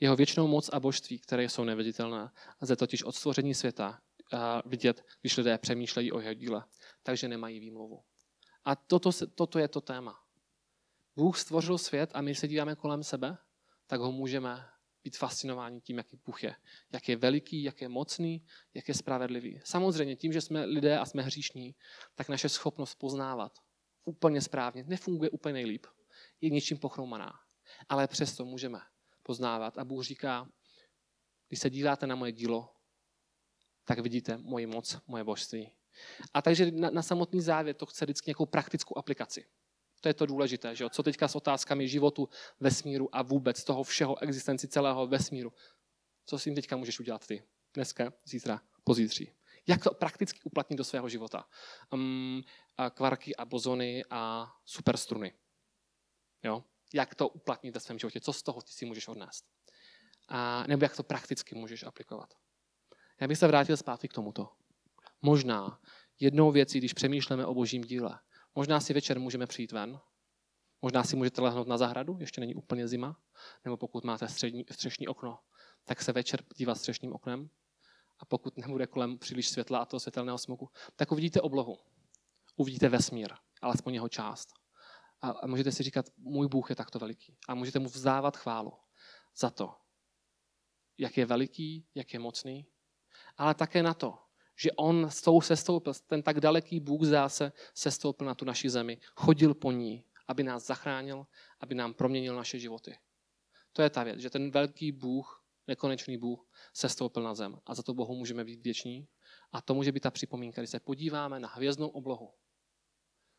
Jeho 0.00 0.16
věčnou 0.16 0.46
moc 0.46 0.68
a 0.68 0.80
božství, 0.80 1.18
které 1.18 1.44
jsou 1.44 1.64
neviditelné, 1.64 2.30
lze 2.62 2.76
totiž 2.76 3.02
od 3.02 3.14
stvoření 3.14 3.54
světa 3.54 3.98
vidět, 4.66 5.04
když 5.20 5.36
lidé 5.36 5.58
přemýšlejí 5.58 6.12
o 6.12 6.20
jeho 6.20 6.34
díle, 6.34 6.64
takže 7.02 7.28
nemají 7.28 7.60
výmluvu. 7.60 8.02
A 8.64 8.76
toto, 8.76 9.10
toto 9.34 9.58
je 9.58 9.68
to 9.68 9.80
téma. 9.80 10.20
Bůh 11.18 11.38
stvořil 11.38 11.78
svět 11.78 12.10
a 12.14 12.22
my 12.22 12.34
se 12.34 12.48
díváme 12.48 12.76
kolem 12.76 13.02
sebe, 13.02 13.38
tak 13.86 14.00
ho 14.00 14.12
můžeme 14.12 14.66
být 15.04 15.16
fascinováni 15.16 15.80
tím, 15.80 15.98
jaký 15.98 16.16
Bůh 16.16 16.44
je. 16.44 16.54
Jak 16.92 17.08
je 17.08 17.16
veliký, 17.16 17.62
jak 17.62 17.80
je 17.80 17.88
mocný, 17.88 18.46
jak 18.74 18.88
je 18.88 18.94
spravedlivý. 18.94 19.60
Samozřejmě 19.64 20.16
tím, 20.16 20.32
že 20.32 20.40
jsme 20.40 20.64
lidé 20.64 20.98
a 20.98 21.04
jsme 21.04 21.22
hříšní, 21.22 21.74
tak 22.14 22.28
naše 22.28 22.48
schopnost 22.48 22.94
poznávat 22.94 23.58
úplně 24.04 24.40
správně 24.40 24.84
nefunguje 24.84 25.30
úplně 25.30 25.52
nejlíp. 25.52 25.86
Je 26.40 26.50
něčím 26.50 26.78
pochromaná. 26.78 27.32
Ale 27.88 28.08
přesto 28.08 28.44
můžeme 28.44 28.80
poznávat. 29.22 29.78
A 29.78 29.84
Bůh 29.84 30.04
říká, 30.04 30.48
když 31.48 31.60
se 31.60 31.70
díváte 31.70 32.06
na 32.06 32.14
moje 32.14 32.32
dílo, 32.32 32.74
tak 33.84 33.98
vidíte 33.98 34.36
moji 34.36 34.66
moc, 34.66 34.98
moje 35.06 35.24
božství. 35.24 35.72
A 36.34 36.42
takže 36.42 36.70
na, 36.70 36.90
na 36.90 37.02
samotný 37.02 37.40
závěr 37.40 37.76
to 37.76 37.86
chce 37.86 38.04
vždycky 38.04 38.28
nějakou 38.28 38.46
praktickou 38.46 38.98
aplikaci. 38.98 39.44
To 40.00 40.08
je 40.08 40.14
to 40.14 40.26
důležité, 40.26 40.74
že 40.74 40.84
jo? 40.84 40.90
co 40.90 41.02
teďka 41.02 41.28
s 41.28 41.36
otázkami 41.36 41.88
životu, 41.88 42.28
vesmíru 42.60 43.16
a 43.16 43.22
vůbec 43.22 43.64
toho 43.64 43.82
všeho 43.82 44.22
existenci 44.22 44.68
celého 44.68 45.06
vesmíru. 45.06 45.52
Co 46.26 46.38
s 46.38 46.44
tím 46.44 46.54
teďka 46.54 46.76
můžeš 46.76 47.00
udělat 47.00 47.26
ty? 47.26 47.42
Dneska, 47.74 48.12
zítra, 48.24 48.60
pozítří. 48.84 49.32
Jak 49.66 49.82
to 49.82 49.94
prakticky 49.94 50.40
uplatnit 50.44 50.76
do 50.76 50.84
svého 50.84 51.08
života? 51.08 51.44
Um, 51.92 52.42
a 52.76 52.90
kvarky 52.90 53.36
a 53.36 53.44
bozony 53.44 54.04
a 54.10 54.52
superstruny. 54.64 55.34
Jo? 56.42 56.64
Jak 56.94 57.14
to 57.14 57.28
uplatnit 57.28 57.74
ve 57.74 57.80
svém 57.80 57.98
životě? 57.98 58.20
Co 58.20 58.32
z 58.32 58.42
toho 58.42 58.62
ty 58.62 58.72
si 58.72 58.86
můžeš 58.86 59.08
odnést? 59.08 59.44
A, 60.28 60.64
nebo 60.66 60.84
jak 60.84 60.96
to 60.96 61.02
prakticky 61.02 61.54
můžeš 61.54 61.82
aplikovat? 61.82 62.34
Já 63.20 63.28
bych 63.28 63.38
se 63.38 63.46
vrátil 63.46 63.76
zpátky 63.76 64.08
k 64.08 64.12
tomuto. 64.12 64.48
Možná 65.22 65.80
jednou 66.20 66.50
věcí, 66.50 66.78
když 66.78 66.92
přemýšlíme 66.92 67.46
o 67.46 67.54
božím 67.54 67.82
díle, 67.82 68.18
Možná 68.58 68.80
si 68.80 68.94
večer 68.94 69.20
můžeme 69.20 69.46
přijít 69.46 69.72
ven, 69.72 70.00
možná 70.82 71.04
si 71.04 71.16
můžete 71.16 71.40
lehnout 71.40 71.68
na 71.68 71.78
zahradu, 71.78 72.16
ještě 72.20 72.40
není 72.40 72.54
úplně 72.54 72.88
zima, 72.88 73.20
nebo 73.64 73.76
pokud 73.76 74.04
máte 74.04 74.28
střední, 74.28 74.64
střešní 74.70 75.08
okno, 75.08 75.38
tak 75.84 76.02
se 76.02 76.12
večer 76.12 76.44
dívat 76.56 76.74
střešním 76.74 77.12
oknem 77.12 77.50
a 78.18 78.24
pokud 78.24 78.56
nebude 78.56 78.86
kolem 78.86 79.18
příliš 79.18 79.48
světla 79.48 79.78
a 79.78 79.84
toho 79.84 80.00
světelného 80.00 80.38
smoku, 80.38 80.70
tak 80.96 81.12
uvidíte 81.12 81.40
oblohu. 81.40 81.78
Uvidíte 82.56 82.88
vesmír, 82.88 83.34
alespoň 83.62 83.94
jeho 83.94 84.08
část. 84.08 84.48
A, 85.22 85.46
můžete 85.46 85.72
si 85.72 85.82
říkat, 85.82 86.06
můj 86.16 86.48
Bůh 86.48 86.70
je 86.70 86.76
takto 86.76 86.98
veliký. 86.98 87.36
A 87.48 87.54
můžete 87.54 87.78
mu 87.78 87.88
vzdávat 87.88 88.36
chválu 88.36 88.72
za 89.36 89.50
to, 89.50 89.74
jak 90.98 91.16
je 91.16 91.26
veliký, 91.26 91.88
jak 91.94 92.14
je 92.14 92.18
mocný, 92.18 92.66
ale 93.36 93.54
také 93.54 93.82
na 93.82 93.94
to, 93.94 94.18
že 94.58 94.72
on 94.72 95.10
s 95.10 95.22
tou 95.22 95.40
sestoupil, 95.40 95.92
ten 96.06 96.22
tak 96.22 96.40
daleký 96.40 96.80
Bůh 96.80 97.04
zase 97.04 97.52
sestoupil 97.74 98.26
na 98.26 98.34
tu 98.34 98.44
naši 98.44 98.70
zemi, 98.70 98.98
chodil 99.14 99.54
po 99.54 99.72
ní, 99.72 100.04
aby 100.28 100.42
nás 100.42 100.66
zachránil, 100.66 101.26
aby 101.60 101.74
nám 101.74 101.94
proměnil 101.94 102.36
naše 102.36 102.58
životy. 102.58 102.98
To 103.72 103.82
je 103.82 103.90
ta 103.90 104.04
věc, 104.04 104.20
že 104.20 104.30
ten 104.30 104.50
velký 104.50 104.92
Bůh, 104.92 105.44
nekonečný 105.66 106.18
Bůh, 106.18 106.48
sestoupil 106.72 107.22
na 107.22 107.34
zem 107.34 107.58
a 107.66 107.74
za 107.74 107.82
to 107.82 107.94
Bohu 107.94 108.14
můžeme 108.14 108.44
být 108.44 108.60
věční. 108.60 109.08
A 109.52 109.60
to 109.60 109.74
může 109.74 109.92
být 109.92 110.00
ta 110.00 110.10
připomínka, 110.10 110.60
když 110.60 110.70
se 110.70 110.80
podíváme 110.80 111.40
na 111.40 111.48
hvězdnou 111.48 111.88
oblohu, 111.88 112.34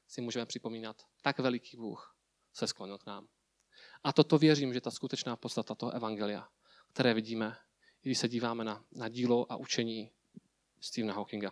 si 0.08 0.22
můžeme 0.22 0.46
připomínat, 0.46 1.02
tak 1.22 1.40
veliký 1.40 1.78
Bůh 1.78 2.16
se 2.54 2.68
sklonil 2.68 2.98
k 2.98 3.06
nám. 3.06 3.28
A 4.04 4.14
toto 4.14 4.38
věřím, 4.38 4.74
že 4.74 4.82
ta 4.82 4.92
skutečná 4.92 5.36
podstata 5.36 5.76
toho 5.76 5.92
evangelia, 5.92 6.50
které 6.94 7.14
vidíme, 7.14 7.58
když 8.02 8.18
se 8.18 8.28
díváme 8.28 8.64
na, 8.64 8.86
na 8.92 9.10
dílo 9.10 9.52
a 9.52 9.56
učení 9.56 10.12
Stephena 10.80 11.14
Hawkinga. 11.16 11.52